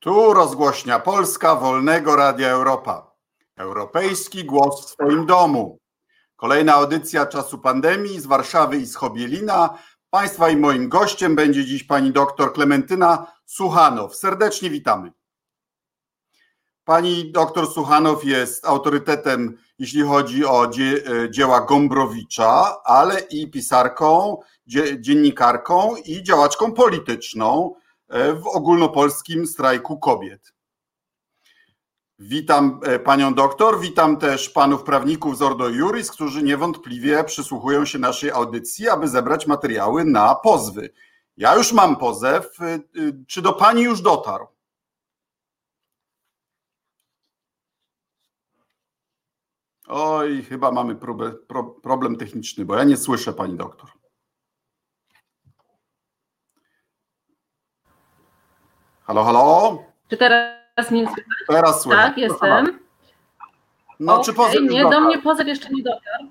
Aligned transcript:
Tu 0.00 0.34
rozgłośnia 0.34 0.98
Polska 0.98 1.54
Wolnego 1.54 2.16
Radia 2.16 2.48
Europa. 2.48 3.14
Europejski 3.56 4.44
głos 4.44 4.86
w 4.86 4.88
swoim 4.88 5.26
domu. 5.26 5.78
Kolejna 6.36 6.74
audycja 6.74 7.26
czasu 7.26 7.58
pandemii 7.58 8.20
z 8.20 8.26
Warszawy 8.26 8.76
i 8.76 8.86
z 8.86 8.96
Chobielina. 8.96 9.78
Państwa 10.10 10.50
i 10.50 10.56
moim 10.56 10.88
gościem 10.88 11.36
będzie 11.36 11.64
dziś 11.64 11.84
pani 11.84 12.12
doktor 12.12 12.52
Klementyna 12.52 13.32
Suchanow. 13.46 14.16
Serdecznie 14.16 14.70
witamy. 14.70 15.12
Pani 16.84 17.32
doktor 17.32 17.66
Suchanow 17.66 18.24
jest 18.24 18.66
autorytetem, 18.66 19.58
jeśli 19.78 20.02
chodzi 20.02 20.44
o 20.44 20.66
dzie, 20.66 21.02
dzieła 21.30 21.60
Gombrowicza, 21.60 22.82
ale 22.84 23.20
i 23.20 23.50
pisarką, 23.50 24.40
dziennikarką 24.98 25.96
i 26.04 26.22
działaczką 26.22 26.72
polityczną 26.72 27.74
w 28.10 28.46
ogólnopolskim 28.46 29.46
strajku 29.46 29.98
kobiet. 29.98 30.52
Witam 32.20 32.80
e, 32.82 32.98
panią 32.98 33.34
doktor, 33.34 33.80
witam 33.80 34.16
też 34.16 34.50
panów 34.50 34.82
prawników 34.82 35.38
z 35.38 35.42
Ordo 35.42 35.68
Juris, 35.68 36.10
którzy 36.10 36.42
niewątpliwie 36.42 37.24
przysłuchują 37.24 37.84
się 37.84 37.98
naszej 37.98 38.30
audycji, 38.30 38.88
aby 38.88 39.08
zebrać 39.08 39.46
materiały 39.46 40.04
na 40.04 40.34
pozwy. 40.34 40.90
Ja 41.36 41.54
już 41.54 41.72
mam 41.72 41.96
pozew. 41.96 42.60
E, 42.60 42.64
e, 42.66 42.80
czy 43.26 43.42
do 43.42 43.52
pani 43.52 43.82
już 43.82 44.00
dotarł? 44.00 44.46
Oj, 49.86 50.42
chyba 50.42 50.72
mamy 50.72 50.96
problem 51.82 52.16
techniczny, 52.16 52.64
bo 52.64 52.76
ja 52.76 52.84
nie 52.84 52.96
słyszę 52.96 53.32
pani 53.32 53.56
doktor. 53.56 53.97
Halo, 59.08 59.24
halo? 59.24 59.78
Czy 60.10 60.16
teraz 60.16 60.90
mnie 60.90 61.06
słychać? 61.06 61.24
Teraz 61.48 61.82
słychać. 61.82 62.06
Tak, 62.06 62.18
jestem. 62.18 62.78
No, 64.00 64.12
okay. 64.12 64.24
czy 64.24 64.32
pozew 64.32 64.60
Nie, 64.62 64.82
do 64.82 65.00
mnie 65.00 65.18
pozew 65.18 65.46
jeszcze 65.46 65.68
nie 65.70 65.82
dotarł. 65.82 66.24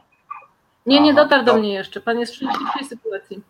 Nie, 0.85 1.01
nie 1.01 1.13
dotarł 1.13 1.45
do 1.45 1.53
mnie 1.53 1.73
jeszcze. 1.73 2.01
Pan 2.01 2.19
jest 2.19 2.33
w 2.33 2.35
szczęśliwej 2.35 2.85
sytuacji. 2.89 3.41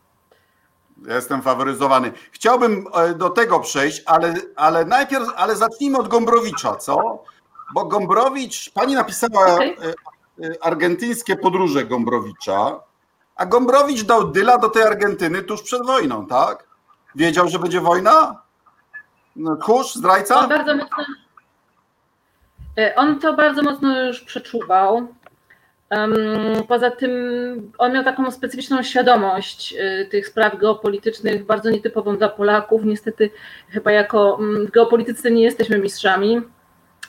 Jestem 1.08 1.42
faworyzowany. 1.42 2.12
Chciałbym 2.32 2.88
e, 2.94 3.14
do 3.16 3.30
tego 3.30 3.60
przejść, 3.60 4.04
ale, 4.06 4.34
ale 4.56 4.86
najpierw, 4.86 5.28
ale 5.36 5.56
zacznijmy 5.56 5.98
od 5.98 6.08
Gombrowicza, 6.08 6.76
co? 6.76 7.24
Bo 7.74 7.86
Gombrowicz, 7.86 8.72
pani 8.74 8.96
napisała 8.96 9.54
okay. 9.54 9.76
E, 10.42 10.48
e, 10.48 10.64
argentyńskie 10.64 11.36
podróże 11.36 11.86
Gombrowicza, 11.86 12.80
a 13.36 13.46
Gombrowicz 13.46 14.04
dał 14.04 14.28
dyla 14.28 14.58
do 14.58 14.70
tej 14.70 14.84
Argentyny 14.84 15.44
tuż 15.44 15.62
przed 15.62 15.86
wojną, 15.86 16.28
tak? 16.28 16.68
Wiedział, 17.16 17.48
że 17.48 17.60
będzie 17.60 17.82
wojna? 17.82 18.47
Tchórz, 19.62 19.96
zdrajca? 19.96 20.40
On 20.40 20.50
bardzo 20.50 20.76
mocno, 20.76 21.06
e, 22.78 22.96
on 22.96 23.20
to 23.20 23.34
bardzo 23.34 23.64
mocno 23.64 24.06
już 24.06 24.22
przeczuwał. 24.22 25.08
Poza 26.68 26.92
tym 26.92 27.12
on 27.78 27.94
miał 27.94 28.04
taką 28.04 28.32
specyficzną 28.32 28.84
świadomość 28.84 29.76
e, 29.80 30.06
tych 30.06 30.28
spraw 30.28 30.58
geopolitycznych, 30.58 31.46
bardzo 31.46 31.70
nietypową 31.70 32.18
dla 32.18 32.30
Polaków. 32.30 32.86
Niestety, 32.86 33.30
chyba 33.70 33.92
jako 33.92 34.40
w 34.68 34.72
geopolityce 34.72 35.32
nie 35.32 35.44
jesteśmy 35.44 35.78
mistrzami, 35.78 36.42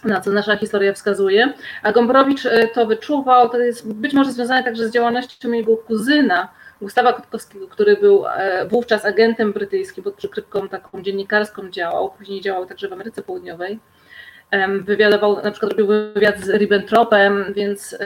na 0.05 0.21
co 0.21 0.31
nasza 0.31 0.57
historia 0.57 0.93
wskazuje. 0.93 1.53
A 1.83 1.93
Gombrowicz 1.93 2.47
e, 2.47 2.69
to 2.69 2.87
wyczuwał, 2.87 3.49
to 3.49 3.59
jest 3.59 3.93
być 3.93 4.15
może 4.15 4.33
związane 4.33 4.65
także 4.65 4.89
z 4.89 4.93
działalnością 4.93 5.53
jego 5.53 5.77
kuzyna, 5.77 6.49
Gustawa 6.81 7.13
Kotkowskiego, 7.13 7.69
który 7.69 7.97
był 7.97 8.27
e, 8.27 8.67
wówczas 8.67 9.05
agentem 9.05 9.53
brytyjskim, 9.53 10.05
pod 10.05 10.15
przykrywką 10.15 10.69
taką 10.69 11.03
dziennikarską 11.03 11.71
działał, 11.71 12.11
później 12.19 12.41
działał 12.41 12.67
także 12.67 12.89
w 12.89 12.93
Ameryce 12.93 13.23
Południowej. 13.23 13.79
Wywiadował, 14.81 15.43
na 15.43 15.51
przykład 15.51 15.73
robił 15.73 15.87
wywiad 15.87 16.41
z 16.41 16.49
Ribbentropem, 16.49 17.53
więc 17.57 17.99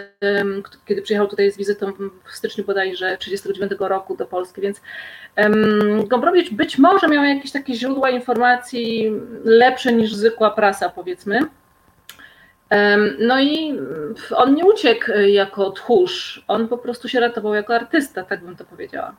kiedy 0.87 1.03
przyjechał 1.03 1.29
tutaj 1.29 1.53
z 1.53 1.57
wizytą 1.57 1.93
w 2.25 2.37
styczniu 2.37 2.65
bodajże 2.65 3.17
1939 3.19 3.91
roku 3.91 4.17
do 4.17 4.27
Polski, 4.27 4.61
więc 4.61 4.81
Gombrowicz 6.07 6.53
być 6.53 6.79
może 6.79 7.09
miał 7.09 7.25
jakieś 7.25 7.53
takie 7.53 7.75
źródła 7.75 8.11
informacji 8.11 9.13
lepsze 9.45 9.93
niż 9.93 10.15
zwykła 10.15 10.51
prasa, 10.51 10.89
powiedzmy. 10.89 11.41
No 13.19 13.41
i 13.41 13.79
on 14.37 14.55
nie 14.55 14.65
uciekł 14.65 15.11
jako 15.27 15.71
tchórz, 15.71 16.45
on 16.49 16.69
po 16.69 16.79
prostu 16.79 17.09
się 17.09 17.21
ratował 17.21 17.55
jako 17.55 17.75
artysta, 17.75 18.25
tak 18.25 18.45
bym 18.45 18.57
to 18.57 18.65
powiedziała. 18.65 19.15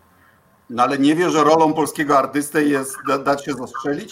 No 0.70 0.84
ale 0.84 0.98
nie 0.98 1.16
wie, 1.16 1.30
że 1.30 1.44
rolą 1.44 1.74
polskiego 1.74 2.18
artysty 2.18 2.66
jest 2.66 2.98
dać 3.26 3.46
się 3.46 3.54
zastrzelić? 3.54 4.10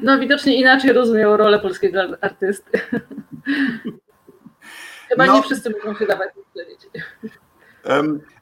No 0.00 0.18
widocznie 0.18 0.56
inaczej 0.56 0.92
rozumiał 0.92 1.36
rolę 1.36 1.58
polskiego 1.58 2.00
artysty. 2.20 2.80
Chyba 5.08 5.26
no, 5.26 5.36
nie 5.36 5.42
wszyscy 5.42 5.70
mogą 5.70 5.98
się 5.98 6.06
dawać 6.06 6.28
zastrzelić. 6.36 6.80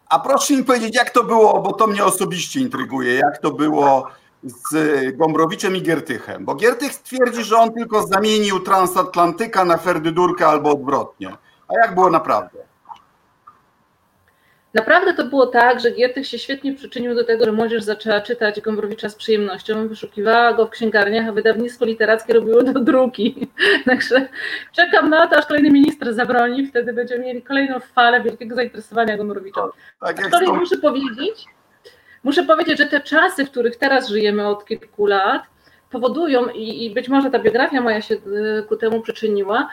A 0.09 0.19
proszę 0.19 0.55
mi 0.55 0.65
powiedzieć, 0.65 0.97
jak 0.97 1.11
to 1.11 1.25
było, 1.25 1.63
bo 1.63 1.73
to 1.73 1.87
mnie 1.87 2.05
osobiście 2.05 2.61
intryguje, 2.61 3.15
jak 3.15 3.39
to 3.39 3.51
było 3.51 4.09
z 4.43 5.17
Gombrowiczem 5.17 5.77
i 5.77 5.83
Giertychem, 5.83 6.45
bo 6.45 6.55
Giertych 6.55 6.95
twierdzi, 6.95 7.45
że 7.45 7.57
on 7.57 7.73
tylko 7.73 8.07
zamienił 8.07 8.61
transatlantyka 8.61 9.65
na 9.65 9.77
Ferdydurkę 9.77 10.47
albo 10.47 10.71
odwrotnie. 10.71 11.37
A 11.69 11.87
jak 11.87 11.95
było 11.95 12.11
naprawdę? 12.11 12.59
Naprawdę 14.75 15.15
to 15.15 15.25
było 15.25 15.47
tak, 15.47 15.81
że 15.81 15.91
Giertych 15.91 16.27
się 16.27 16.39
świetnie 16.39 16.75
przyczynił 16.75 17.15
do 17.15 17.25
tego, 17.25 17.45
że 17.45 17.53
młodzież 17.53 17.83
zaczęła 17.83 18.21
czytać 18.21 18.61
Gombrowicza 18.61 19.09
z 19.09 19.15
przyjemnością, 19.15 19.89
wyszukiwała 19.89 20.53
go 20.53 20.67
w 20.67 20.71
księgarniach, 20.71 21.29
a 21.29 21.33
wydawnictwo 21.33 21.85
literackie 21.85 22.33
robiło 22.33 22.63
do 22.63 22.81
druki. 22.81 23.49
Także 23.87 24.29
czekam 24.73 25.11
na 25.11 25.27
to, 25.27 25.37
aż 25.37 25.47
kolejny 25.47 25.71
minister 25.71 26.15
zabroni, 26.15 26.67
wtedy 26.67 26.93
będziemy 26.93 27.25
mieli 27.25 27.43
kolejną 27.43 27.81
falę 27.81 28.23
wielkiego 28.23 28.57
zainteresowania 28.57 29.17
Gombrowicza. 29.17 29.69
Tak 30.01 30.21
jak 30.21 30.55
muszę 30.55 30.77
powiedzieć, 30.77 31.47
Muszę 32.25 32.45
powiedzieć, 32.45 32.79
że 32.79 32.87
te 32.87 33.01
czasy, 33.01 33.45
w 33.45 33.51
których 33.51 33.77
teraz 33.77 34.09
żyjemy 34.09 34.47
od 34.49 34.65
kilku 34.65 35.07
lat, 35.07 35.43
powodują, 35.93 36.49
i, 36.49 36.91
być 36.91 37.09
może 37.09 37.31
ta 37.31 37.39
biografia 37.39 37.81
moja 37.81 38.03
się 38.03 38.15
e, 38.15 38.63
ku 38.63 38.77
temu 38.77 39.01
przyczyniła, 39.01 39.69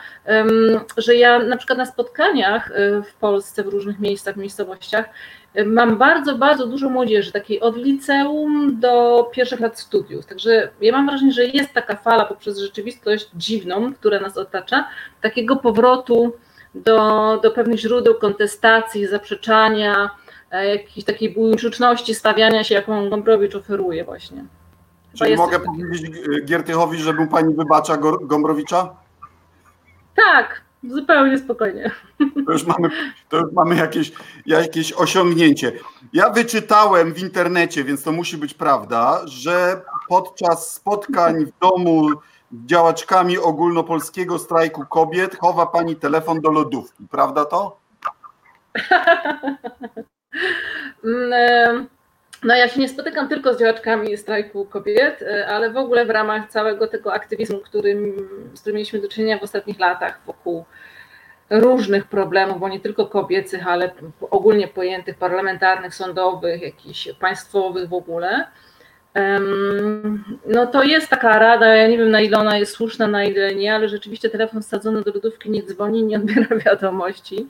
że 0.96 1.14
ja 1.14 1.38
na 1.38 1.56
przykład 1.56 1.78
na 1.78 1.86
spotkaniach 1.86 2.70
e, 2.70 3.02
w 3.02 3.14
Polsce, 3.14 3.62
w 3.62 3.66
różnych 3.66 3.98
miejscach, 4.00 4.36
miejscowościach, 4.36 5.08
e, 5.54 5.64
mam 5.64 5.96
bardzo, 5.98 6.38
bardzo 6.38 6.66
dużo 6.66 6.88
młodzieży, 6.88 7.32
takiej 7.32 7.60
od 7.60 7.76
liceum 7.76 8.80
do 8.80 9.24
pierwszych 9.32 9.60
lat 9.60 9.78
studiów. 9.78 10.26
Także 10.26 10.68
ja 10.80 10.92
mam 10.92 11.06
wrażenie, 11.06 11.32
że 11.32 11.44
jest 11.44 11.72
taka 11.72 11.96
fala 11.96 12.24
poprzez 12.24 12.58
rzeczywistość 12.58 13.30
dziwną, 13.34 13.94
która 13.94 14.20
nas 14.20 14.36
otacza, 14.36 14.88
takiego 15.20 15.56
powrotu 15.56 16.32
do, 16.74 17.38
do 17.42 17.50
pewnych 17.50 17.78
źródeł 17.78 18.14
kontestacji, 18.14 19.06
zaprzeczania, 19.06 20.10
jakiejś 20.50 21.04
takiej 21.04 21.30
buńczuczności 21.30 22.14
stawiania 22.14 22.64
się, 22.64 22.74
jaką 22.74 23.10
Gombrowicz 23.10 23.54
oferuje 23.54 24.04
właśnie. 24.04 24.44
Czyli 25.18 25.36
mogę 25.36 25.60
powiedzieć 25.60 26.12
Giertychowi, 26.44 26.98
że 26.98 27.12
mu 27.12 27.26
pani 27.26 27.54
wybacza 27.54 27.96
Gombrowicza? 28.22 28.96
Tak, 30.16 30.62
zupełnie 30.84 31.38
spokojnie. 31.38 31.90
To 32.46 32.52
już 32.52 32.66
mamy, 32.66 32.90
to 33.28 33.36
już 33.36 33.52
mamy 33.52 33.76
jakieś, 33.76 34.12
jakieś 34.46 34.92
osiągnięcie. 34.92 35.72
Ja 36.12 36.30
wyczytałem 36.30 37.14
w 37.14 37.18
internecie, 37.18 37.84
więc 37.84 38.02
to 38.02 38.12
musi 38.12 38.36
być 38.36 38.54
prawda, 38.54 39.20
że 39.24 39.82
podczas 40.08 40.74
spotkań 40.74 41.46
w 41.46 41.58
domu 41.60 42.08
z 42.52 42.66
działaczkami 42.66 43.38
ogólnopolskiego 43.38 44.38
strajku 44.38 44.86
kobiet 44.86 45.38
chowa 45.38 45.66
pani 45.66 45.96
telefon 45.96 46.40
do 46.40 46.50
lodówki. 46.50 47.06
Prawda 47.10 47.44
to? 47.44 47.80
Mm, 51.04 51.86
no 52.42 52.56
ja 52.56 52.68
się 52.68 52.80
nie 52.80 52.88
spotykam 52.88 53.28
tylko 53.28 53.54
z 53.54 53.60
działaczkami 53.60 54.16
strajku 54.16 54.64
kobiet, 54.64 55.22
e, 55.22 55.46
ale 55.46 55.70
w 55.70 55.76
ogóle 55.76 56.06
w 56.06 56.10
ramach 56.10 56.48
całego 56.48 56.86
tego 56.86 57.12
aktywizmu, 57.12 57.58
którym, 57.58 58.28
z 58.54 58.60
którym 58.60 58.74
mieliśmy 58.74 59.00
do 59.00 59.08
czynienia 59.08 59.38
w 59.38 59.42
ostatnich 59.42 59.78
latach 59.78 60.20
wokół 60.26 60.64
różnych 61.50 62.04
problemów, 62.04 62.60
bo 62.60 62.68
nie 62.68 62.80
tylko 62.80 63.06
kobiecych, 63.06 63.66
ale 63.66 63.90
ogólnie 64.30 64.68
pojętych, 64.68 65.18
parlamentarnych, 65.18 65.94
sądowych, 65.94 66.62
jakichś 66.62 67.12
państwowych 67.12 67.88
w 67.88 67.94
ogóle. 67.94 68.46
No 70.46 70.66
to 70.66 70.82
jest 70.82 71.08
taka 71.08 71.38
rada, 71.38 71.74
ja 71.74 71.88
nie 71.88 71.98
wiem 71.98 72.10
na 72.10 72.20
ile 72.20 72.38
ona 72.38 72.58
jest 72.58 72.72
słuszna, 72.72 73.06
na 73.06 73.24
ile 73.24 73.54
nie, 73.54 73.74
ale 73.74 73.88
rzeczywiście 73.88 74.30
telefon 74.30 74.62
wsadzony 74.62 75.02
do 75.02 75.12
lodówki 75.12 75.50
nie 75.50 75.62
dzwoni, 75.62 76.04
nie 76.04 76.16
odbiera 76.16 76.56
wiadomości, 76.66 77.48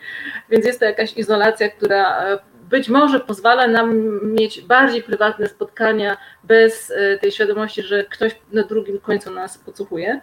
więc 0.50 0.66
jest 0.66 0.78
to 0.78 0.84
jakaś 0.84 1.16
izolacja, 1.16 1.68
która 1.68 2.24
e, 2.24 2.38
być 2.70 2.88
może 2.88 3.20
pozwala 3.20 3.66
nam 3.66 4.20
mieć 4.34 4.60
bardziej 4.60 5.02
prywatne 5.02 5.48
spotkania 5.48 6.16
bez 6.44 6.92
e, 6.96 7.18
tej 7.18 7.32
świadomości, 7.32 7.82
że 7.82 8.04
ktoś 8.04 8.36
na 8.52 8.62
drugim 8.62 9.00
końcu 9.00 9.30
nas 9.30 9.58
podsłuchuje. 9.58 10.20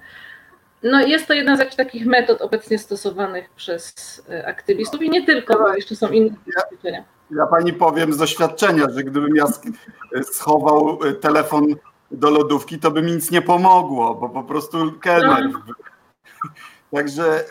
No 0.83 1.01
jest 1.01 1.27
to 1.27 1.33
jedna 1.33 1.55
z 1.55 1.59
jakichś 1.59 1.75
takich 1.75 2.05
metod 2.05 2.41
obecnie 2.41 2.79
stosowanych 2.79 3.49
przez 3.49 3.93
e, 4.29 4.47
aktywistów 4.47 5.01
i 5.01 5.09
nie 5.09 5.25
tylko, 5.25 5.59
bo 5.59 5.75
jeszcze 5.75 5.95
są 5.95 6.09
inne 6.09 6.35
ja, 6.83 7.03
ja 7.31 7.47
pani 7.47 7.73
powiem 7.73 8.13
z 8.13 8.17
doświadczenia, 8.17 8.85
że 8.89 9.03
gdybym 9.03 9.35
ja 9.35 9.45
schował 10.23 10.99
e, 11.05 11.13
telefon 11.13 11.65
do 12.11 12.29
lodówki, 12.29 12.79
to 12.79 12.91
by 12.91 13.01
mi 13.01 13.11
nic 13.11 13.31
nie 13.31 13.41
pomogło, 13.41 14.15
bo 14.15 14.29
po 14.29 14.43
prostu 14.43 14.91
kelner. 15.01 15.49
No. 15.51 15.59
Także, 16.95 17.43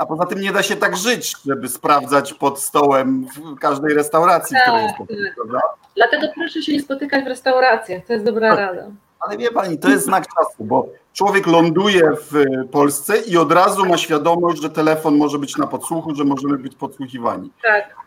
a 0.00 0.06
poza 0.06 0.26
tym 0.26 0.40
nie 0.40 0.52
da 0.52 0.62
się 0.62 0.76
tak 0.76 0.96
żyć, 0.96 1.36
żeby 1.46 1.68
sprawdzać 1.68 2.34
pod 2.34 2.60
stołem 2.60 3.26
w 3.36 3.58
każdej 3.58 3.94
restauracji, 3.94 4.56
w 4.56 4.60
której 4.62 4.80
Tak, 4.88 4.98
jest 4.98 5.10
tak. 5.16 5.34
prawda? 5.36 5.60
Dlatego 5.96 6.26
proszę 6.34 6.62
się 6.62 6.72
nie 6.72 6.80
spotykać 6.82 7.24
w 7.24 7.26
restauracjach, 7.28 8.06
to 8.06 8.12
jest 8.12 8.24
dobra 8.24 8.54
rada. 8.54 8.82
Ale 9.20 9.36
wie 9.38 9.50
pani, 9.50 9.78
to 9.78 9.88
jest 9.88 10.04
znak 10.04 10.24
czasu, 10.34 10.64
bo 10.64 10.88
człowiek 11.12 11.46
ląduje 11.46 12.02
w 12.30 12.44
Polsce 12.72 13.18
i 13.18 13.36
od 13.36 13.52
razu 13.52 13.86
ma 13.86 13.96
świadomość, 13.96 14.62
że 14.62 14.70
telefon 14.70 15.16
może 15.16 15.38
być 15.38 15.56
na 15.56 15.66
podsłuchu, 15.66 16.14
że 16.14 16.24
możemy 16.24 16.58
być 16.58 16.74
podsłuchiwani. 16.76 17.50
Tak, 17.62 18.00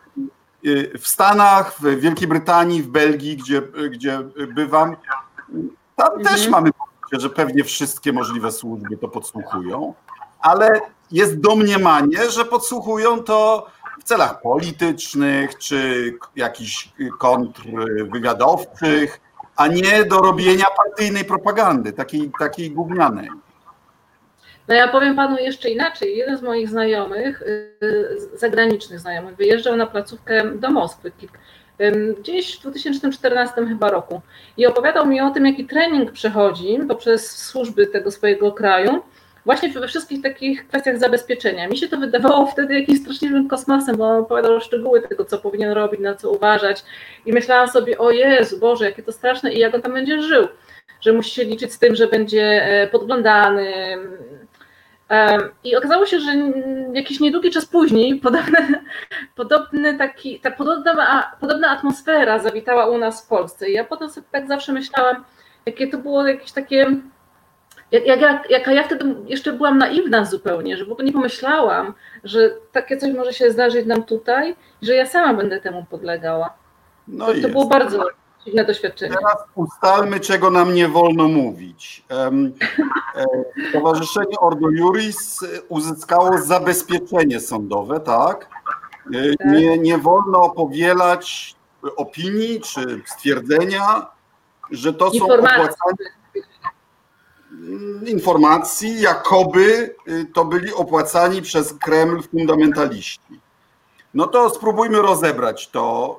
Y, 0.65 0.91
W 0.99 1.07
Stanach, 1.07 1.75
w 1.79 1.99
Wielkiej 1.99 2.27
Brytanii, 2.27 2.81
w 2.83 2.87
Belgii, 2.87 3.37
gdzie, 3.37 3.61
gdzie 3.91 4.19
bywam, 4.55 4.95
tam 5.95 6.07
Mhm. 6.07 6.23
też 6.23 6.47
mamy 6.47 6.69
poczucie, 6.71 7.19
że 7.21 7.29
pewnie 7.29 7.63
wszystkie 7.63 8.13
możliwe 8.13 8.51
służby 8.51 8.97
to 8.97 9.07
podsłuchują, 9.07 9.93
ale 10.39 10.81
jest 11.13 11.39
domniemanie, 11.39 12.29
że 12.29 12.45
podsłuchują 12.45 13.23
to 13.23 13.67
w 13.99 14.03
celach 14.03 14.41
politycznych 14.41 15.57
czy 15.57 16.13
jakichś 16.35 16.89
kontrwywiadowczych, 17.19 19.19
a 19.55 19.67
nie 19.67 20.05
do 20.05 20.17
robienia 20.17 20.65
partyjnej 20.77 21.25
propagandy, 21.25 21.93
takiej, 21.93 22.31
takiej 22.39 22.71
gównianej. 22.71 23.29
No 24.67 24.75
ja 24.75 24.87
powiem 24.87 25.15
panu 25.15 25.37
jeszcze 25.37 25.69
inaczej. 25.69 26.17
Jeden 26.17 26.37
z 26.37 26.41
moich 26.41 26.69
znajomych, 26.69 27.41
y, 27.41 28.17
zagranicznych 28.33 28.99
znajomych, 28.99 29.35
wyjeżdżał 29.35 29.75
na 29.75 29.87
placówkę 29.87 30.55
do 30.55 30.71
Moskwy 30.71 31.11
gdzieś 32.19 32.57
w 32.57 32.61
2014 32.61 33.67
chyba 33.67 33.89
roku 33.89 34.21
i 34.57 34.65
opowiadał 34.65 35.05
mi 35.05 35.21
o 35.21 35.31
tym, 35.31 35.45
jaki 35.45 35.65
trening 35.65 36.11
przechodzi 36.11 36.79
poprzez 36.87 37.31
służby 37.31 37.87
tego 37.87 38.11
swojego 38.11 38.51
kraju, 38.51 39.03
właśnie 39.45 39.69
we 39.69 39.87
wszystkich 39.87 40.21
takich 40.21 40.67
kwestiach 40.67 40.99
zabezpieczenia. 40.99 41.67
Mi 41.67 41.77
się 41.77 41.87
to 41.87 41.97
wydawało 41.97 42.45
wtedy 42.45 42.79
jakimś 42.79 42.99
straszliwym 42.99 43.47
kosmosem, 43.47 43.97
bo 43.97 44.07
on 44.07 44.23
opowiadał 44.23 44.61
szczegóły 44.61 45.01
tego, 45.01 45.25
co 45.25 45.37
powinien 45.37 45.71
robić, 45.71 46.01
na 46.01 46.15
co 46.15 46.31
uważać 46.31 46.83
i 47.25 47.33
myślałam 47.33 47.67
sobie, 47.67 47.97
o 47.97 48.11
Jezu, 48.11 48.59
Boże, 48.59 48.85
jakie 48.85 49.03
to 49.03 49.11
straszne 49.11 49.53
i 49.53 49.59
jak 49.59 49.75
on 49.75 49.81
tam 49.81 49.93
będzie 49.93 50.21
żył, 50.21 50.47
że 51.01 51.13
musi 51.13 51.31
się 51.31 51.43
liczyć 51.43 51.73
z 51.73 51.79
tym, 51.79 51.95
że 51.95 52.07
będzie 52.07 52.65
e, 52.65 52.87
podglądany, 52.87 53.97
I 55.63 55.75
okazało 55.75 56.05
się, 56.05 56.19
że 56.19 56.31
jakiś 56.93 57.19
niedługi 57.19 57.51
czas 57.51 57.65
później 57.65 58.21
taki, 59.97 60.39
ta 60.39 60.51
podobna, 60.51 61.31
podobna 61.39 61.69
atmosfera 61.69 62.39
zawitała 62.39 62.85
u 62.85 62.97
nas 62.97 63.25
w 63.25 63.27
Polsce. 63.27 63.69
I 63.69 63.73
ja 63.73 63.83
potem 63.83 64.09
sobie 64.09 64.27
tak 64.31 64.47
zawsze 64.47 64.73
myślałam, 64.73 65.23
jakie 65.65 65.87
to 65.87 65.97
było 65.97 66.27
jakieś 66.27 66.51
takie. 66.51 66.95
Jak, 67.93 68.05
jak, 68.05 68.21
jak, 68.21 68.49
jaka 68.49 68.71
ja 68.71 68.83
wtedy 68.83 69.15
jeszcze 69.25 69.53
byłam 69.53 69.77
naiwna 69.77 70.25
zupełnie, 70.25 70.77
że 70.77 70.85
w 70.85 70.91
ogóle 70.91 71.05
nie 71.05 71.13
pomyślałam, 71.13 71.93
że 72.23 72.55
takie 72.71 72.97
coś 72.97 73.13
może 73.13 73.33
się 73.33 73.51
zdarzyć 73.51 73.85
nam 73.85 74.03
tutaj, 74.03 74.55
że 74.81 74.95
ja 74.95 75.05
sama 75.05 75.33
będę 75.33 75.61
temu 75.61 75.85
podlegała. 75.89 76.53
No 77.07 77.25
To, 77.25 77.33
to 77.41 77.49
było 77.49 77.65
bardzo 77.65 78.05
dziwne 78.45 78.65
doświadczenie. 78.65 79.15
Teraz 79.15 79.43
ustalmy, 79.55 80.19
czego 80.19 80.49
nam 80.49 80.73
nie 80.73 80.87
wolno 80.87 81.27
mówić. 81.27 82.05
E, 82.11 82.31
Stowarzyszenie 83.69 84.39
Ordo 84.39 84.69
Juris 84.69 85.43
e, 85.43 85.61
uzyskało 85.69 86.37
zabezpieczenie 86.37 87.39
sądowe, 87.39 87.99
tak? 87.99 88.49
E, 89.13 89.35
Tak. 89.37 89.47
Nie, 89.47 89.77
nie 89.77 89.97
wolno 89.97 90.49
powielać 90.49 91.55
opinii 91.97 92.61
czy 92.61 93.01
stwierdzenia, 93.05 94.07
że 94.71 94.93
to 94.93 95.11
są 95.11 95.25
opłacane 95.25 96.22
informacji, 98.07 99.01
jakoby 99.01 99.95
y, 100.07 100.25
to 100.33 100.45
byli 100.45 100.73
opłacani 100.73 101.41
przez 101.41 101.73
Kreml 101.73 102.23
fundamentaliści. 102.23 103.41
No 104.13 104.27
to 104.27 104.49
spróbujmy 104.49 105.01
rozebrać 105.01 105.67
to 105.69 106.17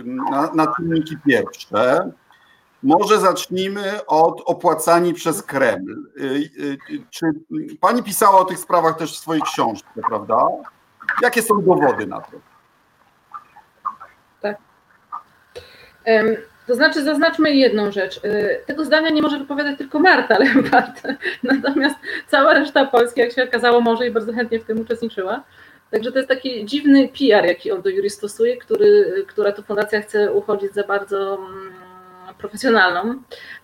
y, 0.00 0.04
na, 0.04 0.50
na 0.54 0.74
czynniki 0.74 1.16
pierwsze. 1.26 2.10
Może 2.82 3.20
zacznijmy 3.20 4.06
od 4.06 4.42
opłacani 4.46 5.14
przez 5.14 5.42
Kreml. 5.42 6.06
Y, 6.20 6.76
Czy 7.10 7.26
pani 7.80 8.02
pisała 8.02 8.38
o 8.38 8.44
tych 8.44 8.58
sprawach 8.58 8.96
też 8.98 9.12
w 9.12 9.18
swojej 9.18 9.42
książce, 9.42 9.88
prawda? 10.08 10.46
Jakie 11.22 11.42
są 11.42 11.62
dowody 11.62 12.06
na 12.06 12.20
to? 12.20 12.36
Em, 16.04 16.36
To 16.66 16.74
znaczy, 16.74 17.02
zaznaczmy 17.02 17.54
jedną 17.54 17.92
rzecz. 17.92 18.16
Y, 18.24 18.60
Tego 18.66 18.84
zdania 18.84 19.10
nie 19.10 19.22
może 19.22 19.38
wypowiadać 19.38 19.78
tylko 19.78 19.98
Marta 19.98 20.38
Lempart, 20.38 21.02
natomiast 21.42 21.96
cała 22.28 22.54
reszta 22.54 22.84
Polski, 22.86 23.20
jak 23.20 23.32
się 23.32 23.44
okazało, 23.44 23.80
może 23.80 24.06
i 24.06 24.10
bardzo 24.10 24.32
chętnie 24.32 24.60
w 24.60 24.64
tym 24.64 24.80
uczestniczyła. 24.80 25.44
Także 25.90 26.12
to 26.12 26.18
jest 26.18 26.28
taki 26.28 26.64
dziwny 26.64 27.08
PR, 27.08 27.44
jaki 27.46 27.72
on 27.72 27.82
do 27.82 27.90
Jury 27.90 28.10
stosuje, 28.10 28.56
który, 28.56 29.24
która 29.28 29.52
to 29.52 29.62
fundacja 29.62 30.00
chce 30.00 30.32
uchodzić 30.32 30.72
za 30.72 30.82
bardzo 30.82 31.34
mm, 31.34 31.72
profesjonalną, 32.38 33.02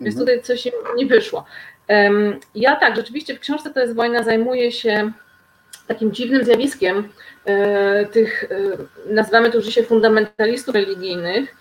więc 0.01 0.17
Mhm. 0.17 0.17
tutaj 0.17 0.43
coś 0.43 0.67
im 0.67 0.73
nie 0.97 1.07
wyszło. 1.07 1.45
Ja 2.55 2.77
tak, 2.77 2.97
rzeczywiście 2.97 3.35
w 3.35 3.41
książce 3.41 3.71
to 3.71 3.81
jest 3.81 3.95
wojna 3.95 4.23
zajmuje 4.23 4.73
się 4.73 5.13
takim 5.87 6.13
dziwnym 6.13 6.45
zjawiskiem 6.45 7.09
e, 7.45 8.07
tych, 8.07 8.45
e, 8.45 8.49
nazywamy 9.15 9.51
to 9.51 9.57
już 9.57 9.67
dzisiaj 9.67 9.85
fundamentalistów 9.85 10.75
religijnych, 10.75 11.57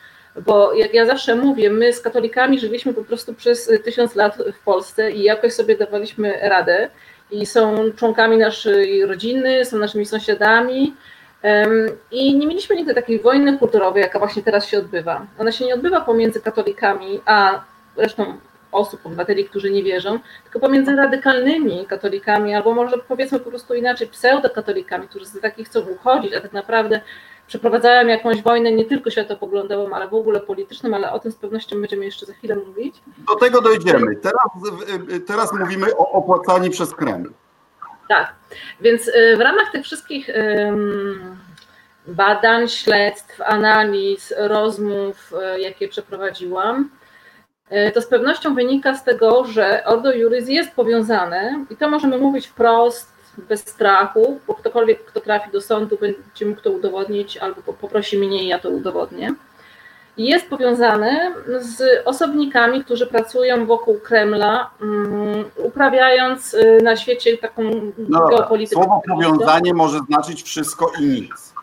bo 0.45 0.73
jak 0.73 0.93
ja 0.93 1.05
zawsze 1.05 1.35
mówię, 1.35 1.69
my 1.69 1.93
z 1.93 2.01
katolikami 2.01 2.59
żyliśmy 2.59 2.93
po 2.93 3.03
prostu 3.03 3.33
przez 3.33 3.71
tysiąc 3.83 4.15
lat 4.15 4.37
w 4.53 4.63
Polsce 4.63 5.11
i 5.11 5.23
jakoś 5.23 5.53
sobie 5.53 5.77
dawaliśmy 5.77 6.39
radę 6.41 6.89
i 7.31 7.45
są 7.45 7.91
członkami 7.95 8.37
naszej 8.37 9.05
rodziny, 9.05 9.65
są 9.65 9.77
naszymi 9.77 10.05
sąsiadami 10.05 10.93
i 12.11 12.37
nie 12.37 12.47
mieliśmy 12.47 12.75
nigdy 12.75 12.93
takiej 12.93 13.19
wojny 13.19 13.57
kulturowej, 13.57 14.01
jaka 14.01 14.19
właśnie 14.19 14.43
teraz 14.43 14.67
się 14.67 14.77
odbywa. 14.77 15.25
Ona 15.39 15.51
się 15.51 15.65
nie 15.65 15.73
odbywa 15.73 16.01
pomiędzy 16.01 16.41
katolikami, 16.41 17.21
a 17.25 17.63
resztą 17.97 18.37
osób, 18.71 19.05
obywateli, 19.05 19.45
którzy 19.45 19.71
nie 19.71 19.83
wierzą, 19.83 20.19
tylko 20.43 20.59
pomiędzy 20.59 20.95
radykalnymi 20.95 21.85
katolikami, 21.85 22.55
albo 22.55 22.73
może 22.73 22.97
powiedzmy 22.97 23.39
po 23.39 23.49
prostu 23.49 23.73
inaczej, 23.73 24.07
pseudokatolikami, 24.07 25.07
którzy 25.07 25.25
z 25.25 25.41
takich 25.41 25.67
chcą 25.67 25.79
uchodzić, 25.79 26.33
a 26.33 26.41
tak 26.41 26.53
naprawdę 26.53 27.01
przeprowadzają 27.51 28.07
jakąś 28.07 28.41
wojnę 28.41 28.71
nie 28.71 28.85
tylko 28.85 29.09
światopoglądową, 29.09 29.95
ale 29.95 30.07
w 30.07 30.13
ogóle 30.13 30.39
polityczną, 30.39 30.95
ale 30.95 31.11
o 31.11 31.19
tym 31.19 31.31
z 31.31 31.35
pewnością 31.35 31.81
będziemy 31.81 32.05
jeszcze 32.05 32.25
za 32.25 32.33
chwilę 32.33 32.55
mówić. 32.55 32.95
Do 33.27 33.35
tego 33.35 33.61
dojdziemy. 33.61 34.15
Teraz, 34.15 34.73
y, 35.11 35.15
y, 35.15 35.19
teraz 35.19 35.53
mówimy 35.59 35.97
o 35.97 36.11
opłacani 36.11 36.69
przez 36.69 36.95
Kreml. 36.95 37.29
Tak, 38.09 38.33
więc 38.81 39.07
y, 39.07 39.37
w 39.37 39.39
ramach 39.39 39.71
tych 39.71 39.83
wszystkich 39.83 40.29
badań, 42.07 42.67
śledztw, 42.67 43.41
analiz, 43.41 44.33
rozmów, 44.37 45.33
jakie 45.57 45.87
przeprowadziłam, 45.87 46.89
to 47.93 48.01
z 48.01 48.07
pewnością 48.07 48.55
wynika 48.55 48.95
z 48.95 49.03
tego, 49.03 49.45
że 49.45 49.85
Ordo 49.85 50.11
Juris 50.13 50.49
jest 50.49 50.71
powiązane 50.71 51.65
i 51.69 51.75
to 51.75 51.89
możemy 51.89 52.17
mówić 52.17 52.47
wprost, 52.47 53.13
bez 53.49 53.59
strachu, 53.59 54.39
bo 54.47 54.53
ktokolwiek, 54.55 55.05
kto 55.05 55.19
trafi 55.21 55.51
do 55.51 55.61
sądu, 55.61 55.97
będzie 56.01 56.45
mógł 56.45 56.61
to 56.61 56.71
udowodnić 56.71 57.37
albo 57.37 57.61
po- 57.61 57.73
poprosi 57.73 58.17
mnie 58.17 58.43
i 58.43 58.47
ja 58.47 58.59
to 58.59 58.69
udowodnię. 58.69 59.33
Jest 60.17 60.49
powiązane 60.49 61.33
z 61.59 61.83
osobnikami, 62.07 62.83
którzy 62.83 63.07
pracują 63.07 63.65
wokół 63.65 63.99
Kremla, 63.99 64.69
mm, 64.81 65.45
uprawiając 65.57 66.53
y, 66.53 66.79
na 66.83 66.95
świecie 66.95 67.37
taką 67.37 67.61
No 67.97 68.27
geopolitykę. 68.27 68.83
Słowo 68.83 69.01
powiązanie 69.09 69.73
może 69.73 69.99
znaczyć 69.99 70.43
wszystko 70.43 70.91
i 70.99 71.03
nic. 71.05 71.53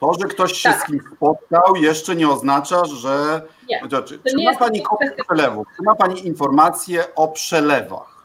To, 0.00 0.12
że 0.20 0.26
ktoś 0.28 0.52
się 0.52 0.68
Tak. 0.68 0.80
z 0.82 0.84
kimś 0.86 1.02
spotkał, 1.16 1.76
jeszcze 1.76 2.16
nie 2.16 2.28
oznacza, 2.28 2.84
że. 2.84 3.42
Nie, 3.68 3.82
Znaczy, 3.88 4.18
czy 4.28 4.44
ma 4.44 4.56
Pani 4.56 4.82
kwestia- 4.82 5.24
przelewów? 5.28 5.66
Czy 5.76 5.82
ma 5.82 5.94
Pani 5.94 6.26
informacje 6.26 7.14
o 7.14 7.28
przelewach? 7.28 8.17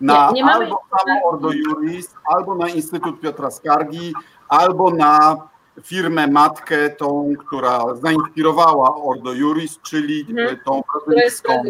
Na 0.00 0.26
Nie, 0.28 0.32
nie 0.34 0.44
mamy- 0.44 0.64
albo 0.64 0.80
samo 0.98 1.20
Ordo 1.28 1.50
Juris, 1.52 2.14
albo 2.34 2.54
na 2.54 2.68
Instytut 2.68 3.20
Piotra 3.20 3.50
Skargi, 3.50 4.14
albo 4.48 4.90
na 4.90 5.36
firmę 5.82 6.26
matkę, 6.26 6.90
tą, 6.90 7.32
która 7.46 7.94
zainspirowała 7.94 8.96
Ordo 8.96 9.32
Juris, 9.32 9.78
czyli 9.82 10.26
Mhm. 10.30 10.58
tą 10.64 10.82
brazylijską 10.92 11.62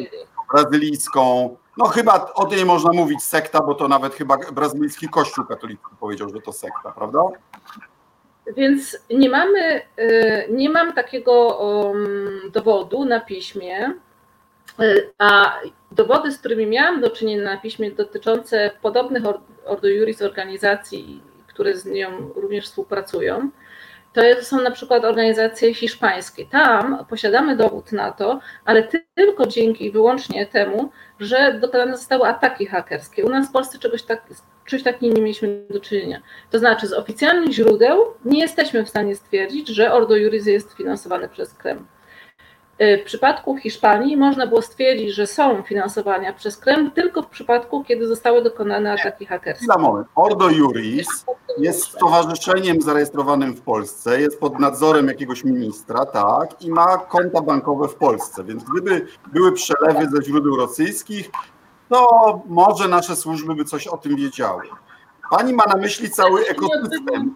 brazylijską. 0.53 1.57
No 1.77 1.85
chyba 1.85 2.33
o 2.35 2.45
tej 2.47 2.65
można 2.65 2.91
mówić 2.93 3.23
sekta, 3.23 3.61
bo 3.63 3.75
to 3.75 3.89
nawet 3.89 4.15
chyba 4.15 4.37
brazylijski 4.53 5.09
kościół 5.09 5.45
katolicki 5.45 5.87
powiedział, 6.01 6.29
że 6.29 6.41
to 6.41 6.53
sekta, 6.53 6.93
prawda? 6.93 7.19
Więc 8.57 8.97
nie 9.11 9.31
mamy, 9.31 9.83
y, 9.99 10.49
nie 10.51 10.71
mam 10.71 10.93
takiego 10.93 11.59
dowodu 12.53 13.05
na 13.05 13.21
piśmie, 13.21 13.95
y, 14.81 15.13
a 15.19 15.53
dowody, 15.95 16.33
z 16.33 16.39
którymi 16.39 16.67
miałam 16.67 17.01
do 17.01 17.11
czynienia 17.11 17.43
na 17.43 17.57
piśmie 17.57 17.91
dotyczące 17.91 18.71
podobnych 18.83 19.27
Or- 19.27 19.41
Ordo 19.65 19.89
Juris 19.89 20.23
organizacji, 20.23 21.23
które 21.47 21.77
z 21.77 21.87
nią 21.87 22.31
również 22.35 22.65
współpracują, 22.65 23.51
to 24.15 24.23
są 24.43 24.61
na 24.61 24.71
przykład 24.71 25.05
organizacje 25.05 25.75
hiszpańskie. 25.75 26.47
Tam 26.47 27.05
posiadamy 27.11 27.57
dowód 27.57 27.93
na 27.93 28.13
to, 28.13 28.41
ale 28.65 28.89
tylko 29.15 29.47
dzięki 29.47 29.91
wyłącznie 29.91 30.47
temu, 30.47 30.91
że 31.21 31.59
dokonane 31.61 31.97
zostały 31.97 32.25
ataki 32.25 32.67
hakerskie. 32.67 33.25
U 33.25 33.29
nas 33.29 33.49
w 33.49 33.53
Polsce 33.53 33.79
czegoś 33.79 34.03
tak, 34.03 34.23
czymś 34.65 34.83
takim 34.83 35.15
nie 35.15 35.23
mieliśmy 35.23 35.65
do 35.71 35.81
czynienia. 35.81 36.23
To 36.51 36.59
znaczy, 36.59 36.87
z 36.87 36.93
oficjalnych 36.93 37.53
źródeł 37.53 37.99
nie 38.25 38.41
jesteśmy 38.41 38.85
w 38.85 38.89
stanie 38.89 39.17
stwierdzić, 39.17 39.69
że 39.69 39.93
Ordo 39.93 40.17
Juris 40.17 40.47
jest 40.47 40.73
finansowane 40.73 41.29
przez 41.29 41.55
Kreml. 41.55 41.85
Y, 42.81 42.99
w 43.03 43.05
przypadku 43.05 43.57
Hiszpanii 43.57 44.17
można 44.17 44.47
było 44.47 44.63
stwierdzić, 44.63 45.15
że 45.15 45.27
są 45.27 45.63
finansowania 45.63 46.33
przez 46.33 46.57
Kreml 46.57 46.91
tylko 46.91 47.23
w 47.23 47.27
przypadku, 47.27 47.85
kiedy 47.85 48.07
zostały 48.07 48.43
dokonane 48.43 48.93
ataki 48.93 49.27
hakerskie. 49.27 49.65
Chwila, 49.65 49.79
moment. 49.79 50.09
Ordo 50.15 50.51
Juris 50.51 51.25
jest 51.59 51.85
stowarzyszeniem 51.85 52.83
zarejestrowanym 52.83 53.55
w 53.55 53.61
Polsce, 53.61 54.21
jest 54.21 54.41
pod 54.41 54.59
nadzorem 54.59 55.09
jakiegoś 55.09 55.45
ministra, 55.45 56.07
tak, 56.07 56.63
i 56.63 56.71
ma 56.71 56.99
konta 56.99 57.41
bankowe 57.41 57.89
w 57.89 57.95
Polsce, 57.95 58.45
więc 58.45 58.65
gdyby 58.65 59.07
były 59.33 59.53
przelewy 59.53 60.09
ze 60.11 60.23
źródeł 60.23 60.57
rosyjskich, 60.57 61.31
to 61.89 62.43
może 62.47 62.89
nasze 62.89 63.17
służby 63.17 63.55
by 63.55 63.65
coś 63.65 63.87
o 63.87 63.97
tym 63.97 64.17
wiedziały. 64.17 64.63
Pani 65.31 65.55
ma 65.55 65.65
na 65.65 65.77
myśli 65.77 66.11
cały 66.11 66.47
ekosystem. 66.47 67.35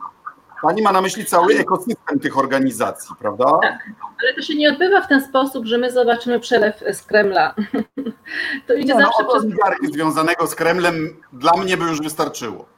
Pani 0.62 0.83
ma 0.83 0.93
na 0.93 1.00
myśli 1.00 1.25
cały 1.25 1.55
ekosystem 1.55 2.21
tych 2.21 2.38
organizacji, 2.38 3.15
prawda? 3.19 3.45
Tak, 3.62 3.91
ale 4.23 4.35
to 4.35 4.43
się 4.43 4.55
nie 4.55 4.69
odbywa 4.69 5.00
w 5.00 5.09
ten 5.09 5.25
sposób, 5.25 5.67
że 5.67 5.79
my 5.79 5.93
zobaczymy 5.93 6.41
przelew 6.41 6.85
z 6.93 7.03
Kremla. 7.03 7.55
To 8.67 8.75
idzie 8.75 8.95
no, 8.95 9.00
zawsze 9.00 9.23
no, 9.23 9.29
przez... 9.29 9.93
związanego 9.93 10.47
z 10.47 10.55
Kremlem 10.55 11.17
dla 11.33 11.53
mnie 11.53 11.77
by 11.77 11.85
już 11.85 12.00
wystarczyło. 12.00 12.77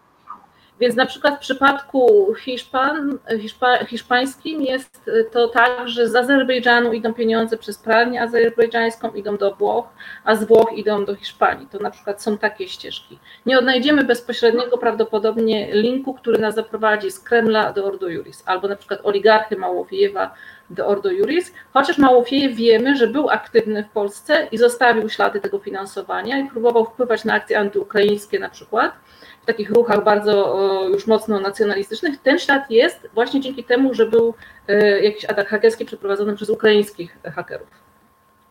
Więc 0.81 0.97
na 0.97 1.07
przykład 1.07 1.37
w 1.37 1.39
przypadku 1.39 2.35
Hiszpan, 2.35 3.19
hiszpa, 3.41 3.85
hiszpańskim 3.85 4.63
jest 4.63 5.11
to 5.33 5.49
tak, 5.49 5.89
że 5.89 6.09
z 6.09 6.17
Azerbejdżanu 6.17 6.93
idą 6.93 7.15
pieniądze 7.15 7.57
przez 7.57 7.79
pralnię 7.79 8.23
azerbejdżańską, 8.23 9.13
idą 9.13 9.37
do 9.37 9.55
Włoch, 9.55 9.87
a 10.25 10.35
z 10.35 10.45
Włoch 10.45 10.73
idą 10.77 11.05
do 11.05 11.15
Hiszpanii. 11.15 11.67
To 11.67 11.79
na 11.79 11.91
przykład 11.91 12.23
są 12.23 12.39
takie 12.39 12.69
ścieżki. 12.69 13.19
Nie 13.47 13.59
odnajdziemy 13.59 14.05
bezpośredniego 14.05 14.79
prawdopodobnie 14.79 15.75
linku, 15.75 16.15
który 16.15 16.39
nas 16.39 16.55
zaprowadzi 16.55 17.11
z 17.11 17.21
Kremla 17.21 17.73
do 17.73 17.87
Ordo 17.87 18.09
Juris, 18.09 18.43
albo 18.47 18.69
na 18.69 18.77
przykład 18.77 19.01
oligarchy 19.03 19.57
Małowiejewa 19.57 20.35
do 20.71 20.87
Ordo 20.87 21.11
Juris, 21.11 21.53
chociaż 21.73 21.99
Małowiejew 21.99 22.57
wiemy, 22.57 22.97
że 22.97 23.07
był 23.07 23.31
aktywny 23.31 23.85
w 23.85 23.89
Polsce 23.89 24.49
i 24.53 24.59
zostawił 24.59 25.09
ślady 25.09 25.41
tego 25.41 25.59
finansowania 25.59 26.39
i 26.39 26.51
próbował 26.51 26.85
wpływać 26.85 27.25
na 27.25 27.35
akcje 27.35 27.59
antyukraińskie 27.59 28.39
na 28.39 28.49
przykład, 28.49 28.93
w 29.43 29.47
takich 29.47 29.71
ruchach 29.71 30.05
bardzo 30.05 30.59
już 30.93 31.07
mocno 31.07 31.41
nacjonalistycznych, 31.41 32.23
ten 32.23 32.39
ślad 32.39 32.71
jest 32.71 33.09
właśnie 33.15 33.41
dzięki 33.41 33.65
temu, 33.65 33.95
że 33.95 34.07
był 34.07 34.35
e, 34.69 35.01
jakiś 35.01 35.25
atak 35.25 35.49
hakerski 35.49 35.85
przeprowadzony 35.85 36.37
przez 36.37 36.51
ukraińskich 36.51 37.19
hakerów. 37.35 37.69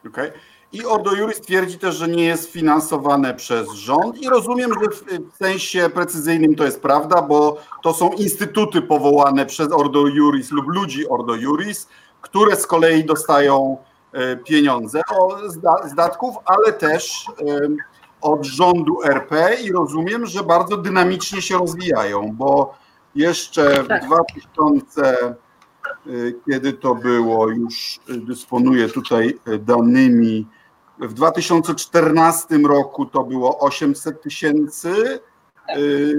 Okej. 0.08 0.30
Okay. 0.30 0.40
I 0.74 0.86
Ordo 0.86 1.14
Juris 1.14 1.42
twierdzi 1.42 1.80
też, 1.80 1.96
że 1.96 2.08
nie 2.08 2.26
jest 2.26 2.52
finansowane 2.52 3.34
przez 3.34 3.72
rząd 3.72 4.22
i 4.22 4.30
rozumiem, 4.30 4.72
że 4.74 4.90
w 5.32 5.38
sensie 5.38 5.90
precyzyjnym 5.90 6.56
to 6.56 6.66
jest 6.66 6.82
prawda, 6.82 7.22
bo 7.22 7.58
to 7.84 7.94
są 7.94 8.10
instytuty 8.10 8.82
powołane 8.82 9.46
przez 9.46 9.72
Ordo 9.72 10.08
Juris 10.08 10.52
lub 10.52 10.68
ludzi 10.68 11.10
Ordo 11.10 11.36
Juris, 11.36 11.88
które 12.22 12.56
z 12.56 12.68
kolei 12.68 13.06
dostają 13.06 13.78
e, 14.14 14.38
pieniądze 14.38 15.02
z 15.86 15.96
datków, 15.96 16.36
ale 16.46 16.74
też 16.74 17.26
od 18.22 18.46
rządu 18.46 19.04
RP 19.04 19.56
i 19.64 19.72
rozumiem, 19.72 20.26
że 20.26 20.44
bardzo 20.44 20.78
dynamicznie 20.78 21.42
się 21.42 21.58
rozwijają, 21.58 22.32
bo 22.34 22.74
jeszcze 23.16 23.84
w 23.84 23.88
2000, 24.06 25.02
tak. 25.02 25.98
y, 26.08 26.36
kiedy 26.50 26.74
to 26.74 26.96
było, 26.96 27.50
już 27.50 28.00
dysponuję 28.08 28.90
tutaj 28.90 29.40
danymi, 29.60 30.48
w 31.00 31.14
2014 31.14 32.58
roku 32.58 33.06
to 33.06 33.24
było 33.24 33.60
800 33.60 34.22
tysięcy, 34.22 35.20
y, 35.78 36.16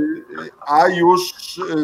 a 0.66 0.88
już 0.88 1.20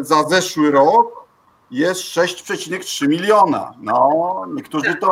za 0.01 0.23
zeszły 0.23 0.71
rok 0.71 1.27
jest 1.71 2.01
6,3 2.01 3.07
miliona. 3.07 3.73
No, 3.81 4.45
niektórzy 4.53 4.95
to 4.95 5.11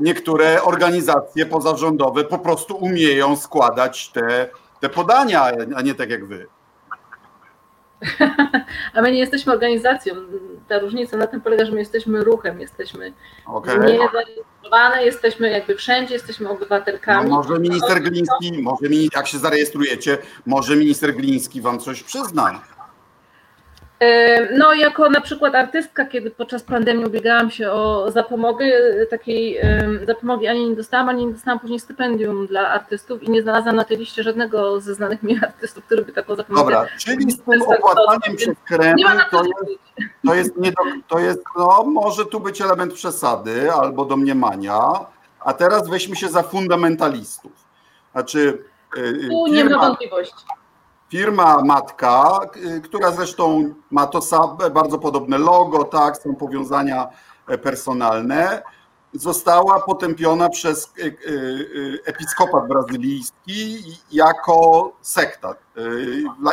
niektóre 0.00 0.62
organizacje 0.62 1.46
pozarządowe 1.46 2.24
po 2.24 2.38
prostu 2.38 2.76
umieją 2.76 3.36
składać 3.36 4.08
te, 4.08 4.48
te 4.80 4.88
podania, 4.88 5.52
a 5.76 5.82
nie 5.82 5.94
tak 5.94 6.10
jak 6.10 6.24
wy. 6.24 6.46
A 8.94 9.02
my 9.02 9.12
nie 9.12 9.18
jesteśmy 9.18 9.52
organizacją. 9.52 10.14
Ta 10.68 10.78
różnica 10.78 11.16
na 11.16 11.26
tym 11.26 11.40
polega, 11.40 11.64
że 11.64 11.72
my 11.72 11.78
jesteśmy 11.78 12.24
ruchem, 12.24 12.60
jesteśmy 12.60 13.12
okay. 13.46 13.78
niezarejestrowane, 13.78 15.04
jesteśmy 15.04 15.50
jakby 15.50 15.74
wszędzie, 15.74 16.14
jesteśmy 16.14 16.48
obywatelkami. 16.48 17.30
No 17.30 17.36
może 17.36 17.58
minister 17.58 18.02
Gliński, 18.02 18.62
może 18.62 18.86
jak 19.14 19.26
się 19.26 19.38
zarejestrujecie, 19.38 20.18
może 20.46 20.76
minister 20.76 21.14
Gliński 21.14 21.60
wam 21.60 21.78
coś 21.78 22.02
przyzna. 22.02 22.60
No, 24.58 24.74
jako 24.74 25.10
na 25.10 25.20
przykład 25.20 25.54
artystka, 25.54 26.04
kiedy 26.04 26.30
podczas 26.30 26.62
pandemii 26.62 27.06
ubiegałam 27.06 27.50
się 27.50 27.70
o 27.70 28.10
zapomogę, 28.10 28.66
takiej 29.10 29.60
zapomogi 30.06 30.46
ani 30.46 30.68
nie 30.70 30.76
dostałam, 30.76 31.08
ani 31.08 31.26
nie 31.26 31.32
dostałam 31.32 31.60
później 31.60 31.80
stypendium 31.80 32.46
dla 32.46 32.68
artystów 32.68 33.22
i 33.22 33.30
nie 33.30 33.42
znalazłam 33.42 33.76
na 33.76 33.84
tej 33.84 33.96
liście 33.96 34.22
żadnego 34.22 34.80
ze 34.80 34.94
znanych 34.94 35.22
mi 35.22 35.38
artystów, 35.44 35.84
który 35.84 36.04
by 36.04 36.12
taką 36.12 36.36
zapomogę... 36.36 36.64
Dobra, 36.64 36.86
czyli 36.98 37.32
z 37.32 37.42
tym 37.42 37.62
opłacaniem 37.62 38.36
przez 38.36 38.56
Kreml 38.66 39.02
to 39.30 39.44
jest, 39.44 39.80
to 40.26 40.34
jest, 40.34 40.56
nie 40.56 40.72
do, 40.72 40.82
to 41.08 41.18
jest, 41.18 41.40
no 41.56 41.84
może 41.84 42.26
tu 42.26 42.40
być 42.40 42.60
element 42.60 42.94
przesady 42.94 43.72
albo 43.72 44.04
domniemania, 44.04 44.78
a 45.40 45.52
teraz 45.52 45.88
weźmy 45.88 46.16
się 46.16 46.28
za 46.28 46.42
fundamentalistów. 46.42 47.52
Znaczy... 48.12 48.64
Y, 48.96 49.28
tu 49.30 49.46
nie 49.46 49.64
ma 49.64 49.78
wątpliwości 49.78 50.44
firma 51.10 51.62
matka, 51.64 52.40
y, 52.56 52.80
która 52.80 53.10
zresztą 53.10 53.74
ma 53.90 54.06
to 54.06 54.20
bardzo 54.70 54.98
podobne 54.98 55.38
logo, 55.38 55.84
tak, 55.84 56.16
są 56.16 56.34
powiązania 56.34 57.08
e, 57.48 57.58
personalne, 57.58 58.62
została 59.12 59.80
potępiona 59.80 60.48
przez 60.48 60.84
e, 60.84 61.06
e, 61.06 61.10
episkopat 62.04 62.68
brazylijski 62.68 63.78
jako 64.12 64.92
sekta. 65.00 65.54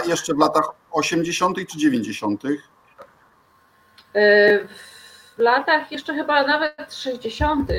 Jeszcze 0.06 0.34
w 0.34 0.38
latach 0.38 0.70
80. 0.92 1.58
czy 1.72 1.78
90. 1.78 2.44
W 5.38 5.40
latach 5.40 5.92
jeszcze 5.92 6.14
chyba 6.14 6.48
nawet 6.48 6.94
60 6.94 7.70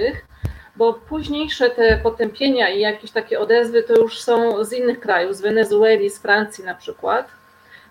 bo 0.76 0.94
późniejsze 0.94 1.70
te 1.70 1.98
potępienia 2.02 2.70
i 2.70 2.80
jakieś 2.80 3.10
takie 3.10 3.40
odezwy 3.40 3.82
to 3.82 3.94
już 3.94 4.20
są 4.20 4.64
z 4.64 4.72
innych 4.72 5.00
krajów, 5.00 5.36
z 5.36 5.40
Wenezueli, 5.40 6.10
z 6.10 6.18
Francji 6.18 6.64
na 6.64 6.74
przykład. 6.74 7.28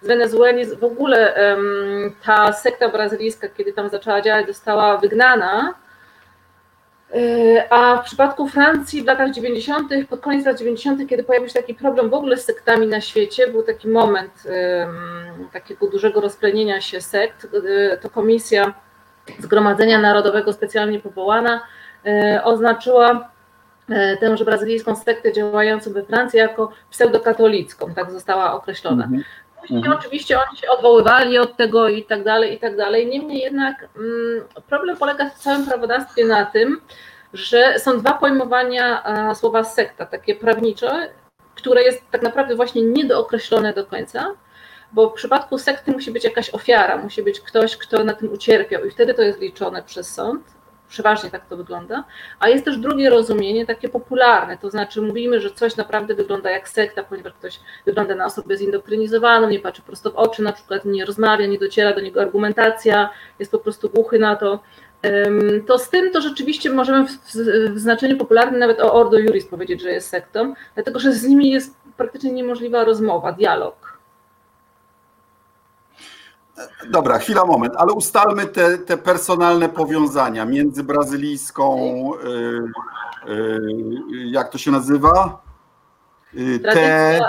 Z 0.02 0.08
Wenezueli 0.08 0.66
w 0.66 0.84
ogóle 0.84 1.36
ta 2.26 2.54
sekta 2.54 2.90
brazylijska, 2.90 3.48
kiedy 3.50 3.74
tam 3.74 3.90
zaczęła 3.90 4.22
działać, 4.22 4.48
została 4.48 4.98
wygnana. 4.98 5.74
E, 7.14 7.74
a 7.74 7.98
w 7.98 8.06
przypadku 8.06 8.48
Francji 8.48 9.04
w 9.04 9.06
latach 9.06 9.32
90., 9.32 9.92
pod 10.10 10.20
koniec 10.20 10.46
lat 10.46 10.60
90., 10.60 11.10
kiedy 11.10 11.24
pojawił 11.24 11.50
się 11.50 11.54
taki 11.54 11.74
problem 11.74 12.10
w 12.10 12.14
ogóle 12.14 12.38
z 12.38 12.46
sektami 12.46 12.88
na 12.88 13.02
świecie, 13.02 13.48
był 13.48 13.64
taki 13.64 13.88
moment 13.88 14.44
takiego 15.54 15.88
dużego 15.88 16.22
rozplenienia 16.22 16.82
się 16.82 17.02
sekt, 17.02 17.48
e, 17.92 17.98
to 17.98 18.10
komisja 18.10 18.74
Zgromadzenia 19.40 20.02
Narodowego 20.02 20.54
specjalnie 20.54 21.00
powołana 21.00 21.62
oznaczyła 22.44 23.30
e, 23.90 24.18
tę 24.18 24.38
że 24.38 24.46
brazylijską 24.46 24.96
sektę 24.96 25.34
działającą 25.34 25.94
we 25.94 26.04
Francji 26.04 26.40
jako 26.40 26.72
pseudokatolicką, 26.90 27.94
tak 27.94 28.12
została 28.12 28.54
określona. 28.54 29.04
Mhm. 29.04 29.24
Później 29.62 29.80
mhm. 29.80 29.98
oczywiście 29.98 30.40
oni 30.50 30.58
się 30.58 30.68
odwoływali 30.70 31.38
od 31.38 31.58
tego 31.58 31.90
i 31.90 32.04
tak 32.04 32.24
dalej, 32.24 32.54
i 32.54 32.60
tak 32.60 32.78
dalej. 32.78 33.08
Niemniej 33.08 33.40
jednak 33.40 33.90
mm, 33.96 34.44
problem 34.68 34.98
polega 34.98 35.30
w 35.30 35.34
całym 35.34 35.66
prawodawstwie 35.66 36.26
na 36.26 36.46
tym, 36.46 36.82
że 37.34 37.80
są 37.80 38.00
dwa 38.00 38.14
pojmowania 38.14 39.04
słowa 39.36 39.64
sekta, 39.64 40.06
takie 40.06 40.36
prawnicze, 40.36 41.10
które 41.56 41.84
jest 41.84 42.02
tak 42.12 42.22
naprawdę 42.22 42.56
właśnie 42.56 42.82
niedookreślone 42.82 43.74
do 43.74 43.86
końca, 43.86 44.36
bo 44.92 45.10
w 45.10 45.14
przypadku 45.14 45.58
sekty 45.58 45.92
musi 45.92 46.12
być 46.12 46.24
jakaś 46.24 46.50
ofiara, 46.50 46.98
musi 46.98 47.24
być 47.24 47.42
ktoś, 47.42 47.78
kto 47.78 48.04
na 48.04 48.14
tym 48.14 48.34
ucierpiał 48.34 48.86
i 48.86 48.92
wtedy 48.92 49.14
to 49.14 49.22
jest 49.22 49.40
liczone 49.40 49.84
przez 49.84 50.14
sąd 50.14 50.55
przeważnie 50.96 51.30
tak 51.30 51.46
to 51.46 51.58
wygląda, 51.58 52.04
a 52.40 52.50
jest 52.50 52.66
też 52.66 52.78
drugie 52.78 53.10
rozumienie, 53.10 53.66
takie 53.66 53.90
popularne, 53.90 54.58
to 54.58 54.70
znaczy 54.70 55.02
mówimy, 55.02 55.40
że 55.40 55.52
coś 55.52 55.76
naprawdę 55.76 56.16
wygląda 56.16 56.50
jak 56.52 56.70
sekta, 56.70 57.04
ponieważ 57.04 57.34
ktoś 57.34 57.60
wygląda 57.86 58.16
na 58.16 58.26
osobę 58.26 58.58
zindoktrynizowaną, 58.58 59.50
nie 59.50 59.60
patrzy 59.60 59.82
prosto 59.82 60.12
w 60.12 60.16
oczy, 60.16 60.42
na 60.44 60.54
przykład 60.54 60.86
nie 60.86 61.06
rozmawia, 61.06 61.46
nie 61.46 61.58
dociera 61.58 61.94
do 61.94 62.02
niego 62.02 62.22
argumentacja, 62.22 63.10
jest 63.40 63.52
po 63.52 63.60
prostu 63.60 63.90
głuchy 63.90 64.20
na 64.20 64.36
to. 64.36 64.60
To 65.68 65.78
z 65.78 65.90
tym 65.90 66.12
to 66.12 66.22
rzeczywiście 66.22 66.70
możemy 66.70 67.08
w, 67.08 67.20
znaczeniu 67.76 68.18
popularnym 68.18 68.60
nawet 68.60 68.80
o 68.80 68.94
Ordo 68.94 69.18
Juris 69.18 69.48
powiedzieć, 69.48 69.82
że 69.82 69.92
jest 69.92 70.10
sektą, 70.10 70.54
dlatego 70.76 71.00
że 71.00 71.14
z 71.14 71.24
nimi 71.24 71.52
jest 71.52 71.76
praktycznie 71.98 72.32
niemożliwa 72.32 72.84
rozmowa, 72.84 73.32
dialog. 73.32 73.85
Dobra, 76.90 77.20
chwila, 77.20 77.46
moment, 77.46 77.74
ale 77.78 77.94
ustalmy 77.94 78.46
te, 78.46 78.78
te 78.78 78.98
personalne 78.98 79.70
powiązania 79.70 80.46
między 80.46 80.84
brazylijską, 80.84 81.78
y, 82.16 83.32
y, 83.32 83.60
jak 84.12 84.50
to 84.50 84.58
się 84.58 84.72
nazywa? 84.72 85.42
Y, 86.34 86.60
T, 86.60 87.20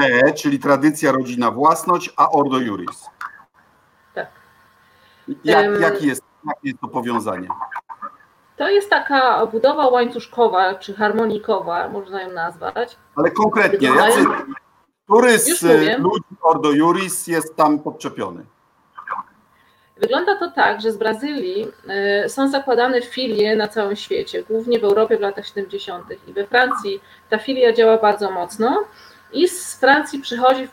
T, 0.00 0.32
czyli 0.32 0.58
tradycja, 0.58 1.12
rodzina, 1.12 1.50
własność, 1.50 2.12
a 2.16 2.30
Ordo 2.30 2.58
Juris. 2.58 3.06
Tak. 4.14 4.28
Jak, 5.44 5.80
jaki 5.80 6.06
jest, 6.06 6.22
jakie 6.46 6.68
jest 6.68 6.80
to 6.80 6.88
powiązanie? 6.88 7.48
To 8.56 8.68
jest 8.68 8.90
taka 8.90 9.46
budowa 9.46 9.88
łańcuszkowa 9.88 10.74
czy 10.74 10.94
harmonikowa, 10.94 11.88
można 11.88 12.22
ją 12.22 12.32
nazwać. 12.32 12.96
Ale 13.16 13.30
konkretnie, 13.30 13.88
jacy, 13.88 14.24
który 15.10 15.38
z 15.38 15.62
ludzi 15.98 16.24
Ordo 16.42 16.72
Juris 16.72 17.26
jest 17.26 17.56
tam 17.56 17.78
podczepiony? 17.78 18.44
Wygląda 19.96 20.36
to 20.38 20.50
tak, 20.50 20.80
że 20.80 20.92
z 20.92 20.96
Brazylii 20.96 21.66
y, 22.24 22.28
są 22.28 22.50
zakładane 22.50 23.02
filie 23.02 23.56
na 23.56 23.68
całym 23.68 23.96
świecie, 23.96 24.42
głównie 24.42 24.78
w 24.78 24.84
Europie 24.84 25.16
w 25.16 25.20
latach 25.20 25.46
70. 25.46 26.04
i 26.28 26.32
we 26.32 26.46
Francji 26.46 27.00
ta 27.30 27.38
filia 27.38 27.72
działa 27.72 27.98
bardzo 27.98 28.30
mocno. 28.30 28.84
I 29.32 29.48
z 29.48 29.80
Francji 29.80 30.20
przychodzi 30.20 30.68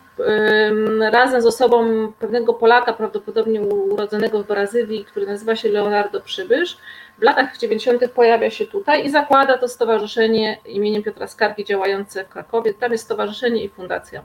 razem 1.11 1.41
z 1.41 1.45
osobą 1.45 1.87
pewnego 2.19 2.53
Polaka, 2.53 2.93
prawdopodobnie 2.93 3.61
urodzonego 3.61 4.43
w 4.43 4.47
Brazylii, 4.47 5.05
który 5.05 5.25
nazywa 5.25 5.55
się 5.55 5.69
Leonardo 5.69 6.21
Przybysz. 6.21 6.77
W 7.19 7.21
latach 7.21 7.57
90. 7.57 8.11
pojawia 8.11 8.49
się 8.49 8.67
tutaj 8.67 9.05
i 9.05 9.09
zakłada 9.09 9.57
to 9.57 9.67
stowarzyszenie 9.67 10.57
imieniem 10.65 11.03
Piotra 11.03 11.27
Skargi 11.27 11.65
działające 11.65 12.25
w 12.25 12.29
Krakowie. 12.29 12.73
Tam 12.73 12.91
jest 12.91 13.03
stowarzyszenie 13.03 13.63
i 13.63 13.69
fundacja 13.69 14.23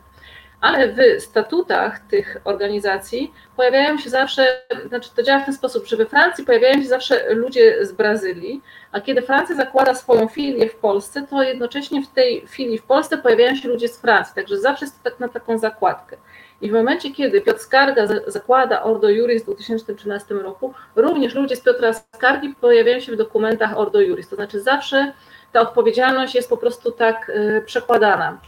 ale 0.63 0.89
w 0.89 1.23
statutach 1.23 1.99
tych 1.99 2.37
organizacji 2.45 3.33
pojawiają 3.57 3.99
się 3.99 4.11
zawsze, 4.11 4.63
znaczy 4.89 5.11
to 5.17 5.23
działa 5.23 5.41
w 5.41 5.45
ten 5.45 5.55
sposób, 5.55 5.87
że 5.87 5.97
we 5.97 6.07
Francji 6.07 6.45
pojawiają 6.45 6.83
się 6.83 6.89
zawsze 6.89 7.35
ludzie 7.35 7.87
z 7.87 7.93
Brazylii, 7.93 8.63
a 8.93 9.01
kiedy 9.01 9.23
Francja 9.23 9.57
zakłada 9.57 9.95
swoją 9.95 10.29
filię 10.29 10.69
w 10.69 10.75
Polsce, 10.75 11.27
to 11.31 11.43
jednocześnie 11.43 12.03
w 12.03 12.09
tej 12.09 12.47
filii 12.49 12.79
w 12.79 12.83
Polsce 12.83 13.19
pojawiają 13.19 13.57
się 13.57 13.69
ludzie 13.69 13.89
z 13.89 13.99
Francji, 13.99 14.35
także 14.35 14.59
zawsze 14.59 14.85
jest 14.85 15.03
to 15.03 15.11
tak 15.11 15.21
na 15.21 15.29
taką 15.29 15.59
zakładkę. 15.59 16.17
I 16.63 16.71
w 16.71 16.73
momencie, 16.73 17.11
kiedy 17.11 17.41
Piotr 17.41 17.61
Skarga 17.61 18.07
zakłada 18.27 18.83
Ordo 18.83 19.09
Juris 19.09 19.43
w 19.43 19.45
2013 19.45 20.35
roku, 20.35 20.75
również 20.97 21.35
ludzie 21.35 21.57
z 21.57 21.61
Piotra 21.61 21.93
Skargi 21.93 22.55
pojawiają 22.61 23.01
się 23.01 23.13
w 23.13 23.17
dokumentach 23.17 23.79
Ordo 23.79 24.01
Juris, 24.01 24.29
to 24.29 24.37
znaczy 24.37 24.61
zawsze 24.61 25.13
ta 25.53 25.61
odpowiedzialność 25.61 26.35
jest 26.35 26.49
po 26.49 26.57
prostu 26.57 26.91
tak 26.91 27.29
y, 27.29 27.63
przekładana. 27.67 28.39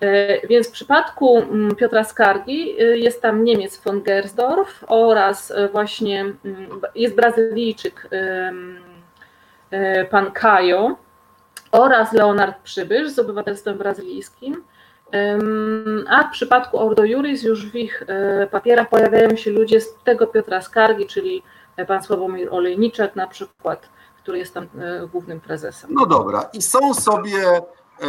E, 0.00 0.46
więc 0.46 0.68
w 0.68 0.72
przypadku 0.72 1.38
mm, 1.38 1.76
Piotra 1.76 2.04
Skargi 2.04 2.82
y, 2.82 2.98
jest 2.98 3.22
tam 3.22 3.44
Niemiec 3.44 3.80
von 3.84 4.02
Gersdorf 4.02 4.84
oraz 4.86 5.50
e, 5.50 5.68
właśnie 5.68 6.20
mm, 6.20 6.80
jest 6.94 7.14
Brazylijczyk 7.14 8.08
e, 9.70 10.04
pan 10.04 10.32
Kajo 10.32 10.96
oraz 11.72 12.12
Leonard 12.12 12.62
Przybysz 12.62 13.10
z 13.10 13.18
obywatelstwem 13.18 13.78
brazylijskim. 13.78 14.64
A 16.08 16.28
w 16.28 16.30
przypadku 16.32 16.78
Ordo 16.78 17.04
Juris 17.04 17.42
już 17.42 17.66
w 17.70 17.74
ich 17.74 18.02
papierach 18.50 18.88
pojawiają 18.88 19.36
się 19.36 19.50
ludzie 19.50 19.80
z 19.80 19.94
tego 20.04 20.26
Piotra 20.26 20.60
Skargi, 20.60 21.06
czyli 21.06 21.42
pan 21.86 22.02
Sławomir 22.02 22.48
Olejniczak 22.50 23.16
na 23.16 23.26
przykład, 23.26 23.88
który 24.22 24.38
jest 24.38 24.54
tam 24.54 24.66
głównym 25.12 25.40
prezesem. 25.40 25.90
No 25.94 26.06
dobra, 26.06 26.48
i 26.52 26.62
są 26.62 26.94
sobie 26.94 27.62
E, 28.00 28.06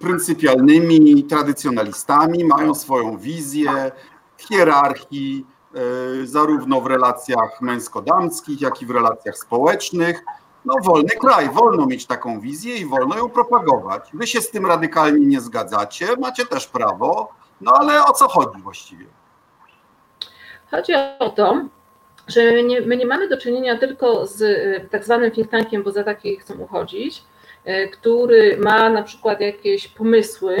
pryncypialnymi 0.00 1.24
tradycjonalistami, 1.24 2.44
mają 2.44 2.74
swoją 2.74 3.18
wizję 3.18 3.92
hierarchii, 4.38 5.46
e, 5.74 6.26
zarówno 6.26 6.80
w 6.80 6.86
relacjach 6.86 7.60
męsko-damskich, 7.60 8.60
jak 8.60 8.82
i 8.82 8.86
w 8.86 8.90
relacjach 8.90 9.38
społecznych. 9.38 10.24
No, 10.64 10.74
wolny 10.84 11.08
kraj, 11.20 11.50
wolno 11.50 11.86
mieć 11.86 12.06
taką 12.06 12.40
wizję 12.40 12.76
i 12.76 12.86
wolno 12.86 13.16
ją 13.16 13.30
propagować. 13.30 14.10
Wy 14.14 14.26
się 14.26 14.40
z 14.40 14.50
tym 14.50 14.66
radykalnie 14.66 15.26
nie 15.26 15.40
zgadzacie, 15.40 16.06
macie 16.20 16.46
też 16.46 16.66
prawo, 16.66 17.32
no 17.60 17.72
ale 17.74 18.04
o 18.04 18.12
co 18.12 18.28
chodzi 18.28 18.62
właściwie? 18.62 19.06
Chodzi 20.70 20.92
o 21.18 21.30
to, 21.30 21.64
że 22.26 22.40
my 22.52 22.62
nie, 22.62 22.80
my 22.80 22.96
nie 22.96 23.06
mamy 23.06 23.28
do 23.28 23.38
czynienia 23.38 23.78
tylko 23.78 24.26
z 24.26 24.42
e, 24.42 24.88
tak 24.88 25.04
zwanym 25.04 25.30
think 25.30 25.50
tankiem, 25.50 25.82
bo 25.82 25.92
za 25.92 26.04
takie 26.04 26.36
chcą 26.36 26.54
uchodzić, 26.54 27.24
E, 27.68 27.88
który 27.88 28.56
ma 28.56 28.90
na 28.90 29.02
przykład 29.02 29.40
jakieś 29.40 29.88
pomysły, 29.88 30.56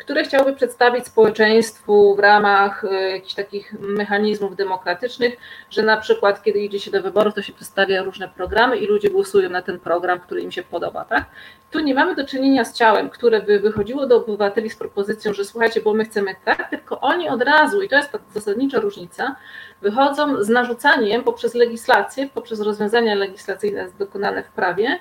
które 0.00 0.24
chciałby 0.24 0.52
przedstawić 0.52 1.06
społeczeństwu 1.06 2.16
w 2.16 2.18
ramach 2.18 2.84
e, 2.84 3.10
jakichś 3.10 3.34
takich 3.34 3.72
mechanizmów 3.80 4.56
demokratycznych, 4.56 5.36
że 5.70 5.82
na 5.82 5.96
przykład 5.96 6.42
kiedy 6.42 6.58
idzie 6.58 6.80
się 6.80 6.90
do 6.90 7.02
wyborów, 7.02 7.34
to 7.34 7.42
się 7.42 7.52
przedstawia 7.52 8.02
różne 8.02 8.28
programy 8.28 8.76
i 8.76 8.86
ludzie 8.86 9.10
głosują 9.10 9.50
na 9.50 9.62
ten 9.62 9.80
program, 9.80 10.20
który 10.20 10.40
im 10.40 10.52
się 10.52 10.62
podoba. 10.62 11.04
Tak? 11.04 11.24
Tu 11.70 11.80
nie 11.80 11.94
mamy 11.94 12.14
do 12.14 12.26
czynienia 12.26 12.64
z 12.64 12.74
ciałem, 12.74 13.10
które 13.10 13.42
by 13.42 13.60
wychodziło 13.60 14.06
do 14.06 14.16
obywateli 14.16 14.70
z 14.70 14.76
propozycją, 14.76 15.32
że 15.32 15.44
słuchajcie, 15.44 15.80
bo 15.80 15.94
my 15.94 16.04
chcemy 16.04 16.34
tak, 16.44 16.70
tylko 16.70 17.00
oni 17.00 17.28
od 17.28 17.42
razu, 17.42 17.82
i 17.82 17.88
to 17.88 17.96
jest 17.96 18.12
ta 18.12 18.18
zasadnicza 18.34 18.80
różnica, 18.80 19.36
wychodzą 19.82 20.42
z 20.42 20.48
narzucaniem 20.48 21.24
poprzez 21.24 21.54
legislację, 21.54 22.28
poprzez 22.34 22.60
rozwiązania 22.60 23.14
legislacyjne 23.14 23.88
dokonane 23.98 24.42
w 24.42 24.48
prawie, 24.48 24.98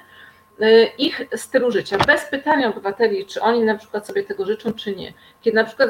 ich 0.97 1.21
stylu 1.35 1.71
życia, 1.71 1.97
bez 1.97 2.25
pytania 2.25 2.69
obywateli, 2.69 3.25
czy 3.25 3.41
oni 3.41 3.63
na 3.63 3.75
przykład 3.75 4.07
sobie 4.07 4.23
tego 4.23 4.45
życzą, 4.45 4.73
czy 4.73 4.95
nie. 4.95 5.13
Kiedy 5.41 5.55
na 5.55 5.63
przykład 5.63 5.89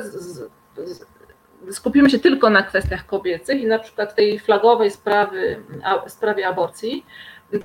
skupimy 1.71 2.09
się 2.09 2.19
tylko 2.19 2.49
na 2.49 2.63
kwestiach 2.63 3.05
kobiecych 3.05 3.61
i 3.61 3.67
na 3.67 3.79
przykład 3.79 4.15
tej 4.15 4.39
flagowej 4.39 4.91
sprawy, 4.91 5.63
sprawie 6.07 6.47
aborcji, 6.47 7.05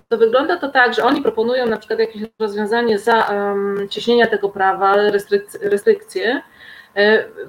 to 0.08 0.18
wygląda 0.18 0.56
to 0.56 0.68
tak, 0.68 0.94
że 0.94 1.04
oni 1.04 1.22
proponują 1.22 1.66
na 1.66 1.76
przykład 1.76 1.98
jakieś 1.98 2.22
rozwiązanie 2.38 2.98
za 2.98 3.24
um, 3.24 3.88
cieśnienia 3.88 4.26
tego 4.26 4.48
prawa, 4.48 4.96
restrykcje, 5.60 6.42
E, 6.42 6.51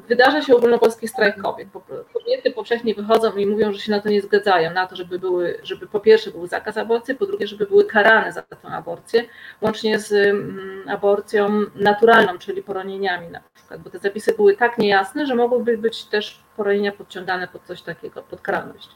wydarza 0.08 0.42
się 0.42 0.56
ogólnopolski 0.56 1.08
strajk 1.08 1.42
kobiet. 1.42 1.68
Kobiety 2.14 2.52
powszechnie 2.52 2.96
wychodzą 2.96 3.36
i 3.36 3.46
mówią, 3.46 3.74
że 3.74 3.80
się 3.80 3.92
na 3.92 4.00
to 4.00 4.10
nie 4.10 4.22
zgadzają, 4.22 4.74
na 4.74 4.88
to, 4.88 4.96
żeby 4.96 5.20
były, 5.20 5.60
żeby 5.64 5.88
po 5.88 6.00
pierwsze 6.00 6.32
był 6.32 6.48
zakaz 6.48 6.78
aborcji, 6.78 7.16
po 7.16 7.26
drugie, 7.26 7.48
żeby 7.48 7.66
były 7.66 7.86
karane 7.86 8.32
za 8.32 8.42
tę 8.42 8.58
aborcję, 8.68 9.24
łącznie 9.62 10.00
z 10.00 10.12
mm, 10.14 10.84
aborcją 10.90 11.50
naturalną, 11.76 12.38
czyli 12.38 12.64
poronieniami 12.64 13.28
na 13.28 13.42
przykład, 13.54 13.82
bo 13.82 13.90
te 13.90 14.00
zapisy 14.00 14.34
były 14.36 14.58
tak 14.58 14.78
niejasne, 14.78 15.26
że 15.26 15.36
mogłyby 15.36 15.78
być 15.78 16.06
też 16.06 16.44
poronienia 16.58 16.92
podciągane 16.92 17.48
pod 17.48 17.64
coś 17.64 17.82
takiego, 17.82 18.24
pod 18.24 18.42
karalność. 18.42 18.90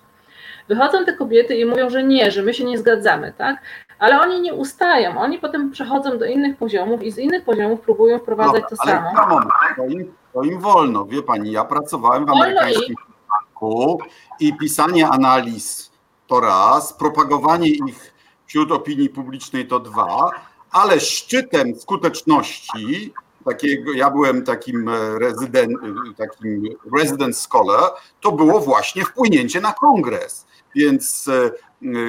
Wychodzą 0.68 1.06
te 1.06 1.14
kobiety 1.14 1.56
i 1.56 1.66
mówią, 1.66 1.90
że 1.90 2.04
nie, 2.04 2.32
że 2.32 2.42
my 2.42 2.54
się 2.54 2.64
nie 2.64 2.78
zgadzamy, 2.78 3.34
tak? 3.38 3.62
Ale 4.00 4.22
oni 4.22 4.42
nie 4.42 4.54
ustają, 4.54 5.20
oni 5.20 5.40
potem 5.40 5.72
przechodzą 5.72 6.18
do 6.18 6.26
innych 6.26 6.58
poziomów 6.58 7.04
i 7.04 7.12
z 7.12 7.18
innych 7.18 7.46
poziomów 7.46 7.82
próbują 7.82 8.20
wprowadzać 8.20 8.64
Dobra, 8.64 8.78
to 8.78 8.84
ale 8.84 8.92
samo. 8.92 9.30
Moment, 9.30 9.52
to 9.76 9.86
im, 9.86 10.14
to 10.34 10.44
im 10.44 10.60
wolno, 10.60 11.06
wie 11.06 11.24
pani, 11.24 11.52
ja 11.52 11.66
pracowałem 11.66 12.26
w 12.26 12.30
amerykańskim 12.30 12.96
banku 13.30 14.00
i 14.40 14.58
pisanie 14.58 15.08
analiz 15.08 15.92
to 16.28 16.40
raz, 16.40 16.94
propagowanie 16.94 17.68
ich 17.70 18.14
wśród 18.46 18.72
opinii 18.72 19.10
publicznej 19.10 19.68
to 19.68 19.80
dwa, 19.80 20.30
ale 20.72 21.00
szczytem 21.00 21.76
skuteczności 21.76 23.14
takiego, 23.46 23.94
ja 23.94 24.10
byłem 24.10 24.44
takim 24.44 24.90
e, 24.90 25.20
rezydent, 25.20 25.72
takim 26.18 26.64
resident 27.00 27.38
scholar, 27.38 27.92
to 28.22 28.32
było 28.32 28.60
właśnie 28.60 29.06
wpłynięcie 29.06 29.62
na 29.62 29.74
kongres. 29.74 30.47
Więc 30.78 31.28
e, 31.28 31.52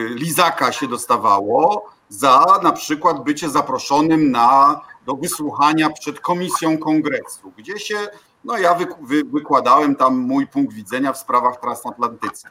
Lizaka 0.08 0.72
się 0.72 0.88
dostawało 0.88 1.90
za 2.08 2.60
na 2.62 2.72
przykład 2.72 3.24
bycie 3.24 3.48
zaproszonym 3.48 4.30
na, 4.30 4.80
do 5.06 5.14
wysłuchania 5.14 5.90
przed 5.90 6.20
komisją 6.20 6.78
kongresu, 6.78 7.52
gdzie 7.56 7.78
się, 7.78 7.96
no 8.44 8.58
ja 8.58 8.74
wy, 8.74 8.86
wy, 9.00 9.24
wykładałem 9.24 9.96
tam 9.96 10.18
mój 10.18 10.46
punkt 10.46 10.74
widzenia 10.74 11.12
w 11.12 11.18
sprawach 11.18 11.60
transatlantyckich. 11.60 12.50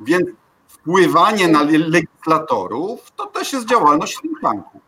Więc 0.00 0.28
wpływanie 0.68 1.48
na 1.48 1.62
legislatorów 1.62 3.10
to 3.16 3.26
też 3.26 3.52
jest 3.52 3.68
działalność 3.68 4.20
think 4.20 4.40
tanku. 4.42 4.80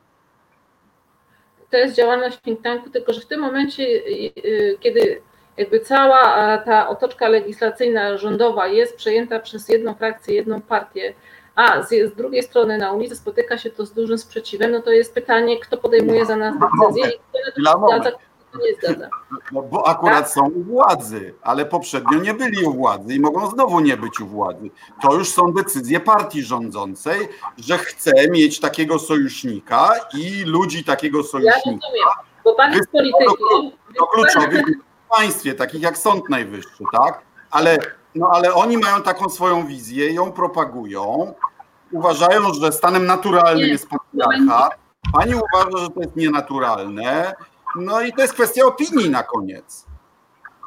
To 1.70 1.76
jest 1.76 1.94
działalność 1.94 2.40
think 2.40 2.62
tanku, 2.62 2.90
tylko 2.90 3.12
że 3.12 3.20
w 3.20 3.26
tym 3.26 3.40
momencie, 3.40 3.82
y, 3.82 4.32
y, 4.44 4.78
kiedy 4.80 5.22
jakby 5.58 5.80
cała 5.80 6.58
ta 6.58 6.88
otoczka 6.88 7.28
legislacyjna 7.28 8.18
rządowa 8.18 8.66
jest 8.66 8.96
przejęta 8.96 9.40
przez 9.40 9.68
jedną 9.68 9.94
frakcję, 9.94 10.34
jedną 10.34 10.60
partię, 10.60 11.14
a 11.54 11.82
z, 11.82 11.88
z, 11.88 12.14
drugiej 12.14 12.42
strony 12.42 12.78
na 12.78 12.92
ulicy 12.92 13.16
spotyka 13.16 13.58
się 13.58 13.70
to 13.70 13.86
z 13.86 13.92
dużym 13.92 14.18
sprzeciwem, 14.18 14.72
no 14.72 14.82
to 14.82 14.90
jest 14.90 15.14
pytanie, 15.14 15.60
kto 15.60 15.76
podejmuje 15.76 16.26
za 16.26 16.36
nas 16.36 16.54
decyzję 16.54 17.10
i 17.10 17.18
kto 17.54 17.62
na 17.62 17.72
to 17.72 17.88
zgadza, 17.88 18.18
kto 18.50 18.58
nie 18.58 18.74
zgadza. 18.74 19.08
No 19.52 19.62
bo 19.62 19.88
akurat 19.88 20.24
tak? 20.24 20.30
są 20.30 20.46
u 20.50 20.62
władzy, 20.62 21.34
ale 21.42 21.66
poprzednio 21.66 22.18
nie 22.18 22.34
byli 22.34 22.64
u 22.64 22.72
władzy 22.72 23.14
i 23.14 23.20
mogą 23.20 23.50
znowu 23.50 23.80
nie 23.80 23.96
być 23.96 24.20
u 24.20 24.26
władzy. 24.26 24.70
To 25.02 25.14
już 25.14 25.28
są 25.28 25.52
decyzje 25.52 26.00
partii 26.00 26.42
rządzącej, 26.42 27.28
że 27.58 27.78
chce 27.78 28.12
mieć 28.30 28.60
takiego 28.60 28.98
sojusznika 28.98 29.90
i 30.14 30.44
ludzi 30.44 30.84
takiego 30.84 31.22
sojusznika. 31.22 31.70
Ja 31.70 31.74
rozumiem, 31.74 32.08
bo 32.44 32.54
pan 32.54 32.72
jest 32.72 32.90
politykiem. 32.90 33.26
Do, 33.38 34.00
do 34.00 34.06
kluczowych 34.06 34.87
państwie, 35.16 35.54
takich 35.54 35.82
jak 35.82 35.98
Sąd 35.98 36.28
Najwyższy, 36.28 36.84
tak? 36.92 37.22
Ale 37.50 37.78
No 38.14 38.30
ale 38.32 38.54
oni 38.54 38.78
mają 38.78 39.02
taką 39.02 39.28
swoją 39.28 39.66
wizję, 39.66 40.12
ją 40.12 40.32
propagują, 40.32 41.34
uważają, 41.92 42.54
że 42.54 42.72
stanem 42.72 43.06
naturalnym 43.06 43.64
Nie. 43.66 43.72
jest 43.72 43.88
patriarchat. 43.88 44.74
Pani 45.12 45.32
uważa, 45.34 45.78
że 45.84 45.90
to 45.90 46.00
jest 46.00 46.16
nienaturalne. 46.16 47.34
No 47.76 48.00
i 48.00 48.12
to 48.12 48.22
jest 48.22 48.34
kwestia 48.34 48.64
opinii 48.66 49.10
na 49.10 49.22
koniec. 49.22 49.86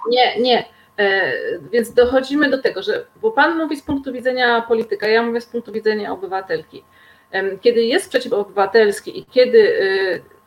Nie, 0.10 0.42
nie. 0.42 0.66
E, 0.98 1.34
Więc 1.72 1.94
dochodzimy 1.94 2.50
do 2.50 2.62
tego, 2.62 2.84
że 2.84 3.06
bo 3.22 3.32
Pan 3.32 3.58
mówi 3.58 3.78
z 3.78 3.82
punktu 3.82 4.14
widzenia 4.14 4.62
polityka, 4.62 5.08
ja 5.08 5.24
mówię 5.24 5.42
z 5.42 5.46
punktu 5.46 5.72
widzenia 5.72 6.12
obywatelki. 6.12 6.84
Kiedy 7.62 7.84
jest 7.84 8.06
sprzeciw 8.06 8.34
obywatelski 8.34 9.20
i 9.20 9.26
kiedy 9.26 9.80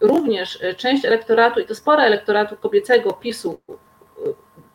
e, 0.00 0.06
również 0.06 0.62
e, 0.62 0.74
część 0.74 1.04
elektoratu, 1.04 1.60
i 1.60 1.66
to 1.66 1.74
spora 1.74 2.04
elektoratu 2.04 2.56
kobiecego 2.56 3.12
PiSu 3.12 3.60
e, 3.68 3.72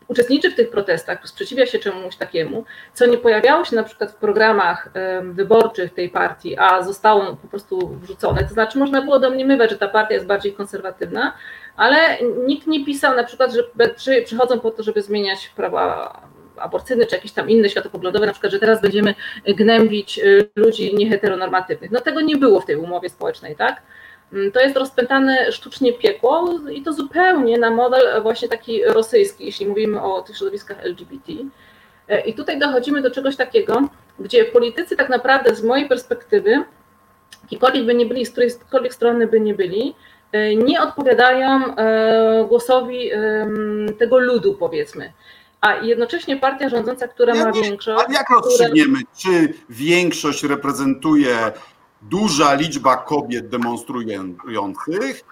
uczestniczy 0.08 0.52
w 0.52 0.56
tych 0.56 0.70
protestach, 0.70 1.28
sprzeciwia 1.28 1.66
się 1.66 1.80
czemuś 1.80 2.16
takiemu, 2.16 2.66
co 2.94 3.06
nie 3.06 3.18
pojawiało 3.18 3.66
się 3.66 3.76
na 3.76 3.84
przykład 3.84 4.12
w 4.12 4.16
programach 4.16 4.90
wyborczych 5.24 5.94
tej 5.94 6.10
partii, 6.10 6.58
a 6.58 6.84
zostało 6.84 7.36
po 7.36 7.48
prostu 7.48 7.98
wrzucone. 8.02 8.44
To 8.44 8.54
znaczy 8.54 8.78
można 8.80 9.02
było 9.02 9.20
domniemywać, 9.20 9.70
że 9.70 9.78
ta 9.78 9.88
partia 9.88 10.14
jest 10.14 10.26
bardziej 10.26 10.54
konserwatywna, 10.54 11.34
ale 11.76 11.98
nikt 12.48 12.68
nie 12.68 12.86
pisał 12.86 13.16
na 13.16 13.24
przykład, 13.24 13.54
że 13.54 13.64
przy- 13.96 14.22
przychodzą 14.22 14.60
po 14.60 14.72
to, 14.72 14.84
żeby 14.84 15.02
zmieniać 15.02 15.50
prawa 15.56 16.22
aborcyjne 16.60 17.06
czy 17.06 17.16
jakieś 17.16 17.32
tam 17.32 17.50
inne 17.50 17.70
światopoglądowe, 17.70 18.26
na 18.26 18.32
przykład, 18.32 18.52
że 18.54 18.60
teraz 18.60 18.82
będziemy 18.82 19.16
gnębić 19.48 20.20
y, 20.20 20.50
ludzi 20.56 20.96
nieheteronormatywnych. 20.96 21.92
No 21.92 22.02
tego 22.02 22.22
nie 22.22 22.38
było 22.38 22.62
w 22.62 22.66
tej 22.66 22.76
umowie 22.76 23.10
społecznej, 23.10 23.56
tak? 23.56 23.82
Mm, 24.34 24.52
To 24.52 24.60
jest 24.62 24.78
rozpętane 24.78 25.52
sztucznie 25.52 25.94
piekło 25.94 26.60
i 26.72 26.82
to 26.82 26.94
zupełnie 26.94 27.58
na 27.58 27.72
model 27.72 28.22
właśnie 28.22 28.50
taki 28.50 28.86
rosyjski, 28.86 29.46
jeśli 29.46 29.68
mówimy 29.68 30.02
o 30.02 30.22
tych 30.22 30.38
środowiskach 30.38 30.86
LGBT. 30.86 31.34
E, 32.10 32.22
I 32.22 32.34
tutaj 32.34 32.60
dochodzimy 32.60 33.02
do 33.02 33.12
czegoś 33.12 33.36
takiego, 33.36 33.90
gdzie 34.20 34.46
politycy 34.46 34.96
tak 34.96 35.10
naprawdę 35.10 35.56
z 35.56 35.64
mojej 35.64 35.88
perspektywy, 35.88 36.64
jakikolwiek 37.44 37.86
by 37.86 37.96
nie 37.96 38.06
byli, 38.06 38.26
z 38.26 38.32
którejkolwiek 38.32 38.94
strony 38.94 39.28
by 39.28 39.40
nie 39.40 39.54
byli, 39.54 39.96
e, 40.32 40.56
nie 40.56 40.82
odpowiadają 40.82 41.76
e, 41.76 42.46
głosowi 42.50 43.12
tego 44.00 44.20
ludu, 44.20 44.54
powiedzmy. 44.54 45.14
A 45.62 45.74
jednocześnie 45.76 46.38
partia 46.38 46.70
rządząca, 46.70 47.08
która 47.08 47.36
Ja 47.36 47.46
ma 47.46 47.52
nie- 47.52 47.62
większość. 47.62 48.06
A 48.10 48.14
jak 48.14 48.26
która- 48.26 48.40
rozstrzygniemy, 48.42 49.00
czy 49.18 49.54
większość 49.70 50.44
reprezentuje 50.44 51.52
duża 52.02 52.54
liczba 52.54 52.98
kobiet 52.98 53.50
demonstrujących, 53.50 55.24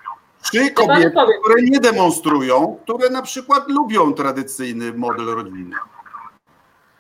czy 0.52 0.58
Ja 0.58 0.64
panu 0.76 0.88
kobiet, 0.88 1.14
powiem. 1.14 1.42
które 1.44 1.62
nie 1.62 1.80
demonstrują, 1.80 2.80
które 2.84 3.10
na 3.10 3.22
przykład 3.22 3.70
lubią 3.70 4.14
tradycyjny 4.14 4.94
model 4.94 5.26
rodziny? 5.26 5.76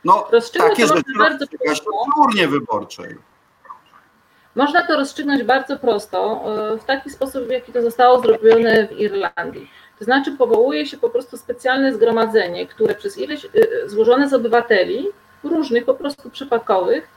No, 0.06 0.28
Rozstrzygnąć 0.32 0.72
takie 0.72 0.88
rzeczy 0.88 1.04
można 1.16 1.24
bardzo 1.30 1.46
w 1.46 1.50
wyborczej. 2.48 3.16
Można 4.56 4.88
to 4.88 4.98
rozstrzygnąć 4.98 5.44
bardzo 5.44 5.80
prosto, 5.80 6.44
e, 6.74 6.78
w 6.78 6.84
taki 6.84 7.10
sposób, 7.10 7.44
w 7.48 7.50
jaki 7.50 7.72
to 7.72 7.82
zostało 7.82 8.22
zrobione 8.22 8.88
w 8.88 8.92
Irlandii. 8.92 9.70
To 10.00 10.06
znaczy 10.06 10.32
powołuje 10.32 10.86
się 10.86 10.98
po 10.98 11.10
prostu 11.10 11.38
specjalne 11.38 11.94
zgromadzenie, 11.94 12.68
które 12.68 12.96
przez 12.96 13.18
ileś 13.18 13.46
e, 13.46 13.50
złożone 13.90 14.30
z 14.30 14.34
obywateli, 14.34 15.08
różnych 15.44 15.86
po 15.86 15.94
prostu 15.94 16.30
przypadkowych, 16.30 17.08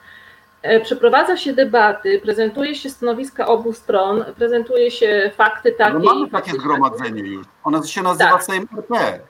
e, 0.62 0.80
przeprowadza 0.80 1.36
się 1.36 1.52
debaty, 1.52 2.20
prezentuje 2.22 2.74
się 2.74 2.90
stanowiska 2.90 3.46
obu 3.46 3.72
stron, 3.72 4.24
prezentuje 4.36 4.90
się 4.90 5.30
fakty 5.36 5.72
takie 5.72 5.92
No 5.92 6.14
mamy 6.14 6.30
takie 6.30 6.52
zgromadzenie 6.52 7.22
już. 7.22 7.46
Ono 7.64 7.82
się 7.82 8.02
nazywa 8.02 8.30
Tak. 8.30 8.42
Sejm 8.42 8.68
RP. 8.76 9.20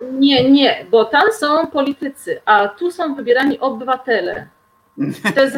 Nie, 0.00 0.50
nie, 0.50 0.86
bo 0.90 1.04
tam 1.04 1.32
są 1.32 1.66
politycy, 1.66 2.40
a 2.44 2.68
tu 2.68 2.90
są 2.90 3.14
wybierani 3.14 3.60
obywatele. 3.60 4.48
To, 5.34 5.40
jest 5.42 5.56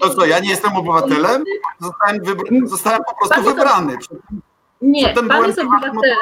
To 0.00 0.10
co, 0.10 0.26
ja 0.26 0.38
nie 0.38 0.48
jestem 0.50 0.76
obywatelem? 0.76 1.44
Zostałem, 1.80 2.18
wybr- 2.18 2.66
zostałem 2.66 3.00
po 3.04 3.14
prostu 3.14 3.34
Pan 3.34 3.44
wybrany. 3.44 3.96
Nie, 4.80 5.08
pan 5.08 5.46
jest 5.46 5.58
obywatelem. 5.58 6.14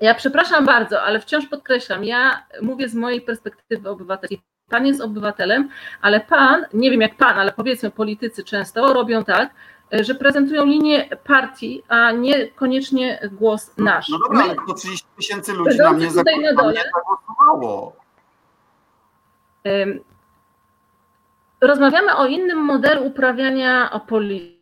Ja 0.00 0.14
przepraszam 0.14 0.66
bardzo, 0.66 1.02
ale 1.02 1.20
wciąż 1.20 1.46
podkreślam, 1.46 2.04
ja 2.04 2.46
mówię 2.62 2.88
z 2.88 2.94
mojej 2.94 3.20
perspektywy 3.20 3.88
obywatelskiej. 3.88 4.42
Pan 4.70 4.86
jest 4.86 5.00
obywatelem, 5.00 5.68
ale 6.02 6.20
pan, 6.20 6.64
nie 6.74 6.90
wiem 6.90 7.00
jak 7.00 7.16
pan, 7.16 7.38
ale 7.38 7.52
powiedzmy 7.52 7.90
politycy 7.90 8.44
często 8.44 8.92
robią 8.94 9.24
tak, 9.24 9.50
że 10.00 10.14
prezentują 10.14 10.64
linię 10.66 11.08
partii, 11.24 11.82
a 11.88 12.10
niekoniecznie 12.12 13.28
głos 13.32 13.76
nasz. 13.78 14.08
No 14.08 14.18
dobra, 14.18 14.38
My- 14.38 14.44
ale 14.44 14.54
to 14.66 14.74
30 14.74 15.06
tysięcy 15.16 15.52
ludzi 15.52 15.78
na 15.78 15.92
mnie, 15.92 16.08
tutaj 16.08 16.38
na 16.38 16.52
dole. 16.54 16.80
zagłosowało. 16.94 17.96
Rozmawiamy 21.60 22.16
o 22.16 22.26
innym 22.26 22.58
modelu 22.58 23.06
uprawiania 23.06 24.00
polityki. 24.08 24.61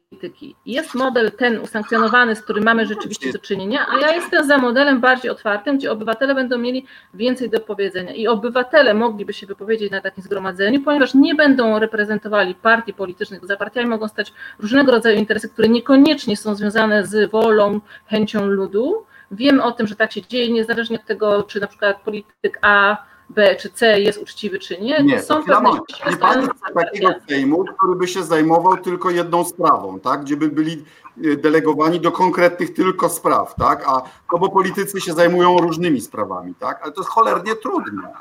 Jest 0.67 0.95
model 0.95 1.33
ten 1.33 1.59
usankcjonowany, 1.59 2.37
z 2.37 2.43
którym 2.43 2.65
mamy 2.65 2.87
rzeczywiście 2.87 3.33
do 3.33 3.39
czynienia, 3.39 3.87
a 3.89 3.99
ja 3.99 4.15
jestem 4.15 4.47
za 4.47 4.59
modelem 4.59 5.01
bardziej 5.01 5.31
otwartym, 5.31 5.79
gdzie 5.79 5.93
obywatele 5.93 6.35
będą 6.35 6.59
mieli 6.59 6.87
więcej 7.15 7.51
do 7.51 7.61
powiedzenia. 7.61 8.15
I 8.15 8.27
obywatele 8.27 8.95
mogliby 8.95 9.33
się 9.33 9.47
wypowiedzieć 9.47 9.91
na 9.91 10.01
takim 10.01 10.25
zgromadzeniu, 10.25 10.83
ponieważ 10.83 11.15
nie 11.15 11.35
będą 11.35 11.79
reprezentowali 11.79 12.55
partii 12.55 12.93
politycznych. 12.93 13.47
Za 13.47 13.57
partiami 13.57 13.89
mogą 13.89 14.09
stać 14.09 14.33
różnego 14.59 14.93
rodzaju 14.93 15.19
interesy, 15.19 15.49
które 15.49 15.69
niekoniecznie 15.69 16.37
są 16.37 16.55
związane 16.55 17.07
z 17.07 17.31
wolą, 17.31 17.81
chęcią 18.07 18.47
ludu. 18.47 19.05
Wiemy 19.31 19.63
o 19.63 19.73
tym, 19.73 19.87
że 19.87 19.97
tak 19.97 20.13
się 20.13 20.23
dzieje, 20.23 20.53
niezależnie 20.53 20.97
od 20.97 21.07
tego, 21.07 21.43
czy 21.43 21.61
na 21.61 21.67
przykład 21.67 22.01
polityk 22.01 22.59
A 22.63 23.10
B 23.31 23.57
czy 23.57 23.71
C 23.71 24.01
jest 24.01 24.23
uczciwy 24.23 24.59
czy 24.59 24.81
nie. 24.81 25.03
Nie, 25.03 25.23
są 25.23 25.43
pewne 25.45 25.71
nie 25.73 26.49
chce 26.49 26.75
takiego 26.75 27.15
Sejmu, 27.29 27.65
który 27.79 27.97
by 27.97 28.09
się 28.09 28.23
zajmował 28.23 28.77
tylko 28.77 29.11
jedną 29.11 29.45
sprawą, 29.45 30.01
tak? 30.01 30.21
Gdzie 30.21 30.37
by 30.37 30.49
byli 30.49 30.85
y, 31.25 31.37
delegowani 31.37 32.01
do 32.01 32.13
konkretnych 32.13 32.75
tylko 32.75 33.09
spraw, 33.09 33.55
tak? 33.55 33.85
A 33.89 34.03
no 34.33 34.39
bo 34.39 34.49
politycy 34.49 35.01
się 35.01 35.13
zajmują 35.13 35.59
różnymi 35.59 36.01
sprawami, 36.01 36.55
tak? 36.55 36.83
Ale 36.83 36.93
to 36.93 37.01
jest 37.01 37.11
cholernie 37.11 37.57
trudne. 37.57 38.13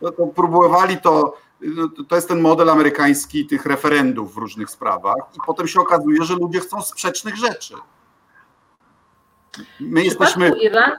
No 0.00 0.10
to 0.10 0.26
próbowali 0.26 0.96
to, 0.96 1.36
no 1.60 1.88
to- 2.08 2.14
jest 2.16 2.28
ten 2.28 2.40
model 2.40 2.70
amerykański 2.70 3.46
tych 3.46 3.66
referendów 3.66 4.34
w 4.34 4.36
różnych 4.36 4.70
sprawach 4.70 5.30
i 5.34 5.38
potem 5.46 5.68
się 5.68 5.80
okazuje, 5.80 6.22
że 6.22 6.34
ludzie 6.34 6.60
chcą 6.60 6.82
sprzecznych 6.82 7.36
rzeczy. 7.36 7.74
My 9.80 10.04
jesteśmy 10.04 10.48
Irlandii 10.48 10.98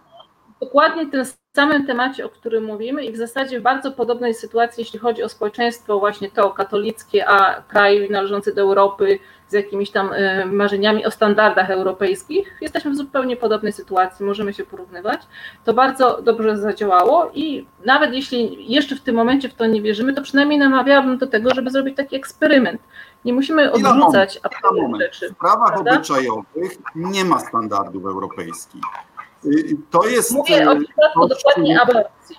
dokładnie 0.62 1.12
tym 1.12 1.26
samym 1.56 1.88
temacie, 1.88 2.26
o 2.26 2.30
którym 2.30 2.64
mówimy 2.64 3.06
i 3.06 3.12
w 3.12 3.18
zasadzie 3.18 3.60
w 3.60 3.64
bardzo 3.64 3.92
podobnej 3.92 4.34
sytuacji, 4.34 4.82
jeśli 4.82 5.00
chodzi 5.00 5.24
o 5.24 5.30
społeczeństwo 5.30 6.00
właśnie 6.00 6.32
to 6.32 6.50
katolickie, 6.50 7.30
a 7.30 7.62
kraj 7.62 8.10
należący 8.10 8.54
do 8.54 8.62
Europy 8.62 9.20
z 9.48 9.54
jakimiś 9.54 9.92
tam 9.92 10.14
e, 10.14 10.46
marzeniami 10.46 11.06
o 11.06 11.12
standardach 11.12 11.70
europejskich, 11.70 12.58
jesteśmy 12.62 12.92
w 12.92 12.96
zupełnie 12.96 13.38
podobnej 13.38 13.74
sytuacji, 13.74 14.26
możemy 14.26 14.54
się 14.54 14.66
porównywać. 14.66 15.22
To 15.66 15.74
bardzo 15.74 16.22
dobrze 16.22 16.58
zadziałało 16.58 17.32
i 17.34 17.66
nawet 17.86 18.14
jeśli 18.14 18.72
jeszcze 18.74 18.96
w 18.96 19.02
tym 19.02 19.16
momencie 19.16 19.50
w 19.50 19.54
to 19.54 19.66
nie 19.66 19.82
wierzymy, 19.82 20.14
to 20.14 20.22
przynajmniej 20.22 20.60
namawiałabym 20.60 21.18
do 21.18 21.28
tego, 21.28 21.56
żeby 21.56 21.72
zrobić 21.72 21.98
taki 21.98 22.16
eksperyment. 22.16 22.82
Nie 23.26 23.34
musimy 23.34 23.72
odrzucać 23.72 24.40
absolutnych 24.44 25.02
rzeczy. 25.02 25.30
W 25.30 25.36
sprawach 25.36 25.74
prawda? 25.74 25.92
obyczajowych 25.92 26.72
nie 26.96 27.26
ma 27.26 27.40
standardów 27.40 28.06
europejskich. 28.06 28.82
To 29.90 30.08
jest. 30.08 30.32
Mówię 30.32 30.70
o 30.70 30.74
y, 30.74 30.86
przypadku 30.86 31.28
dokładnie 31.28 31.82
aborcji, 31.82 32.36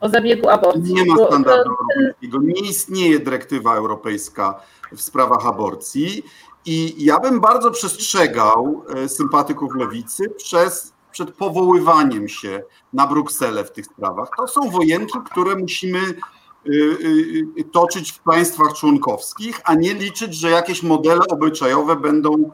o 0.00 0.08
zabiegu 0.08 0.48
aborcji. 0.48 0.94
Nie 0.94 1.04
ma 1.04 1.16
Bo 1.16 1.26
standardu 1.26 1.70
to- 1.70 1.70
europejskiego, 1.70 2.38
nie 2.42 2.68
istnieje 2.70 3.18
dyrektywa 3.18 3.74
europejska 3.76 4.60
w 4.92 5.02
sprawach 5.02 5.46
aborcji 5.46 6.22
i 6.66 7.04
ja 7.04 7.20
bym 7.20 7.40
bardzo 7.40 7.70
przestrzegał 7.70 8.84
e, 8.88 9.08
sympatyków 9.08 9.74
lewicy 9.74 10.30
przez, 10.30 10.92
przed 11.12 11.30
powoływaniem 11.34 12.28
się 12.28 12.62
na 12.92 13.06
Brukselę 13.06 13.64
w 13.64 13.72
tych 13.72 13.86
sprawach. 13.86 14.28
To 14.36 14.48
są 14.48 14.70
wojenki, 14.70 15.18
które 15.30 15.56
musimy 15.56 15.98
toczyć 17.72 18.12
w 18.12 18.18
państwach 18.18 18.72
członkowskich, 18.72 19.60
a 19.64 19.74
nie 19.74 19.94
liczyć, 19.94 20.34
że 20.34 20.50
jakieś 20.50 20.82
modele 20.82 21.20
obyczajowe 21.30 21.96
będą 21.96 22.50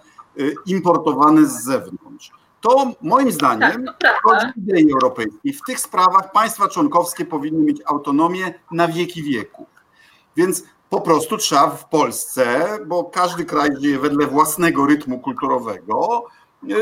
importowane 0.67 1.47
z 1.47 1.65
zewnątrz. 1.65 2.31
To 2.61 2.93
moim 3.03 3.27
Tak, 3.27 3.35
zdaniem 3.35 3.85
prawda. 3.85 4.21
Chodzi 4.23 4.47
o 4.47 4.51
idei 4.57 4.93
europejskiej. 4.93 5.53
W 5.53 5.63
tych 5.67 5.81
sprawach 5.81 6.33
państwa 6.33 6.69
członkowskie 6.69 7.25
powinny 7.25 7.65
mieć 7.65 7.83
autonomię 7.87 8.55
na 8.71 8.89
wieki 8.89 9.23
wieków. 9.23 9.67
Więc 10.37 10.65
po 10.91 11.01
prostu 11.01 11.37
trzeba 11.37 11.71
w 11.71 11.89
Polsce, 11.89 12.69
bo 12.87 13.05
każdy 13.05 13.45
kraj 13.45 13.71
dzieje 13.81 13.99
wedle 13.99 14.27
własnego 14.27 14.87
rytmu 14.87 15.21
kulturowego, 15.21 16.25
yy, 16.63 16.77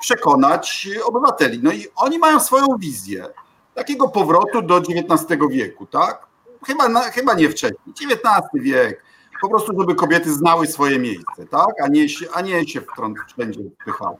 przekonać 0.00 0.88
obywateli. 1.04 1.60
No 1.62 1.72
i 1.72 1.86
oni 1.96 2.18
mają 2.18 2.40
swoją 2.40 2.66
wizję 2.78 3.26
takiego 3.74 4.08
powrotu 4.08 4.62
do 4.62 4.76
XIX 4.76 5.40
wieku, 5.50 5.86
tak? 5.86 6.26
Chyba, 6.66 6.88
na, 6.88 7.00
chyba 7.00 7.34
nie 7.34 7.48
wcześniej. 7.48 7.94
XIX 8.02 8.48
wiek. 8.54 9.02
Po 9.40 9.48
prostu, 9.48 9.80
żeby 9.80 9.94
kobiety 9.94 10.32
znały 10.32 10.66
swoje 10.66 10.98
miejsce, 10.98 11.46
tak? 11.50 11.82
A 11.84 11.88
nie 11.88 12.08
się, 12.08 12.26
a 12.34 12.40
nie 12.40 12.68
się 12.68 12.80
wszędzie 13.28 13.60
wpychały. 13.80 14.16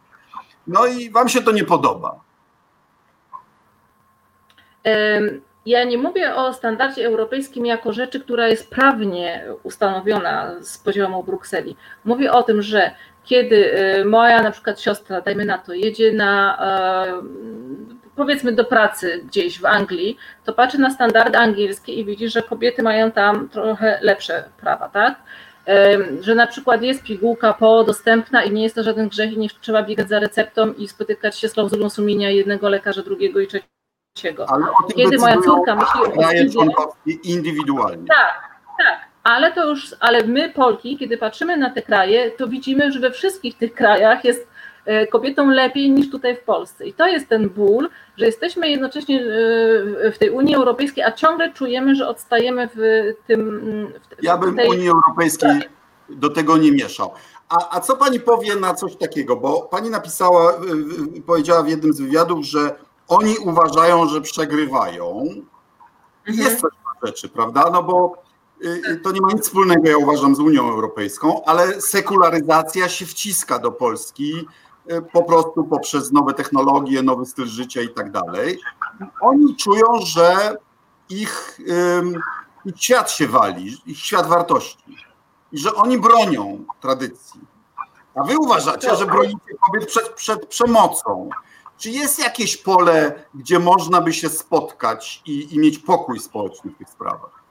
No 0.66 0.86
i 0.86 1.10
wam 1.10 1.28
się 1.28 1.42
to 1.42 1.52
nie 1.52 1.64
podoba. 1.64 2.20
Ja 5.66 5.84
nie 5.84 5.98
mówię 5.98 6.34
o 6.34 6.52
standardzie 6.52 7.06
europejskim 7.06 7.66
jako 7.66 7.92
rzeczy, 7.92 8.20
która 8.20 8.48
jest 8.48 8.70
prawnie 8.70 9.44
ustanowiona 9.62 10.62
z 10.62 10.78
poziomu 10.78 11.22
Brukseli. 11.22 11.76
Mówię 12.04 12.32
o 12.32 12.42
tym, 12.42 12.62
że 12.62 12.90
kiedy 13.24 13.78
y, 14.00 14.04
moja 14.04 14.42
na 14.42 14.50
przykład 14.50 14.80
siostra, 14.80 15.20
dajmy 15.20 15.44
na 15.44 15.58
to, 15.58 15.72
jedzie 15.72 16.12
na 16.12 16.58
powiedzmy 18.16 18.52
do 18.52 18.64
pracy 18.64 19.22
gdzieś 19.26 19.60
w 19.60 19.64
Anglii, 19.64 20.16
to 20.44 20.52
patrzy 20.52 20.78
na 20.78 20.90
standardy 20.90 21.38
angielskie 21.38 21.92
i 21.92 22.04
widzi, 22.04 22.28
że 22.28 22.42
kobiety 22.42 22.82
mają 22.82 23.10
tam 23.10 23.48
trochę 23.48 23.98
lepsze 24.02 24.44
prawa, 24.60 24.88
tak? 24.88 25.14
Że 26.20 26.34
na 26.34 26.46
przykład 26.46 26.82
jest 26.82 27.02
pigułka 27.02 27.54
po 27.54 27.84
dostępna 27.84 28.44
i 28.44 28.52
nie 28.52 28.62
jest 28.62 28.74
to 28.74 28.82
żaden 28.82 29.08
grzech 29.08 29.32
i 29.32 29.38
nie 29.38 29.48
trzeba 29.60 29.82
biegać 29.82 30.08
za 30.08 30.18
receptą 30.18 30.72
i 30.72 30.88
spotykać 30.88 31.38
się 31.38 31.48
z 31.48 31.52
klauzulą 31.52 31.90
sumienia 31.90 32.30
jednego 32.30 32.68
lekarza, 32.68 33.02
drugiego 33.02 33.40
i 33.40 33.46
trzeciego. 33.46 34.46
Ale 34.48 34.64
Kiedy 34.96 35.18
moja 35.18 35.40
córka 35.40 35.76
myśli 35.76 36.00
o 36.06 36.10
kraje 36.10 36.46
indywidualnie. 37.24 38.06
Tak, 38.08 38.42
tak. 38.78 39.00
Ale 39.24 39.52
to 39.52 39.68
już, 39.68 39.94
ale 40.00 40.24
my 40.24 40.50
Polki, 40.50 40.96
kiedy 40.98 41.18
patrzymy 41.18 41.56
na 41.56 41.70
te 41.70 41.82
kraje, 41.82 42.30
to 42.30 42.48
widzimy, 42.48 42.92
że 42.92 43.00
we 43.00 43.10
wszystkich 43.10 43.58
tych 43.58 43.74
krajach 43.74 44.24
jest 44.24 44.51
kobietom 45.10 45.50
lepiej 45.50 45.90
niż 45.90 46.10
tutaj 46.10 46.36
w 46.36 46.40
Polsce. 46.40 46.86
I 46.86 46.92
to 46.92 47.06
jest 47.06 47.28
ten 47.28 47.48
ból, 47.48 47.88
że 48.16 48.26
jesteśmy 48.26 48.68
jednocześnie 48.68 49.20
e, 49.20 50.12
w 50.12 50.18
tej 50.18 50.30
Unii 50.30 50.54
Europejskiej, 50.54 51.04
a 51.04 51.12
ciągle 51.12 51.52
czujemy, 51.52 51.94
że 51.94 52.08
odstajemy 52.08 52.68
w 52.74 52.78
tym. 53.26 53.60
W 54.18 54.24
ja 54.24 54.38
bym 54.38 54.56
tej... 54.56 54.68
Unii 54.68 54.88
Europejskiej 54.88 55.60
do 56.08 56.30
tego 56.30 56.56
nie 56.56 56.72
mieszał. 56.72 57.12
A, 57.48 57.76
a 57.76 57.80
co 57.80 57.96
pani 57.96 58.20
powie 58.20 58.56
na 58.56 58.74
coś 58.74 58.96
takiego? 58.96 59.36
Bo 59.36 59.62
pani 59.62 59.90
napisała, 59.90 60.54
powiedziała 61.26 61.62
w 61.62 61.68
jednym 61.68 61.92
z 61.92 62.00
wywiadów, 62.00 62.44
że 62.44 62.76
oni 63.08 63.38
uważają, 63.38 64.08
że 64.08 64.20
przegrywają. 64.20 65.20
Mhm. 66.26 66.48
Jest 66.48 66.60
coś 66.60 66.72
na 66.72 67.06
rzeczy, 67.08 67.28
prawda? 67.28 67.70
No 67.72 67.82
bo 67.82 68.22
to 69.02 69.12
nie 69.12 69.20
ma 69.20 69.32
nic 69.32 69.42
wspólnego, 69.42 69.88
ja 69.88 69.96
uważam, 69.96 70.34
z 70.34 70.40
Unią 70.40 70.70
Europejską, 70.70 71.44
ale 71.44 71.80
sekularyzacja 71.80 72.88
się 72.88 73.06
wciska 73.06 73.58
do 73.58 73.72
Polski 73.72 74.46
po 75.12 75.22
prostu 75.22 75.64
poprzez 75.64 76.12
nowe 76.12 76.34
technologie, 76.34 77.02
nowy 77.02 77.26
styl 77.26 77.46
życia 77.46 77.82
i 77.82 77.88
tak 77.88 78.10
dalej. 78.10 78.58
Oni 79.20 79.56
czują, 79.56 79.86
że 80.04 80.56
ich, 81.08 81.60
ich 82.64 82.76
świat 82.76 83.10
się 83.10 83.28
wali, 83.28 83.76
ich 83.86 83.98
świat 83.98 84.26
wartości 84.26 84.96
i 85.52 85.58
że 85.58 85.74
oni 85.74 85.98
bronią 85.98 86.64
tradycji. 86.80 87.40
A 88.14 88.22
wy 88.22 88.38
uważacie, 88.38 88.96
że 88.96 89.06
bronicie 89.06 89.54
kobiet 89.66 89.88
przed, 89.88 90.08
przed 90.08 90.46
przemocą. 90.46 91.28
Czy 91.78 91.90
jest 91.90 92.18
jakieś 92.18 92.56
pole, 92.56 93.24
gdzie 93.34 93.58
można 93.58 94.00
by 94.00 94.12
się 94.12 94.28
spotkać 94.28 95.22
i, 95.26 95.54
i 95.54 95.58
mieć 95.58 95.78
pokój 95.78 96.20
społeczny 96.20 96.70
w 96.70 96.78
tych 96.78 96.88
sprawach? 96.88 97.42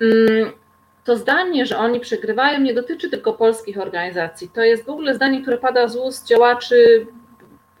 Mm 0.00 0.65
to 1.06 1.16
zdanie, 1.16 1.66
że 1.66 1.78
oni 1.78 2.00
przegrywają, 2.00 2.60
nie 2.60 2.74
dotyczy 2.74 3.10
tylko 3.10 3.32
polskich 3.32 3.78
organizacji. 3.80 4.48
To 4.48 4.60
jest 4.62 4.84
w 4.84 4.88
ogóle 4.88 5.14
zdanie, 5.14 5.42
które 5.42 5.58
pada 5.58 5.88
z 5.88 5.96
ust 5.96 6.26
działaczy 6.26 7.06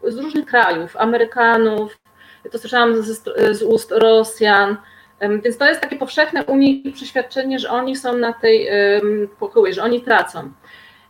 z 0.04 0.18
różnych 0.18 0.46
krajów, 0.46 0.96
Amerykanów, 0.96 1.98
to 2.52 2.58
słyszałam 2.58 3.02
z, 3.02 3.22
z 3.52 3.62
ust 3.62 3.92
Rosjan. 3.92 4.76
Więc 5.20 5.58
to 5.58 5.66
jest 5.66 5.80
takie 5.80 5.96
powszechne 5.96 6.44
u 6.44 6.56
nich 6.56 6.94
przeświadczenie, 6.94 7.58
że 7.58 7.70
oni 7.70 7.96
są 7.96 8.16
na 8.16 8.32
tej 8.32 8.68
um, 9.02 9.28
pochyłej, 9.38 9.74
że 9.74 9.82
oni 9.82 10.02
tracą. 10.02 10.52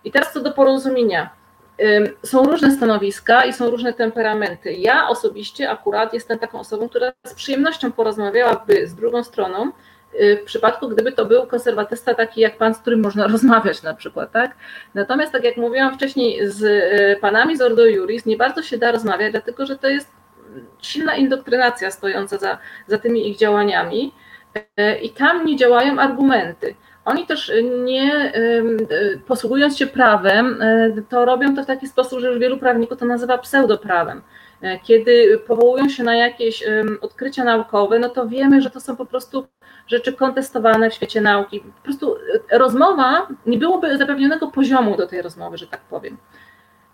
I 0.05 0.12
teraz 0.12 0.33
co 0.33 0.40
do 0.40 0.52
porozumienia. 0.52 1.31
Są 2.22 2.44
różne 2.44 2.70
stanowiska 2.70 3.44
i 3.44 3.52
są 3.52 3.70
różne 3.70 3.92
temperamenty. 3.92 4.72
Ja 4.72 5.09
osobiście 5.09 5.70
akurat 5.70 6.14
jestem 6.14 6.38
taką 6.38 6.61
osobą, 6.61 6.88
która 6.88 7.12
z 7.26 7.35
przyjemnością 7.35 7.92
porozmawiałaby 7.92 8.87
z 8.87 8.94
drugą 8.94 9.24
stroną, 9.24 9.72
w 10.20 10.44
przypadku, 10.44 10.88
gdyby 10.88 11.12
to 11.12 11.24
był 11.24 11.46
konserwatysta 11.46 12.14
taki 12.14 12.40
jak 12.40 12.59
pan, 12.59 12.74
z 12.74 12.79
którym 12.79 13.00
można 13.00 13.26
rozmawiać 13.33 13.83
na 13.83 13.94
przykład, 13.94 14.33
tak? 14.33 14.57
Natomiast 14.94 15.33
tak 15.33 15.44
jak 15.44 15.57
mówiłam 15.57 15.94
wcześniej 15.94 16.50
z 16.50 16.64
e, 16.64 17.20
panami 17.20 17.57
z 17.57 17.62
Ordo 17.62 17.87
Juris 17.87 18.26
nie 18.26 18.37
bardzo 18.37 18.62
się 18.62 18.79
da 18.79 18.92
rozmawiać, 18.92 19.33
dlatego 19.33 19.66
że 19.66 19.79
to 19.79 19.88
jest 19.88 20.11
silna 20.83 21.16
indoktrynacja 21.16 21.90
stojąca 21.90 22.38
za, 22.38 22.59
za 22.87 22.98
tymi 22.98 23.31
ich 23.31 23.37
działaniami 23.37 24.12
e, 24.76 24.98
i 24.98 25.11
tam 25.11 25.46
nie 25.46 25.57
działają 25.57 25.98
argumenty. 25.98 26.74
Oni 27.05 27.26
też 27.26 27.52
nie, 27.85 28.33
posługując 29.26 29.79
się 29.79 29.87
prawem, 29.87 30.59
to 31.09 31.24
robią 31.24 31.57
to 31.57 31.62
w 31.62 31.66
taki 31.66 31.87
sposób, 31.87 32.20
że 32.20 32.38
wielu 32.38 32.59
prawników 32.59 32.98
to 32.98 33.05
nazywa 33.05 33.38
pseudoprawem. 33.38 34.22
Kiedy 34.83 35.38
powołują 35.46 35.88
się 35.88 36.05
na 36.05 36.16
jakieś 36.16 36.64
odkrycia 37.00 37.44
naukowe, 37.44 37.98
no 37.98 38.09
to 38.09 38.29
wiemy, 38.29 38.62
że 38.62 38.70
to 38.70 38.81
są 38.81 38.96
po 38.96 39.07
prostu 39.07 39.46
rzeczy 39.87 40.12
kontestowane 40.12 40.90
w 40.90 40.94
świecie 40.94 41.20
nauki. 41.20 41.61
Po 41.61 41.83
prostu 41.83 42.16
e, 42.52 42.59
rozmowa, 42.59 43.29
nie 43.46 43.59
byłoby 43.59 43.98
zapewnionego 43.98 44.46
poziomu 44.46 44.96
do 44.96 45.07
tej 45.07 45.22
rozmowy, 45.22 45.59
że 45.59 45.66
tak 45.66 45.81
powiem. 45.81 46.16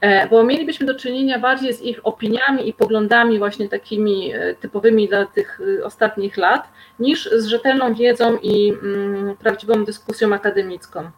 E, 0.01 0.29
bo 0.29 0.45
mielibyśmy 0.45 0.87
do 0.87 0.95
czynienia 0.95 1.39
bardziej 1.39 1.75
z 1.75 1.83
ich 1.83 2.07
opiniami 2.07 2.69
i 2.69 2.75
poglądami, 2.75 3.39
właśnie 3.39 3.69
takimi 3.69 4.33
e, 4.33 4.55
typowymi 4.55 5.09
dla 5.09 5.27
tych 5.27 5.61
ostatnich 5.85 6.37
lat, 6.37 6.69
niż 6.99 7.31
z 7.33 7.47
rzetelną 7.47 7.95
wiedzą 7.95 8.37
i 8.43 8.73
mm, 8.83 9.37
prawdziwą 9.37 9.85
dyskusją 9.85 10.35
akademicką. 10.35 11.11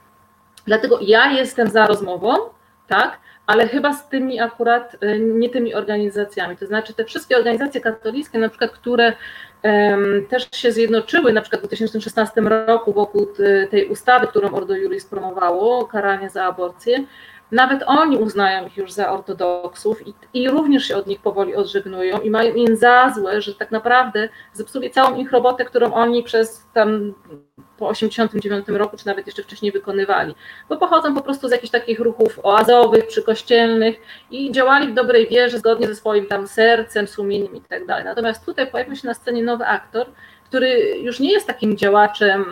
Dlatego 0.66 0.98
ja 1.02 1.30
jestem 1.30 1.68
za 1.68 1.86
rozmową, 1.86 2.36
tak, 2.88 3.18
ale 3.46 3.68
chyba 3.68 3.92
z 3.92 4.08
tymi 4.08 4.40
akurat 4.40 4.96
nie 5.18 5.50
tymi 5.50 5.74
organizacjami. 5.74 6.56
To 6.56 6.66
znaczy 6.66 6.94
te 6.94 7.04
wszystkie 7.04 7.36
organizacje 7.36 7.80
katolickie, 7.80 8.38
na 8.38 8.48
przykład, 8.48 8.70
które 8.70 9.12
też 10.28 10.48
się 10.52 10.72
zjednoczyły 10.72 11.32
na 11.32 11.40
przykład 11.40 11.62
w 11.62 11.64
2016 11.64 12.40
roku 12.40 12.92
wokół 12.92 13.26
tej 13.70 13.88
ustawy, 13.88 14.26
którą 14.26 14.50
Ordo 14.52 14.76
Juris 14.76 15.06
promowało, 15.06 15.84
karanie 15.86 16.30
za 16.30 16.44
aborcję. 16.44 17.04
Nawet 17.52 17.82
oni 17.86 18.16
uznają 18.16 18.66
ich 18.66 18.76
już 18.76 18.92
za 18.92 19.12
ortodoksów 19.12 20.06
i, 20.06 20.14
i 20.34 20.48
również 20.48 20.84
się 20.84 20.96
od 20.96 21.06
nich 21.06 21.20
powoli 21.20 21.54
odżegnują 21.54 22.20
i 22.20 22.30
mają 22.30 22.54
im 22.54 22.76
za 22.76 23.12
złe, 23.14 23.42
że 23.42 23.54
tak 23.54 23.70
naprawdę 23.70 24.28
zepsuli 24.52 24.90
całą 24.90 25.16
ich 25.16 25.32
robotę, 25.32 25.64
którą 25.64 25.92
oni 25.92 26.22
przez 26.22 26.66
tam 26.74 27.14
po 27.78 27.88
89 27.88 28.68
roku, 28.68 28.96
czy 28.96 29.06
nawet 29.06 29.26
jeszcze 29.26 29.42
wcześniej 29.42 29.72
wykonywali, 29.72 30.34
bo 30.68 30.76
pochodzą 30.76 31.14
po 31.14 31.22
prostu 31.22 31.48
z 31.48 31.50
jakichś 31.50 31.70
takich 31.70 32.00
ruchów 32.00 32.40
oazowych, 32.42 33.06
przykościelnych 33.06 33.96
i 34.30 34.52
działali 34.52 34.88
w 34.88 34.94
dobrej 34.94 35.28
wierze, 35.28 35.58
zgodnie 35.58 35.86
ze 35.86 35.94
swoim 35.94 36.26
tam 36.26 36.46
sercem, 36.46 37.06
sumieniem 37.06 37.54
i 37.54 37.60
tak. 37.60 38.04
Natomiast 38.04 38.44
tutaj 38.44 38.66
pojawił 38.66 38.96
się 38.96 39.08
na 39.08 39.14
scenie 39.14 39.42
nowy 39.42 39.66
aktor, 39.66 40.06
który 40.44 40.98
już 40.98 41.20
nie 41.20 41.32
jest 41.32 41.46
takim 41.46 41.76
działaczem 41.76 42.44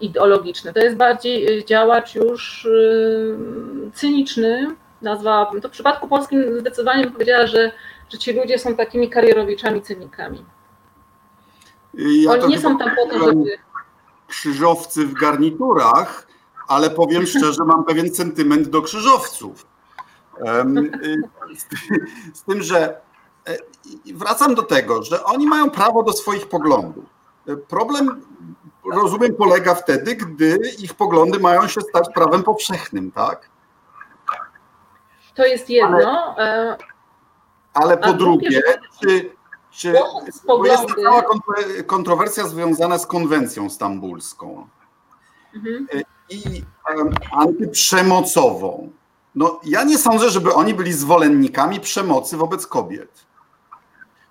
ideologicznym, 0.00 0.74
to 0.74 0.80
jest 0.80 0.96
bardziej 0.96 1.64
działacz 1.64 2.14
już 2.14 2.68
um, 2.70 3.90
cyniczny, 3.94 4.76
nazwałabym 5.02 5.60
to 5.60 5.68
w 5.68 5.72
przypadku 5.72 6.08
polskim 6.08 6.60
zdecydowanie 6.60 7.04
bym 7.04 7.12
powiedziała, 7.12 7.46
że, 7.46 7.72
że 8.08 8.18
ci 8.18 8.32
ludzie 8.32 8.58
są 8.58 8.76
takimi 8.76 9.10
karierowiczami, 9.10 9.82
cynikami. 9.82 10.44
Ja 11.94 12.32
Oni 12.32 12.48
nie 12.48 12.58
są 12.58 12.78
tam 12.78 12.90
po 12.96 13.06
to, 13.06 13.24
żeby... 13.24 13.58
Krzyżowcy 14.26 15.06
w 15.06 15.14
garniturach, 15.14 16.26
ale 16.68 16.90
powiem 16.90 17.26
szczerze, 17.36 17.64
mam 17.64 17.84
pewien 17.84 18.14
sentyment 18.14 18.68
do 18.68 18.82
krzyżowców. 18.82 19.66
Y, 21.04 21.22
z 22.34 22.42
tym, 22.42 22.62
że 22.62 23.00
e, 23.48 23.56
wracam 24.14 24.54
do 24.54 24.62
tego, 24.62 25.02
że 25.02 25.24
oni 25.24 25.46
mają 25.46 25.70
prawo 25.70 26.02
do 26.02 26.12
swoich 26.12 26.48
poglądów. 26.48 27.04
Problem, 27.68 28.22
rozumiem, 28.94 29.34
polega 29.34 29.74
wtedy, 29.74 30.14
gdy 30.14 30.58
ich 30.78 30.94
poglądy 30.94 31.38
mają 31.38 31.68
się 31.68 31.80
stać 31.80 32.08
prawem 32.14 32.42
powszechnym, 32.42 33.12
tak? 33.12 33.48
To 35.34 35.46
jest 35.46 35.70
jedno. 35.70 36.34
Ale, 36.36 36.72
e, 36.72 36.76
ale 37.74 37.96
po 37.96 38.12
drugie, 38.12 38.62
czy, 39.02 39.30
czy 39.70 39.94
jest 40.64 40.94
cała 41.02 41.22
kontrowersja 41.86 42.46
związana 42.48 42.98
z 42.98 43.06
konwencją 43.06 43.70
stambulską 43.70 44.68
mhm. 45.54 45.86
i 46.30 46.62
um, 46.96 47.14
antyprzemocową. 47.32 48.90
No, 49.34 49.60
ja 49.64 49.84
nie 49.84 49.98
sądzę, 49.98 50.30
żeby 50.30 50.54
oni 50.54 50.74
byli 50.74 50.92
zwolennikami 50.92 51.80
przemocy 51.80 52.36
wobec 52.36 52.66
kobiet. 52.66 53.26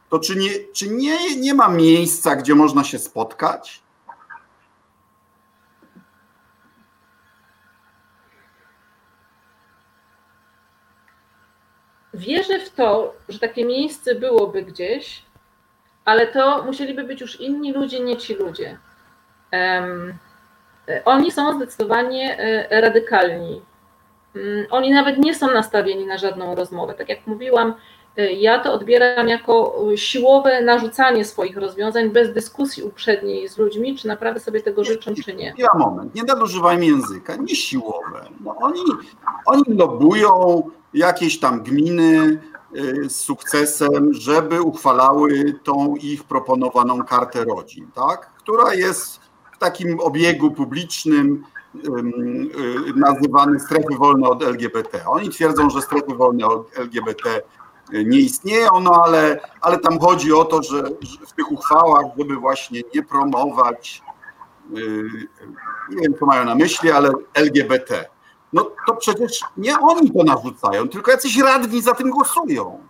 To 0.10 0.20
czy 0.20 0.36
nie, 0.36 0.50
czy 0.74 0.90
nie, 0.90 1.36
nie 1.36 1.54
ma 1.54 1.70
miejsca, 1.70 2.36
gdzie 2.36 2.56
można 2.56 2.84
się 2.84 3.00
spotkać? 3.00 3.84
Wierzę 12.18 12.60
w 12.60 12.70
to, 12.70 13.14
że 13.30 13.40
takie 13.40 13.66
miejsce 13.66 14.16
byłoby 14.16 14.64
gdzieś, 14.64 15.22
ale 16.06 16.28
to 16.28 16.64
musieliby 16.64 17.04
być 17.04 17.22
już 17.22 17.42
inni 17.42 17.74
ludzie, 17.74 18.00
nie 18.00 18.18
ci 18.18 18.34
ludzie. 18.36 18.78
Um, 19.54 20.18
oni 21.06 21.32
są 21.32 21.54
zdecydowanie 21.56 22.38
e, 22.40 22.82
radykalni. 22.82 23.62
Um, 24.36 24.66
oni 24.70 24.92
nawet 24.92 25.18
nie 25.18 25.36
są 25.36 25.54
nastawieni 25.54 26.06
na 26.06 26.18
żadną 26.18 26.56
rozmowę. 26.56 26.94
Tak 26.94 27.10
jak 27.10 27.28
mówiłam, 27.28 27.74
Ja 28.18 28.60
to 28.60 28.74
odbieram 28.74 29.28
jako 29.28 29.76
siłowe 29.96 30.62
narzucanie 30.62 31.26
swoich 31.26 31.58
rozwiązań 31.58 32.10
bez 32.10 32.34
dyskusji 32.34 32.84
uprzedniej 32.84 33.50
z 33.50 33.58
ludźmi, 33.58 33.98
czy 33.98 34.08
naprawdę 34.08 34.40
sobie 34.40 34.62
tego 34.62 34.84
życzą, 34.84 35.14
czy 35.26 35.36
nie. 35.36 35.54
Ja 35.58 35.68
moment, 35.76 36.16
nie 36.16 36.24
nadużywajmy 36.24 36.86
języka, 36.86 37.36
nie 37.36 37.56
siłowe. 37.56 38.26
No 38.42 38.56
oni, 38.60 38.82
oni 39.46 39.64
lobują 39.68 40.64
jakieś 40.94 41.40
tam 41.40 41.64
gminy 41.64 42.42
y, 42.76 43.10
z 43.10 43.16
sukcesem, 43.16 44.14
żeby 44.14 44.62
uchwalały 44.62 45.60
tą 45.64 45.96
ich 45.96 46.24
proponowaną 46.24 47.04
kartę 47.04 47.46
rodzin, 47.46 47.88
tak? 47.96 48.30
która 48.38 48.74
jest 48.74 49.20
w 49.54 49.58
takim 49.58 50.00
obiegu 50.00 50.52
publicznym 50.52 51.44
y, 51.76 51.80
nazywany 52.96 53.60
strefy 53.60 53.96
wolne 53.98 54.28
od 54.30 54.44
LGBT. 54.44 55.00
Oni 55.08 55.30
twierdzą, 55.30 55.70
że 55.70 55.82
strefy 55.82 56.16
wolne 56.16 56.48
od 56.48 56.80
LGBT 56.80 57.42
nie 57.94 58.20
istnieją, 58.20 58.80
no 58.80 59.02
ale, 59.06 59.40
ale 59.62 59.78
tam 59.78 60.00
chodzi 60.00 60.34
o 60.34 60.46
to, 60.46 60.64
że, 60.64 60.78
że 60.78 61.26
w 61.28 61.34
tych 61.34 61.52
uchwałach, 61.52 62.06
żeby 62.18 62.36
właśnie 62.36 62.82
nie 62.96 63.04
promować, 63.04 64.02
y, 64.78 65.04
nie 65.90 66.02
wiem 66.02 66.14
co 66.20 66.26
mają 66.26 66.46
na 66.46 66.56
myśli, 66.56 66.92
ale 66.92 67.12
LGBT. 67.34 68.06
No 68.54 68.72
to 68.88 68.96
przecież 68.96 69.42
nie 69.58 69.80
oni 69.80 70.12
to 70.12 70.24
narzucają, 70.24 70.90
tylko 70.90 71.12
jacyś 71.12 71.40
radni 71.40 71.82
za 71.82 71.94
tym 71.94 72.10
głosują. 72.10 72.88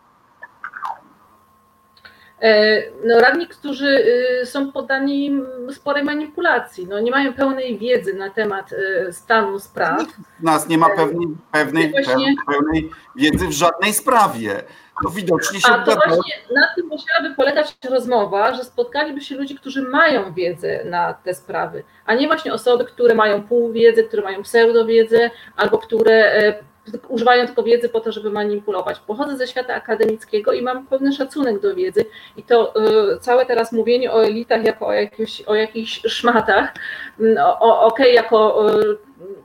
E, 2.42 2.82
no, 3.06 3.20
radni, 3.20 3.48
którzy 3.48 4.06
są 4.46 4.72
poddani 4.72 5.42
sporej 5.72 6.04
manipulacji, 6.04 6.88
no, 6.88 7.00
nie 7.00 7.12
mają 7.12 7.34
pełnej 7.34 7.78
wiedzy 7.78 8.14
na 8.14 8.30
temat 8.30 8.70
stanu 9.12 9.60
spraw. 9.60 10.00
Nikt 10.00 10.16
z 10.40 10.44
nas 10.44 10.68
nie 10.68 10.78
ma 10.78 10.90
pewnej, 10.90 11.28
pewnej, 11.52 11.92
właśnie... 11.92 12.36
pełnej 12.48 12.90
wiedzy 13.16 13.48
w 13.48 13.52
żadnej 13.52 13.94
sprawie. 13.94 14.64
To 15.04 15.10
widocznie 15.10 15.60
się 15.60 15.72
A 15.72 15.86
to 15.86 15.92
właśnie 15.92 16.34
na 16.56 16.68
tym 16.76 16.88
musiałaby 16.88 17.36
polegać 17.36 17.78
rozmowa, 17.90 18.54
że 18.54 18.64
spotkaliby 18.64 19.22
się 19.22 19.36
ludzie, 19.36 19.56
którzy 19.56 19.82
mają 19.82 20.34
wiedzę 20.34 20.84
na 20.86 21.14
te 21.14 21.34
sprawy, 21.34 21.84
a 22.06 22.16
nie 22.16 22.28
właśnie 22.28 22.54
osoby, 22.54 22.86
które 22.86 23.16
mają 23.16 23.44
pół 23.44 23.72
wiedzy, 23.72 24.04
które 24.04 24.24
mają 24.24 24.44
pseudowiedzę, 24.44 25.30
albo 25.56 25.78
które 25.78 26.14
e, 26.14 26.64
używają 27.08 27.46
tylko 27.46 27.64
wiedzy 27.64 27.90
po 27.90 28.00
to, 28.00 28.12
żeby 28.12 28.30
manipulować. 28.30 29.00
Pochodzę 29.00 29.38
ze 29.38 29.48
świata 29.48 29.74
akademickiego 29.74 30.54
i 30.54 30.62
mam 30.62 30.88
pewny 30.88 31.14
szacunek 31.14 31.60
do 31.60 31.76
wiedzy 31.76 32.06
i 32.38 32.44
to 32.44 32.74
y, 33.16 33.20
całe 33.20 33.46
teraz 33.46 33.72
mówienie 33.72 34.12
o 34.12 34.26
elitach 34.26 34.64
jako 34.64 34.88
o, 34.88 34.94
jakimś, 34.94 35.42
o 35.42 35.56
jakichś 35.56 36.02
szmatach, 36.06 36.74
mm, 37.20 37.38
okej, 37.60 37.88
okay, 37.88 38.12
jako 38.12 38.70
y, 38.72 38.98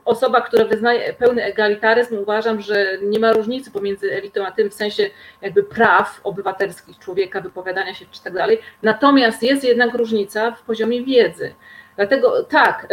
osoba, 0.05 0.41
która 0.41 0.65
wyznaje 0.65 1.13
pełny 1.13 1.43
egalitaryzm, 1.43 2.17
uważam, 2.17 2.61
że 2.61 2.97
nie 3.01 3.19
ma 3.19 3.33
różnicy 3.33 3.71
pomiędzy 3.71 4.13
elitą 4.13 4.45
a 4.45 4.51
tym 4.51 4.69
w 4.69 4.73
sensie 4.73 5.09
jakby 5.41 5.63
praw 5.63 6.21
obywatelskich 6.23 6.99
człowieka, 6.99 7.41
wypowiadania 7.41 7.93
się 7.93 8.05
czy 8.11 8.23
tak 8.23 8.33
dalej. 8.33 8.59
Natomiast 8.83 9.43
jest 9.43 9.63
jednak 9.63 9.93
różnica 9.93 10.51
w 10.51 10.61
poziomie 10.61 11.03
wiedzy. 11.03 11.53
Dlatego 11.95 12.43
tak, 12.43 12.87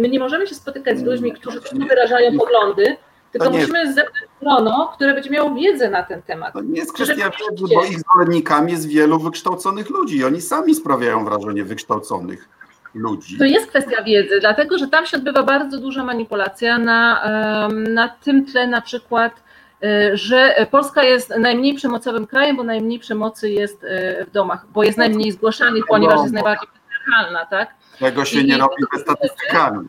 my 0.00 0.08
nie 0.08 0.18
możemy 0.18 0.46
się 0.46 0.54
spotykać 0.54 0.98
z 0.98 1.02
ludźmi, 1.02 1.32
którzy 1.32 1.60
wyrażają 1.88 2.38
poglądy, 2.38 2.96
tylko 3.38 3.50
musimy 3.50 3.92
zebrać 3.92 4.28
grono, 4.42 4.92
które 4.94 5.14
będzie 5.14 5.30
miało 5.30 5.54
wiedzę 5.54 5.90
na 5.90 6.02
ten 6.02 6.22
temat. 6.22 6.52
To 6.52 6.60
nie 6.60 6.80
jest 6.80 6.92
kwestia 6.92 7.30
wiedzy, 7.30 7.74
bo 7.74 7.84
ich 7.84 8.00
zwolennikami 8.00 8.72
jest 8.72 8.88
wielu 8.88 9.18
wykształconych 9.18 9.90
ludzi. 9.90 10.24
Oni 10.24 10.40
sami 10.40 10.74
sprawiają 10.74 11.24
wrażenie 11.24 11.64
wykształconych 11.64 12.48
ludzi. 12.94 13.38
To 13.38 13.44
jest 13.44 13.66
kwestia 13.66 14.02
wiedzy, 14.02 14.40
dlatego 14.40 14.78
że 14.78 14.88
tam 14.88 15.06
się 15.06 15.16
odbywa 15.16 15.42
bardzo 15.42 15.78
duża 15.78 16.04
manipulacja 16.04 16.78
na, 16.78 17.22
na 17.68 18.08
tym 18.08 18.46
tle 18.46 18.66
na 18.66 18.80
przykład, 18.80 19.42
e, 19.82 20.16
że 20.16 20.66
Polska 20.70 21.02
jest 21.02 21.30
najmniej 21.38 21.74
przemocowym 21.74 22.26
krajem, 22.26 22.56
bo 22.56 22.64
najmniej 22.64 22.98
przemocy 22.98 23.50
jest 23.50 23.84
e, 23.84 24.24
w 24.24 24.30
domach, 24.30 24.66
bo 24.72 24.84
jest 24.84 24.98
najmniej 24.98 25.32
zgłaszanych, 25.32 25.84
ponieważ 25.88 26.20
jest 26.20 26.34
najbardziej 26.34 26.68
patriarchalna, 26.68 27.46
tak? 27.46 27.74
Tego 27.98 28.24
się 28.24 28.40
I, 28.40 28.46
nie 28.46 28.58
robi 28.58 28.84
ze 28.94 29.00
statystykami. 29.00 29.86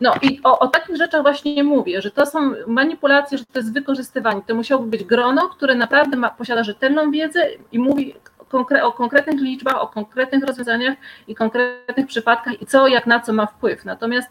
No 0.00 0.14
i 0.22 0.40
o, 0.44 0.58
o, 0.58 0.68
takich 0.68 0.96
rzeczach 0.96 1.22
właśnie 1.22 1.64
mówię, 1.64 2.02
że 2.02 2.10
to 2.10 2.26
są 2.26 2.52
manipulacje, 2.66 3.38
że 3.38 3.44
to 3.44 3.58
jest 3.58 3.72
wykorzystywanie. 3.72 4.42
To 4.46 4.54
musiałoby 4.54 4.90
być 4.90 5.04
grono, 5.04 5.48
które 5.48 5.74
naprawdę 5.74 6.16
ma, 6.16 6.30
posiada 6.30 6.64
rzetelną 6.64 7.10
wiedzę 7.10 7.46
i 7.72 7.78
mówi 7.78 8.14
konkre 8.48 8.84
o 8.84 8.92
konkretnych 8.92 9.40
liczbach, 9.40 9.76
o 9.76 9.88
konkretnych 9.88 10.44
rozwiązaniach 10.44 10.96
i 11.28 11.34
konkretnych 11.34 12.06
przypadkach 12.06 12.62
i 12.62 12.66
co, 12.66 12.88
jak 12.88 13.06
na 13.06 13.20
co 13.20 13.32
ma 13.32 13.46
wpływ. 13.46 13.84
Natomiast 13.84 14.28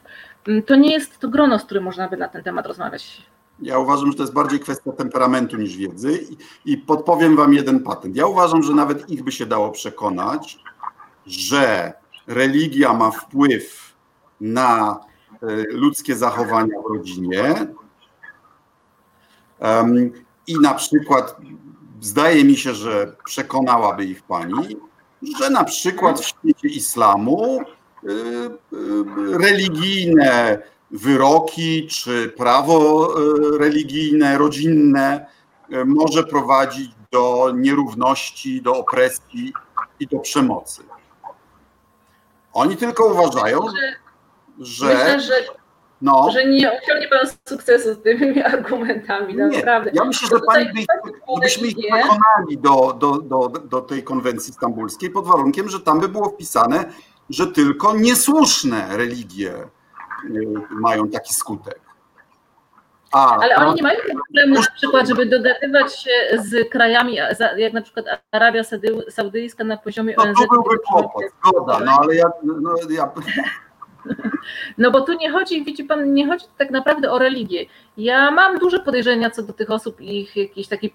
mm, 0.47 0.63
to 0.63 0.75
nie 0.75 0.91
jest 0.91 1.19
to 1.19 1.27
grono, 1.27 1.59
z 1.59 1.65
którym 1.65 1.83
można 1.83 2.07
by 2.07 2.17
na 2.17 2.27
ten 2.27 2.43
temat 2.43 2.65
rozmawiać. 2.65 3.21
Ja 3.61 3.79
uważam, 3.79 4.11
że 4.11 4.17
to 4.17 4.23
jest 4.23 4.33
bardziej 4.33 4.59
kwestia 4.59 4.91
temperamentu 4.91 5.57
niż 5.57 5.77
wiedzy 5.77 6.19
i, 6.65 6.71
i 6.71 6.77
podpowiem 6.77 7.35
Wam 7.35 7.53
jeden 7.53 7.79
patent. 7.79 8.15
Ja 8.15 8.25
uważam, 8.25 8.63
że 8.63 8.73
nawet 8.73 9.09
ich 9.09 9.23
by 9.23 9.31
się 9.31 9.45
dało 9.45 9.71
przekonać, 9.71 10.59
że 11.25 11.93
religia 12.27 12.93
ma 12.93 13.11
wpływ 13.11 13.95
na 14.41 14.99
ludzkie 15.69 16.15
zachowania 16.15 16.81
w 16.81 16.93
rodzinie. 16.93 17.55
I 20.47 20.59
na 20.59 20.73
przykład 20.73 21.35
zdaje 22.01 22.43
mi 22.43 22.57
się, 22.57 22.73
że 22.73 23.15
przekonałaby 23.25 24.05
ich 24.05 24.23
pani, 24.23 24.77
że 25.39 25.49
na 25.49 25.63
przykład 25.63 26.19
w 26.19 26.25
świecie 26.25 26.67
islamu 26.67 27.61
y, 27.61 28.07
y, 28.07 29.37
religijne 29.37 30.61
wyroki 30.91 31.87
czy 31.87 32.33
prawo 32.37 33.13
religijne, 33.59 34.37
rodzinne 34.37 35.25
może 35.85 36.23
prowadzić 36.23 36.91
do 37.11 37.53
nierówności, 37.55 38.61
do 38.61 38.75
opresji 38.75 39.53
i 39.99 40.07
do 40.07 40.19
przemocy. 40.19 40.83
Oni 42.53 42.77
tylko 42.77 43.05
uważają, 43.05 43.59
że. 44.59 44.85
Myślę, 44.85 45.19
że 45.19 45.33
no. 46.01 46.31
że 46.31 46.45
nie 46.45 46.71
osiągnie 46.71 47.07
pan 47.07 47.19
sukcesu 47.49 47.93
z 47.93 48.01
tymi 48.01 48.43
argumentami, 48.53 49.35
nie, 49.35 49.47
naprawdę. 49.47 49.91
Ja 49.93 50.05
myślę, 50.05 50.27
że 50.31 50.39
pani 50.47 50.65
by, 50.65 50.81
gdybyśmy 51.33 51.67
ich 51.67 51.77
przekonali 51.77 52.57
do, 52.57 52.93
do, 52.93 53.17
do, 53.17 53.47
do 53.47 53.81
tej 53.81 54.03
konwencji 54.03 54.53
stambulskiej 54.53 55.09
pod 55.09 55.27
warunkiem, 55.27 55.69
że 55.69 55.79
tam 55.79 55.99
by 55.99 56.07
było 56.07 56.29
wpisane, 56.29 56.85
że 57.29 57.47
tylko 57.47 57.95
niesłuszne 57.95 58.97
religie 58.97 59.53
y, 60.25 60.47
mają 60.71 61.09
taki 61.09 61.33
skutek. 61.33 61.79
A, 63.11 63.37
Ale 63.37 63.55
oni 63.55 63.75
nie 63.75 63.83
mają 63.83 63.99
problemu 63.99 64.55
na 64.55 64.67
przykład, 64.75 65.07
żeby 65.07 65.25
dogadywać 65.25 65.99
się 65.99 66.11
z 66.37 66.69
krajami, 66.69 67.17
jak 67.57 67.73
na 67.73 67.81
przykład 67.81 68.05
Arabia 68.31 68.61
Saudyjska 69.09 69.63
na 69.63 69.77
poziomie 69.77 70.13
no, 70.17 70.23
ONZ. 70.23 70.37
To 70.37 70.47
byłby 70.47 70.79
kłopot, 70.87 71.23
zgoda, 71.39 71.79
no 71.85 71.99
ale 72.01 72.15
ja, 72.15 72.31
no, 72.43 72.75
ja 72.89 73.11
no 74.77 74.91
bo 74.91 75.01
tu 75.01 75.13
nie 75.13 75.31
chodzi, 75.31 75.63
widzi 75.63 75.83
pan, 75.83 76.13
nie 76.13 76.27
chodzi 76.27 76.45
tak 76.57 76.71
naprawdę 76.71 77.11
o 77.11 77.19
religię. 77.19 77.65
Ja 77.97 78.31
mam 78.31 78.59
duże 78.59 78.79
podejrzenia 78.79 79.29
co 79.29 79.43
do 79.43 79.53
tych 79.53 79.71
osób 79.71 80.01
i 80.01 80.19
ich 80.19 80.35
jakiejś 80.35 80.67
takiej, 80.67 80.93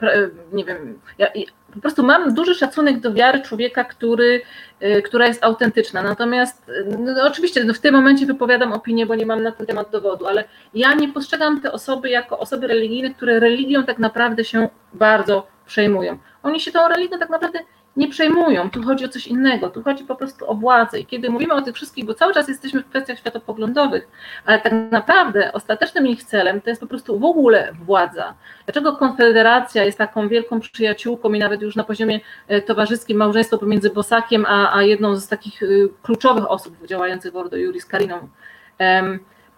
nie 0.53 0.64
wiem, 0.64 1.01
ja, 1.19 1.27
po 1.75 1.81
prostu 1.81 2.03
mam 2.03 2.35
duży 2.35 2.55
szacunek 2.55 3.01
do 3.01 3.12
wiary 3.12 3.40
człowieka, 3.40 3.85
który, 3.85 4.43
y, 4.83 5.03
która 5.03 5.27
jest 5.27 5.45
autentyczna. 5.45 6.03
Natomiast 6.03 6.71
no, 6.99 7.27
oczywiście 7.27 7.64
no, 7.64 7.75
w 7.75 7.79
tym 7.79 7.95
momencie 7.95 8.27
wypowiadam 8.27 8.73
opinię, 8.73 9.07
bo 9.07 9.14
nie 9.14 9.27
mam 9.27 9.43
na 9.43 9.53
ten 9.53 9.67
temat 9.67 9.90
dowodu, 9.90 10.27
ale 10.27 10.45
ja 10.75 10.95
nie 10.95 11.09
postrzegam 11.09 11.61
te 11.61 11.73
osoby 11.73 12.11
jako 12.11 12.38
osoby 12.38 12.67
religijne, 12.67 13.14
które 13.14 13.40
religią 13.40 13.85
tak 13.85 13.99
naprawdę 13.99 14.45
się 14.45 14.69
bardzo 14.93 15.47
przejmują. 15.67 16.19
Oni 16.43 16.61
się 16.61 16.73
tą 16.73 16.88
religią 16.88 17.19
tak 17.19 17.31
naprawdę 17.31 17.59
nie 17.97 18.09
przejmują. 18.09 18.71
Tu 18.71 18.83
chodzi 18.83 19.05
o 19.05 19.09
coś 19.09 19.27
innego, 19.27 19.71
tu 19.71 19.83
chodzi 19.83 20.05
po 20.05 20.17
prostu 20.17 20.51
o 20.51 20.55
władzę. 20.55 21.01
I 21.01 21.07
kiedy 21.07 21.31
mówimy 21.31 21.55
o 21.55 21.63
tych 21.63 21.75
wszystkich, 21.75 22.05
bo 22.05 22.15
cały 22.15 22.35
czas 22.35 22.49
jesteśmy 22.49 22.83
w 22.83 22.89
kwestiach 22.89 23.19
światopoglądowych, 23.19 24.09
ale 24.45 24.61
tak 24.61 24.73
naprawdę 24.91 25.53
ostatecznym 25.53 26.07
ich 26.07 26.25
celem 26.25 26.61
to 26.61 26.71
jest 26.71 26.81
po 26.81 26.87
prostu 26.87 27.19
w 27.19 27.25
ogóle 27.25 27.73
władza. 27.85 28.35
Dlaczego 28.67 28.97
Konfederacja 28.97 29.85
jest 29.85 29.99
taką 29.99 30.29
wielką 30.29 30.61
przyjaciółką 30.61 31.33
i 31.33 31.39
nawet 31.39 31.63
już 31.63 31.77
na 31.77 31.85
poziomie 31.85 32.21
e, 32.49 32.63
towarzyskim 32.63 33.17
małżeństwo 33.17 33.59
pomiędzy 33.59 33.91
Bosakiem 33.91 34.47
a, 34.49 34.77
a 34.77 34.83
jedną 34.83 35.17
z 35.17 35.29
takich 35.29 35.63
e, 35.63 35.67
kluczowych 36.03 36.51
osób 36.51 36.87
działających 36.87 37.33
w 37.33 37.37
Ordo 37.37 37.57
Juris 37.57 37.87
Kariną. 37.87 38.29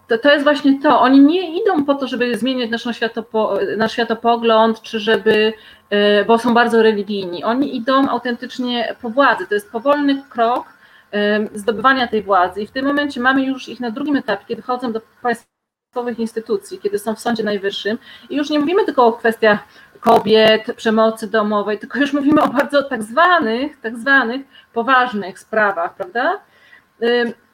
To, 0.07 0.17
to 0.17 0.31
jest 0.31 0.43
właśnie 0.43 0.81
to. 0.81 1.01
Oni 1.01 1.19
nie 1.19 1.61
idą 1.61 1.85
po 1.85 1.95
to, 1.95 2.07
żeby 2.07 2.37
zmieniać 2.37 2.81
światopo, 2.91 3.59
nasz 3.77 3.91
światopogląd, 3.91 4.81
czy 4.81 4.99
żeby 4.99 5.53
E, 5.89 6.25
bo 6.25 6.37
są 6.37 6.53
bardzo 6.53 6.83
religijni. 6.83 7.43
Oni 7.43 7.75
idą 7.75 8.09
autentycznie 8.09 8.95
po 9.01 9.09
władzy. 9.09 9.47
To 9.47 9.53
jest 9.53 9.71
powolny 9.71 10.23
krok 10.29 10.65
e, 11.13 11.47
zdobywania 11.53 12.07
tej 12.07 12.23
władzy 12.23 12.61
i 12.61 12.67
w 12.67 12.71
tym 12.71 12.85
momencie 12.85 13.21
mamy 13.21 13.45
już 13.45 13.69
ich 13.69 13.79
na 13.79 13.91
drugim 13.91 14.15
etapie, 14.15 14.45
kiedy 14.47 14.61
chodzą 14.61 14.91
do 14.91 15.01
państwowych 15.21 16.19
instytucji, 16.19 16.79
kiedy 16.79 16.99
są 16.99 17.15
w 17.15 17.19
Sądzie 17.19 17.43
Najwyższym 17.43 17.97
i 18.29 18.35
już 18.35 18.49
nie 18.49 18.59
mówimy 18.59 18.85
tylko 18.85 19.05
o 19.05 19.13
kwestiach 19.13 19.59
kobiet, 19.99 20.75
przemocy 20.75 21.27
domowej, 21.27 21.79
tylko 21.79 21.99
już 21.99 22.13
mówimy 22.13 22.41
o 22.41 22.47
bardzo 22.47 22.83
tak 22.83 23.03
zwanych, 23.03 23.81
tak 23.81 23.97
zwanych 23.97 24.41
poważnych 24.73 25.39
sprawach, 25.39 25.95
prawda? 25.95 26.41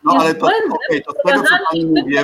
No 0.03 0.13
ale 0.19 0.35
to, 0.35 0.45
okay, 0.45 1.01
to 1.01 1.11
z 1.11 1.15
tego, 1.27 1.43
co 1.43 1.55
Pani 1.71 1.85
mówi, 1.85 2.15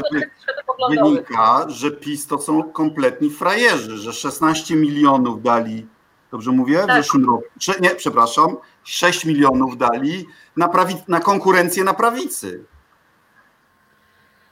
wynika, 0.90 1.66
że 1.68 1.92
PiS 1.92 2.28
to 2.28 2.38
są 2.38 2.64
kompletni 2.64 3.30
frajerzy, 3.30 3.98
że 3.98 4.14
16 4.14 4.76
milionów 4.76 5.44
dali 5.44 5.88
Dobrze 6.32 6.52
mówię? 6.52 6.78
W 6.84 6.88
Tak. 6.88 7.04
zeszłym 7.04 7.26
roku. 7.26 7.44
Nie, 7.82 7.90
przepraszam, 7.90 8.58
6 8.84 9.26
milionów 9.26 9.78
dali 9.78 10.26
na, 10.58 10.68
prawi- 10.68 11.04
na 11.08 11.20
konkurencję 11.20 11.84
na 11.84 11.94
prawicy. 11.94 12.64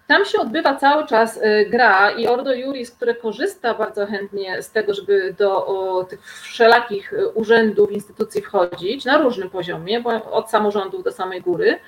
Tam 0.08 0.26
się 0.26 0.40
odbywa 0.40 0.76
cały 0.76 1.08
czas 1.08 1.38
y, 1.38 1.68
gra 1.70 2.12
i 2.12 2.28
Ordo 2.28 2.54
Juris, 2.54 2.92
które 2.92 3.16
korzysta 3.16 3.74
bardzo 3.74 4.06
chętnie 4.06 4.62
z 4.62 4.72
tego, 4.72 4.94
żeby 4.94 5.36
do 5.38 5.66
o, 5.66 6.04
tych 6.04 6.20
wszelakich 6.42 7.14
y, 7.14 7.30
urzędów, 7.30 7.92
instytucji 7.92 8.42
wchodzić 8.42 9.06
na 9.06 9.18
różnym 9.18 9.50
poziomie, 9.50 10.02
bo 10.02 10.32
od 10.32 10.50
samorządów 10.50 11.04
do 11.04 11.12
samej 11.12 11.42
góry. 11.42 11.80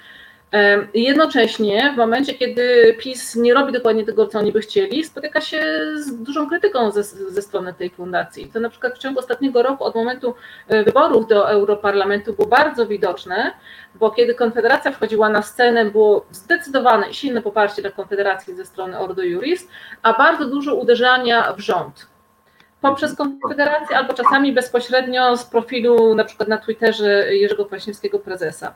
Jednocześnie 0.93 1.91
w 1.93 1.97
momencie, 1.97 2.33
kiedy 2.33 2.95
PiS 2.99 3.35
nie 3.35 3.53
robi 3.53 3.73
dokładnie 3.73 4.05
tego, 4.05 4.27
co 4.27 4.39
oni 4.39 4.51
by 4.51 4.61
chcieli, 4.61 5.03
spotyka 5.03 5.41
się 5.41 5.63
z 5.95 6.23
dużą 6.23 6.49
krytyką 6.49 6.91
ze, 6.91 7.03
ze 7.03 7.41
strony 7.41 7.73
tej 7.73 7.89
fundacji. 7.89 8.51
To 8.53 8.59
na 8.59 8.69
przykład 8.69 8.95
w 8.95 8.97
ciągu 8.97 9.19
ostatniego 9.19 9.63
roku, 9.63 9.83
od 9.83 9.95
momentu 9.95 10.35
y, 10.71 10.83
wyborów 10.83 11.27
do 11.27 11.49
Europarlamentu 11.49 12.33
było 12.33 12.47
bardzo 12.47 12.87
widoczne, 12.87 13.51
bo 13.95 14.11
kiedy 14.11 14.35
Konfederacja 14.35 14.91
wchodziła 14.91 15.29
na 15.29 15.41
scenę, 15.41 15.85
było 15.85 16.25
zdecydowane 16.31 17.09
i 17.09 17.13
silne 17.13 17.41
poparcie 17.41 17.81
dla 17.81 17.91
Konfederacji 17.91 18.55
ze 18.55 18.65
strony 18.65 18.99
Ordo 18.99 19.23
Juris, 19.23 19.67
a 20.01 20.13
bardzo 20.13 20.45
dużo 20.45 20.75
uderzania 20.75 21.53
w 21.53 21.59
rząd. 21.59 22.07
Poprzez 22.81 23.15
Konfederację 23.15 23.97
albo 23.97 24.13
czasami 24.13 24.53
bezpośrednio 24.53 25.37
z 25.37 25.45
profilu 25.45 26.15
na 26.15 26.23
przykład 26.23 26.49
na 26.49 26.57
Twitterze 26.57 27.35
Jerzego 27.35 27.65
Kwaśniewskiego 27.65 28.19
prezesa. 28.19 28.73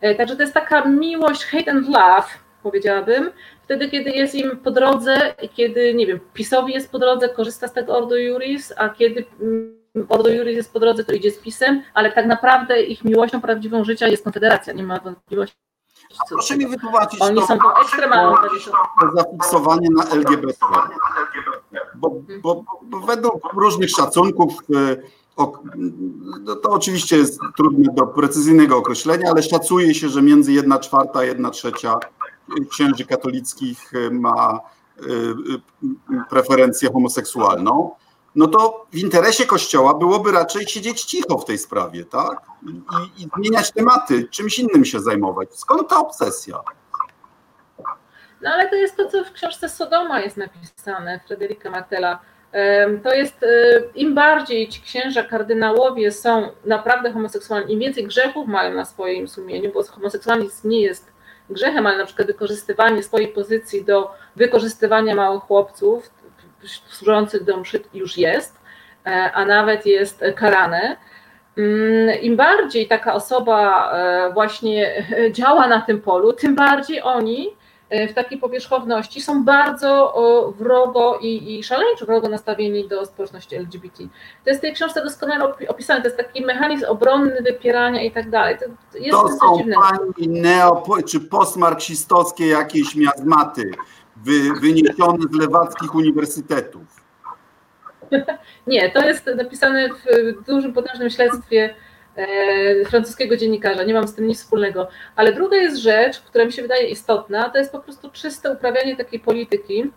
E, 0.00 0.14
Także 0.14 0.36
to 0.36 0.42
jest 0.42 0.54
taka 0.54 0.84
miłość, 0.84 1.44
hate 1.44 1.70
and 1.70 1.88
love, 1.88 2.28
powiedziałabym, 2.62 3.30
wtedy, 3.64 3.88
kiedy 3.90 4.10
jest 4.10 4.34
im 4.34 4.56
po 4.56 4.70
drodze, 4.70 5.34
kiedy, 5.52 5.94
nie 5.94 6.06
wiem, 6.06 6.20
PiSowi 6.34 6.72
jest 6.72 6.90
po 6.92 6.98
drodze, 6.98 7.28
korzysta 7.28 7.68
z 7.68 7.72
tego 7.72 7.96
Ordo 7.98 8.16
Juris, 8.16 8.72
a 8.76 8.88
kiedy 8.88 9.24
mm, 9.40 9.80
Ordo 10.08 10.28
Juris 10.28 10.56
jest 10.56 10.72
po 10.72 10.80
drodze, 10.80 11.04
to 11.04 11.12
idzie 11.12 11.30
z 11.30 11.38
PiSem, 11.38 11.82
ale 11.94 12.12
tak 12.12 12.26
naprawdę 12.26 12.82
ich 12.82 13.04
miłością 13.04 13.40
prawdziwą 13.40 13.84
życia 13.84 14.08
jest 14.08 14.24
Konfederacja, 14.24 14.72
nie 14.72 14.82
ma 14.82 14.98
wątpliwości. 14.98 15.56
do 16.10 16.36
Proszę 16.36 16.56
mi 16.56 16.66
wytłumaczyć 16.66 17.20
Oni 17.22 17.40
to, 17.40 17.46
są 17.46 17.58
to 17.58 17.74
zafiksowanie 19.14 19.88
na 19.90 20.04
LGBT. 20.04 20.66
Bo, 21.94 22.10
bo, 22.42 22.64
bo 22.82 23.00
według 23.00 23.52
różnych 23.52 23.90
szacunków, 23.90 24.52
y, 24.70 25.02
to 26.62 26.70
oczywiście 26.70 27.16
jest 27.16 27.40
trudne 27.56 27.94
do 27.94 28.06
precyzyjnego 28.06 28.76
określenia, 28.76 29.30
ale 29.30 29.42
szacuje 29.42 29.94
się, 29.94 30.08
że 30.08 30.22
między 30.22 30.52
1 30.52 30.78
czwarta 30.78 31.18
a 31.18 31.24
1 31.24 31.50
trzecia 31.50 31.98
księży 32.70 33.04
katolickich 33.04 33.94
y, 33.94 34.10
ma 34.10 34.60
y, 34.98 35.02
y, 35.04 36.24
preferencję 36.30 36.92
homoseksualną. 36.92 37.90
No 38.34 38.46
to 38.46 38.86
w 38.92 38.96
interesie 38.96 39.46
Kościoła 39.46 39.94
byłoby 39.94 40.32
raczej 40.32 40.66
siedzieć 40.68 41.02
cicho 41.02 41.38
w 41.38 41.44
tej 41.44 41.58
sprawie, 41.58 42.04
tak? 42.04 42.42
I, 42.62 43.22
i 43.22 43.28
zmieniać 43.36 43.72
tematy, 43.72 44.28
czymś 44.28 44.58
innym 44.58 44.84
się 44.84 45.00
zajmować. 45.00 45.48
Skąd 45.54 45.88
ta 45.88 46.00
obsesja? 46.00 46.60
No 48.42 48.50
ale 48.50 48.70
to 48.70 48.76
jest 48.76 48.96
to, 48.96 49.08
co 49.08 49.24
w 49.24 49.32
książce 49.32 49.68
Sodoma 49.68 50.20
jest 50.20 50.36
napisane, 50.36 51.20
Fryderyka 51.26 51.70
Martela. 51.70 52.18
To 53.02 53.14
jest, 53.14 53.42
e, 53.42 53.46
im 53.94 54.14
bardziej 54.14 54.68
ci 54.68 54.82
księża, 54.82 55.22
kardynałowie 55.22 56.12
są 56.12 56.48
naprawdę 56.64 57.12
homoseksualni, 57.12 57.72
im 57.72 57.80
więcej 57.80 58.04
grzechów 58.04 58.48
mają 58.48 58.74
na 58.74 58.84
swoim 58.84 59.28
sumieniu, 59.28 59.72
bo 59.72 59.84
homoseksualizm 59.84 60.68
nie 60.68 60.80
jest 60.80 61.12
grzechem, 61.50 61.86
ale 61.86 61.98
na 61.98 62.06
przykład 62.06 62.26
wykorzystywanie 62.26 63.02
swojej 63.02 63.28
pozycji 63.28 63.84
do 63.84 64.10
wykorzystywania 64.36 65.14
małych 65.14 65.42
chłopców 65.42 66.10
służących 66.88 67.44
do 67.44 67.56
mszy 67.56 67.80
już 67.94 68.18
jest, 68.18 68.56
e, 69.06 69.32
a 69.34 69.44
nawet 69.44 69.86
jest 69.86 70.24
karane. 70.36 70.96
Mm, 71.58 72.20
Im 72.20 72.36
bardziej 72.36 72.88
taka 72.88 73.14
osoba 73.14 73.90
e, 73.92 74.32
właśnie 74.32 75.04
działa 75.32 75.68
na 75.68 75.80
tym 75.80 76.00
polu, 76.00 76.32
tym 76.32 76.54
bardziej 76.54 77.02
oni 77.02 77.48
e, 77.48 77.59
w 77.90 78.14
takiej 78.14 78.38
powierzchowności 78.38 79.20
są 79.20 79.44
bardzo 79.44 80.14
wrogo 80.58 81.18
i, 81.22 81.58
i 81.58 81.62
szaleńczo 81.62 82.06
wrogo 82.06 82.28
nastawieni 82.28 82.88
do 82.88 83.06
społeczności 83.06 83.56
LGBT. 83.56 83.98
To 84.44 84.50
jest 84.50 84.60
w 84.60 84.62
tej 84.62 84.74
książce 84.74 85.04
doskonale 85.04 85.44
opi- 85.44 85.68
opisane, 85.68 86.00
to 86.00 86.06
jest 86.06 86.16
taki 86.16 86.44
mechanizm 86.46 86.84
obronny, 86.88 87.42
wypierania 87.42 88.02
i 88.02 88.10
tak 88.10 88.30
dalej. 88.30 88.56
To, 88.58 88.98
jest 88.98 89.10
To 89.10 89.28
są 89.28 89.64
pani 89.74 90.28
neo, 90.28 90.82
czy 91.08 91.20
postmarksistowskie 91.20 92.46
jakieś 92.46 92.94
miazmaty 92.94 93.70
wy, 94.16 94.60
wyniesione 94.60 95.18
z 95.32 95.36
lewackich 95.36 95.94
uniwersytetów. 95.94 96.82
Nie, 98.66 98.90
to 98.90 99.04
jest 99.04 99.30
napisane 99.36 99.88
w 99.88 100.44
dużym, 100.46 100.72
potężnym 100.72 101.10
śledztwie 101.10 101.74
francuskiego 102.86 103.36
dziennikarza, 103.36 103.82
nie 103.82 103.94
mam 103.94 104.08
z 104.08 104.14
tym 104.14 104.26
nic 104.26 104.38
wspólnego. 104.38 104.88
Ale 105.16 105.32
druga 105.32 105.56
jest 105.56 105.76
rzecz, 105.76 106.20
która 106.20 106.44
mi 106.44 106.52
się 106.52 106.62
wydaje 106.62 106.88
istotna, 106.88 107.50
to 107.50 107.58
jest 107.58 107.72
po 107.72 107.78
prostu 107.78 108.10
czyste 108.10 108.50
uprawianie 108.50 108.96
takiej 108.96 109.20
polityki. 109.20 109.90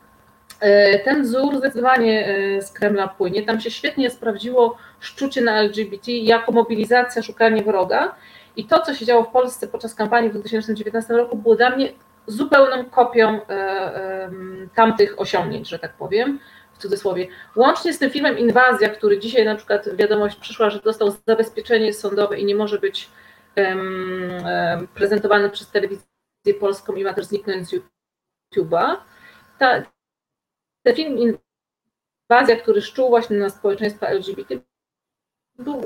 E, 0.59 0.99
Ten 0.99 1.23
wzór 1.23 1.57
zdecydowanie 1.57 2.27
e, 2.27 2.61
z 2.61 2.71
Kremla 2.71 3.07
płynie. 3.07 3.43
Tam 3.43 3.59
się 3.59 3.71
świetnie 3.71 4.09
sprawdziło 4.09 4.77
szczucie 4.99 5.41
na 5.41 5.59
LGBT 5.59 6.11
jako 6.11 6.51
mobilizacja, 6.51 7.21
szukanie 7.21 7.63
wroga. 7.63 8.15
I 8.55 8.65
to, 8.65 8.81
co 8.81 8.93
się 8.93 9.05
działo 9.05 9.23
w 9.23 9.31
Polsce 9.31 9.67
podczas 9.67 9.95
kampanii 9.95 10.29
w 10.29 10.33
2019 10.33 11.13
roku, 11.13 11.37
było 11.37 11.55
dla 11.55 11.69
mnie 11.69 11.89
zupełną 12.27 12.85
kopią 12.85 13.39
e, 13.49 14.29
tamtych 14.75 15.21
osiągnięć, 15.21 15.69
że 15.69 15.79
tak 15.79 15.93
powiem 15.93 16.39
cudzysłowie. 16.83 17.27
Łącznie 17.55 17.93
z 17.93 17.99
tym 17.99 18.11
filmem 18.11 18.37
Inwazja, 18.37 18.89
który 18.89 19.19
dzisiaj 19.19 19.45
na 19.45 19.55
przykład 19.55 19.95
wiadomość 19.95 20.35
przyszła, 20.35 20.69
że 20.69 20.79
dostał 20.79 21.13
zabezpieczenie 21.27 21.93
sądowe 21.93 22.39
i 22.39 22.45
nie 22.45 22.55
może 22.55 22.79
być 22.79 23.09
em, 23.55 24.31
em, 24.45 24.87
prezentowany 24.87 25.49
przez 25.49 25.71
telewizję 25.71 26.05
polską 26.59 26.93
i 26.93 27.03
ma 27.03 27.13
też 27.13 27.25
zniknąć 27.25 27.67
z 27.67 27.73
YouTube'a. 27.73 28.95
Ta, 29.59 29.83
ten 30.83 30.95
film 30.95 31.17
Inwazja, 31.17 32.55
który 32.55 32.81
szczuł 32.81 33.09
właśnie 33.09 33.37
na 33.37 33.49
społeczeństwa 33.49 34.07
LGBT, 34.07 34.55
był 35.59 35.81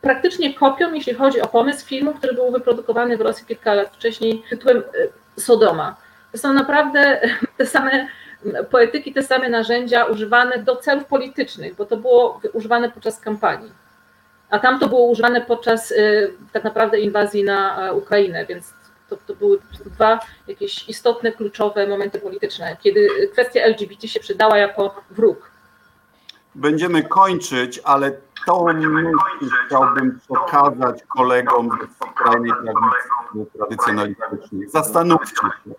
praktycznie 0.00 0.54
kopią, 0.54 0.92
jeśli 0.92 1.14
chodzi 1.14 1.40
o 1.40 1.48
pomysł 1.48 1.86
filmu, 1.86 2.14
który 2.14 2.34
był 2.34 2.52
wyprodukowany 2.52 3.16
w 3.16 3.20
Rosji 3.20 3.46
kilka 3.46 3.74
lat 3.74 3.96
wcześniej 3.96 4.42
tytułem 4.50 4.78
e, 4.78 5.40
Sodoma. 5.40 5.96
To 6.32 6.38
są 6.38 6.52
naprawdę 6.52 7.20
te 7.58 7.66
same 7.66 8.08
poetyki, 8.70 9.12
te 9.12 9.22
same 9.22 9.48
narzędzia 9.48 10.04
używane 10.04 10.58
do 10.58 10.76
celów 10.76 11.04
politycznych, 11.04 11.74
bo 11.74 11.84
to 11.84 11.96
było 11.96 12.40
używane 12.52 12.90
podczas 12.90 13.20
kampanii. 13.20 13.72
A 14.50 14.58
tam 14.58 14.78
to 14.78 14.88
było 14.88 15.06
używane 15.06 15.40
podczas 15.40 15.90
y, 15.90 16.34
tak 16.52 16.64
naprawdę 16.64 17.00
inwazji 17.00 17.44
na 17.44 17.88
e, 17.88 17.92
Ukrainę, 17.94 18.46
więc 18.46 18.74
to, 19.08 19.16
to 19.26 19.34
były 19.34 19.58
dwa 19.86 20.20
jakieś 20.48 20.88
istotne, 20.88 21.32
kluczowe 21.32 21.86
momenty 21.86 22.20
polityczne, 22.20 22.76
kiedy 22.80 23.08
kwestia 23.32 23.60
LGBT 23.60 24.08
się 24.08 24.20
przydała 24.20 24.58
jako 24.58 25.02
wróg. 25.10 25.50
Będziemy 26.54 27.02
kończyć, 27.02 27.80
ale 27.84 28.12
tą 28.46 28.72
myśl 28.72 29.56
chciałbym 29.66 30.20
przekazać 30.20 31.02
kolegom 31.08 31.70
ze 31.80 32.06
skrajnej 32.06 32.50
prawicy 32.50 33.50
tradycjonalistycznej. 33.58 34.68
Zastanówcie 34.68 35.36
się, 35.36 35.74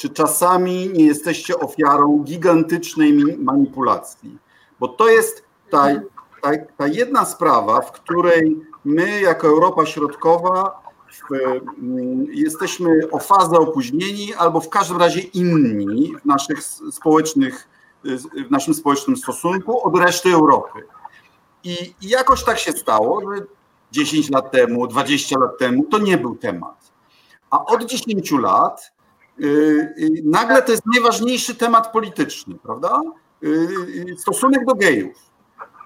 czy 0.00 0.08
czasami 0.08 0.88
nie 0.88 1.06
jesteście 1.06 1.58
ofiarą 1.58 2.22
gigantycznej 2.24 3.12
manipulacji, 3.38 4.38
bo 4.80 4.88
to 4.88 5.08
jest 5.08 5.44
ta, 5.70 5.86
ta, 6.42 6.50
ta 6.76 6.86
jedna 6.86 7.24
sprawa, 7.24 7.80
w 7.80 7.92
której 7.92 8.56
my 8.84 9.20
jako 9.20 9.48
Europa 9.48 9.86
Środkowa 9.86 10.82
w, 11.12 11.34
mm, 11.34 12.26
jesteśmy 12.32 13.00
o 13.12 13.18
fazę 13.18 13.58
opóźnieni 13.58 14.34
albo 14.34 14.60
w 14.60 14.68
każdym 14.68 14.96
razie 14.96 15.20
inni 15.20 16.12
w 16.22 16.24
naszych 16.24 16.62
społecznych, 16.92 17.68
w 18.48 18.50
naszym 18.50 18.74
społecznym 18.74 19.16
stosunku 19.16 19.86
od 19.86 19.98
reszty 19.98 20.32
Europy. 20.32 20.78
I, 21.64 21.94
I 22.02 22.08
jakoś 22.08 22.44
tak 22.44 22.58
się 22.58 22.72
stało, 22.72 23.20
że 23.20 23.42
10 23.92 24.30
lat 24.30 24.50
temu, 24.50 24.86
20 24.86 25.38
lat 25.38 25.58
temu 25.58 25.84
to 25.84 25.98
nie 25.98 26.18
był 26.18 26.36
temat. 26.36 26.92
A 27.50 27.64
od 27.64 27.84
10 27.84 28.30
lat 28.30 28.99
nagle 30.24 30.62
to 30.62 30.70
jest 30.70 30.86
najważniejszy 30.94 31.54
temat 31.54 31.92
polityczny, 31.92 32.54
prawda? 32.62 33.02
Y, 33.44 33.48
y, 34.10 34.16
stosunek 34.18 34.64
do 34.64 34.74
gejów. 34.74 35.16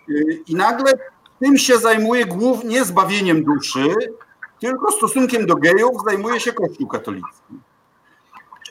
Y, 0.08 0.42
I 0.46 0.54
nagle 0.54 0.92
tym 1.40 1.58
się 1.58 1.78
zajmuje 1.78 2.26
głównie 2.26 2.84
zbawieniem 2.84 3.44
duszy, 3.44 3.94
tylko 4.60 4.92
stosunkiem 4.92 5.46
do 5.46 5.54
gejów 5.54 6.02
zajmuje 6.04 6.40
się 6.40 6.52
Kościół 6.52 6.88
katolicki. 6.88 7.54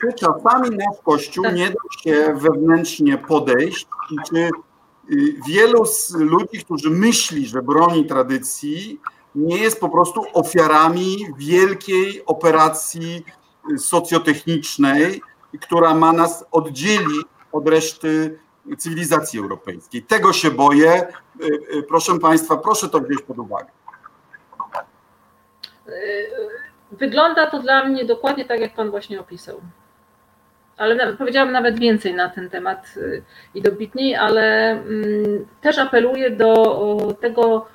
Czy 0.00 0.12
czasami 0.12 0.70
nasz 0.70 1.00
Kościół 1.04 1.44
nie 1.44 1.70
da 1.70 2.02
się 2.02 2.34
wewnętrznie 2.34 3.18
podejść 3.18 3.86
i 4.10 4.16
czy 4.28 4.36
y, 4.36 4.50
wielu 5.48 5.86
z 5.86 6.14
ludzi, 6.14 6.64
którzy 6.64 6.90
myśli, 6.90 7.46
że 7.46 7.62
broni 7.62 8.06
tradycji, 8.06 9.00
nie 9.34 9.58
jest 9.58 9.80
po 9.80 9.88
prostu 9.88 10.24
ofiarami 10.32 11.26
wielkiej 11.38 12.26
operacji 12.26 13.24
y, 13.28 13.43
socjotechnicznej, 13.78 15.22
która 15.60 15.94
ma 15.94 16.12
nas 16.12 16.44
oddzielić 16.52 17.26
od 17.52 17.68
reszty 17.68 18.38
cywilizacji 18.78 19.40
europejskiej. 19.40 20.02
Tego 20.02 20.32
się 20.32 20.50
boję. 20.50 21.06
Proszę 21.88 22.18
Państwa, 22.18 22.56
proszę 22.56 22.88
to 22.88 23.00
wziąć 23.00 23.22
pod 23.22 23.38
uwagę. 23.38 23.68
Wygląda 26.92 27.50
to 27.50 27.58
dla 27.58 27.84
mnie 27.84 28.04
dokładnie 28.04 28.44
tak, 28.44 28.60
jak 28.60 28.74
Pan 28.74 28.90
właśnie 28.90 29.20
opisał. 29.20 29.60
Ale 30.76 31.16
powiedziałam 31.16 31.52
nawet 31.52 31.78
więcej 31.78 32.14
na 32.14 32.28
ten 32.28 32.50
temat 32.50 32.94
i 33.54 33.62
dobitniej, 33.62 34.16
ale 34.16 34.70
mm, 34.70 35.46
też 35.60 35.78
apeluję 35.78 36.30
do 36.30 37.16
tego 37.20 37.66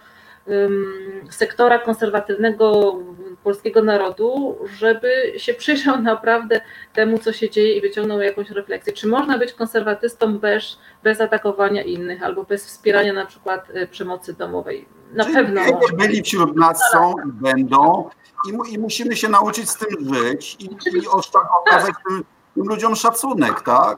sektora 1.30 1.80
konserwatywnego 1.80 2.96
polskiego 3.44 3.84
narodu, 3.84 4.58
żeby 4.78 5.34
się 5.38 5.54
przyjrzał 5.54 6.02
naprawdę 6.12 6.62
temu, 6.94 7.18
co 7.18 7.34
się 7.34 7.50
dzieje 7.50 7.78
i 7.78 7.82
wyciągnął 7.82 8.22
jakąś 8.22 8.50
refleksję. 8.50 8.94
Czy 8.94 9.08
można 9.08 9.38
być 9.38 9.54
konserwatystą 9.54 10.38
bez, 10.38 10.78
bez 11.04 11.22
atakowania 11.22 11.84
innych 11.84 12.24
albo 12.24 12.44
bez 12.44 12.66
wspierania 12.66 13.14
na 13.14 13.26
przykład 13.26 13.70
y, 13.70 13.88
przemocy 13.88 14.34
domowej? 14.34 14.88
Na 15.14 15.24
Czyli 15.24 15.36
pewno. 15.36 15.62
Byli 15.98 16.24
wśród 16.24 16.56
nas 16.56 16.82
są 16.92 17.14
i 17.28 17.32
będą 17.32 18.10
i, 18.48 18.74
i 18.74 18.80
musimy 18.80 19.16
się 19.16 19.30
nauczyć 19.30 19.70
z 19.70 19.78
tym 19.78 20.16
żyć 20.16 20.58
i, 20.60 20.66
i 20.66 21.08
okazać 21.08 21.94
tym, 22.10 22.24
tym 22.56 22.68
ludziom 22.68 22.96
szacunek, 22.96 23.62
tak? 23.62 23.98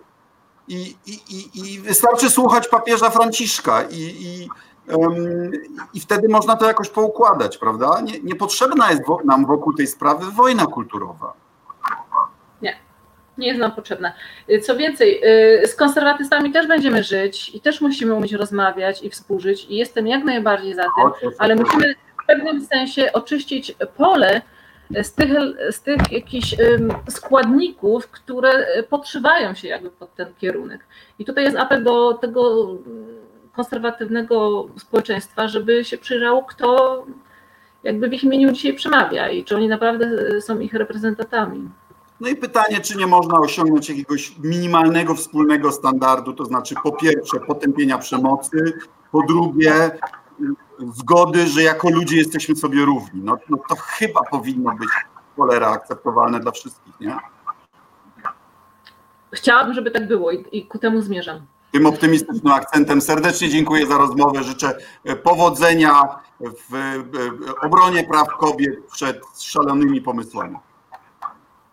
I, 0.67 0.95
i, 1.05 1.13
i, 1.29 1.73
I 1.73 1.79
wystarczy 1.79 2.29
słuchać 2.29 2.67
papieża 2.67 3.09
Franciszka 3.09 3.83
i, 3.83 3.97
i 3.99 4.49
i 5.93 5.99
wtedy 5.99 6.29
można 6.29 6.55
to 6.55 6.65
jakoś 6.65 6.89
poukładać, 6.89 7.57
prawda? 7.57 8.01
Nie, 8.03 8.19
niepotrzebna 8.19 8.91
jest 8.91 9.03
nam 9.25 9.45
wokół 9.45 9.73
tej 9.73 9.87
sprawy 9.87 10.31
wojna 10.31 10.65
kulturowa. 10.65 11.33
Nie, 12.61 12.75
nie 13.37 13.47
jest 13.47 13.59
nam 13.59 13.71
potrzebna. 13.71 14.13
Co 14.63 14.77
więcej, 14.77 15.21
y, 15.63 15.67
z 15.67 15.75
konserwatystami 15.75 16.51
też 16.51 16.67
będziemy 16.67 17.03
żyć 17.03 17.55
i 17.55 17.61
też 17.61 17.81
musimy 17.81 18.13
umieć 18.13 18.33
rozmawiać 18.33 19.03
i 19.03 19.09
współżyć 19.09 19.65
i 19.65 19.75
jestem 19.75 20.07
jak 20.07 20.23
najbardziej 20.23 20.73
za 20.73 20.83
tym, 20.83 21.31
ale 21.39 21.55
musimy 21.55 21.95
w 22.23 22.25
pewnym 22.27 22.65
sensie 22.65 23.13
oczyścić 23.13 23.75
pole 23.97 24.41
z 25.03 25.13
tych, 25.13 25.31
z 25.71 25.81
tych 25.81 26.11
jakichś 26.11 26.55
składników, 27.09 28.07
które 28.07 28.83
podszywają 28.89 29.53
się 29.53 29.67
jakby 29.67 29.91
pod 29.91 30.15
ten 30.15 30.33
kierunek. 30.33 30.85
I 31.19 31.25
tutaj 31.25 31.43
jest 31.43 31.57
apel 31.57 31.83
do 31.83 32.13
tego 32.13 32.67
konserwatywnego 33.55 34.67
społeczeństwa, 34.77 35.47
żeby 35.47 35.85
się 35.85 35.97
przyjrzało, 35.97 36.43
kto 36.43 37.05
jakby 37.83 38.09
w 38.09 38.13
ich 38.13 38.23
imieniu 38.23 38.51
dzisiaj 38.51 38.73
przemawia 38.73 39.29
i 39.29 39.43
czy 39.43 39.55
oni 39.55 39.67
naprawdę 39.67 40.07
są 40.41 40.59
ich 40.59 40.73
reprezentantami. 40.73 41.69
No 42.19 42.29
i 42.29 42.35
pytanie, 42.35 42.79
czy 42.81 42.97
nie 42.97 43.07
można 43.07 43.39
osiągnąć 43.39 43.89
jakiegoś 43.89 44.37
minimalnego 44.37 45.15
wspólnego 45.15 45.71
standardu, 45.71 46.33
to 46.33 46.45
znaczy 46.45 46.75
po 46.83 46.91
pierwsze 46.91 47.39
potępienia 47.39 47.97
przemocy, 47.97 48.73
po 49.11 49.23
drugie 49.27 49.91
zgody, 50.93 51.47
że 51.47 51.63
jako 51.63 51.89
ludzie 51.89 52.17
jesteśmy 52.17 52.55
sobie 52.55 52.85
równi. 52.85 53.21
No, 53.23 53.37
no 53.49 53.57
to 53.69 53.75
chyba 53.75 54.21
powinno 54.31 54.75
być 54.75 54.89
cholera 55.35 55.67
akceptowalne 55.67 56.39
dla 56.39 56.51
wszystkich, 56.51 56.99
nie? 56.99 57.17
Chciałabym, 59.33 59.73
żeby 59.73 59.91
tak 59.91 60.07
było 60.07 60.31
i, 60.31 60.45
i 60.51 60.65
ku 60.65 60.79
temu 60.79 61.01
zmierzam 61.01 61.41
tym 61.71 61.85
optymistycznym 61.85 62.53
akcentem 62.53 63.01
serdecznie 63.01 63.49
dziękuję 63.49 63.87
za 63.87 63.97
rozmowę. 63.97 64.43
Życzę 64.43 64.77
e, 65.05 65.15
powodzenia 65.15 66.03
w 66.41 66.75
obronie 67.61 68.03
praw 68.03 68.27
kobiet 68.27 68.85
przed 68.91 69.21
szalonymi 69.39 70.01
pomysłami. 70.01 70.57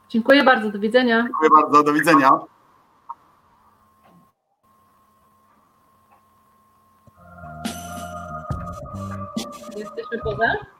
Dziękuję 0.09 0.44
bardzo, 0.44 0.70
do 0.70 0.78
widzenia. 0.78 1.22
Dziękuję 1.22 1.51
bardzo, 1.62 1.82
do 1.82 1.92
widzenia. 1.92 2.30
Jesteśmy 9.76 10.18
poza? 10.24 10.78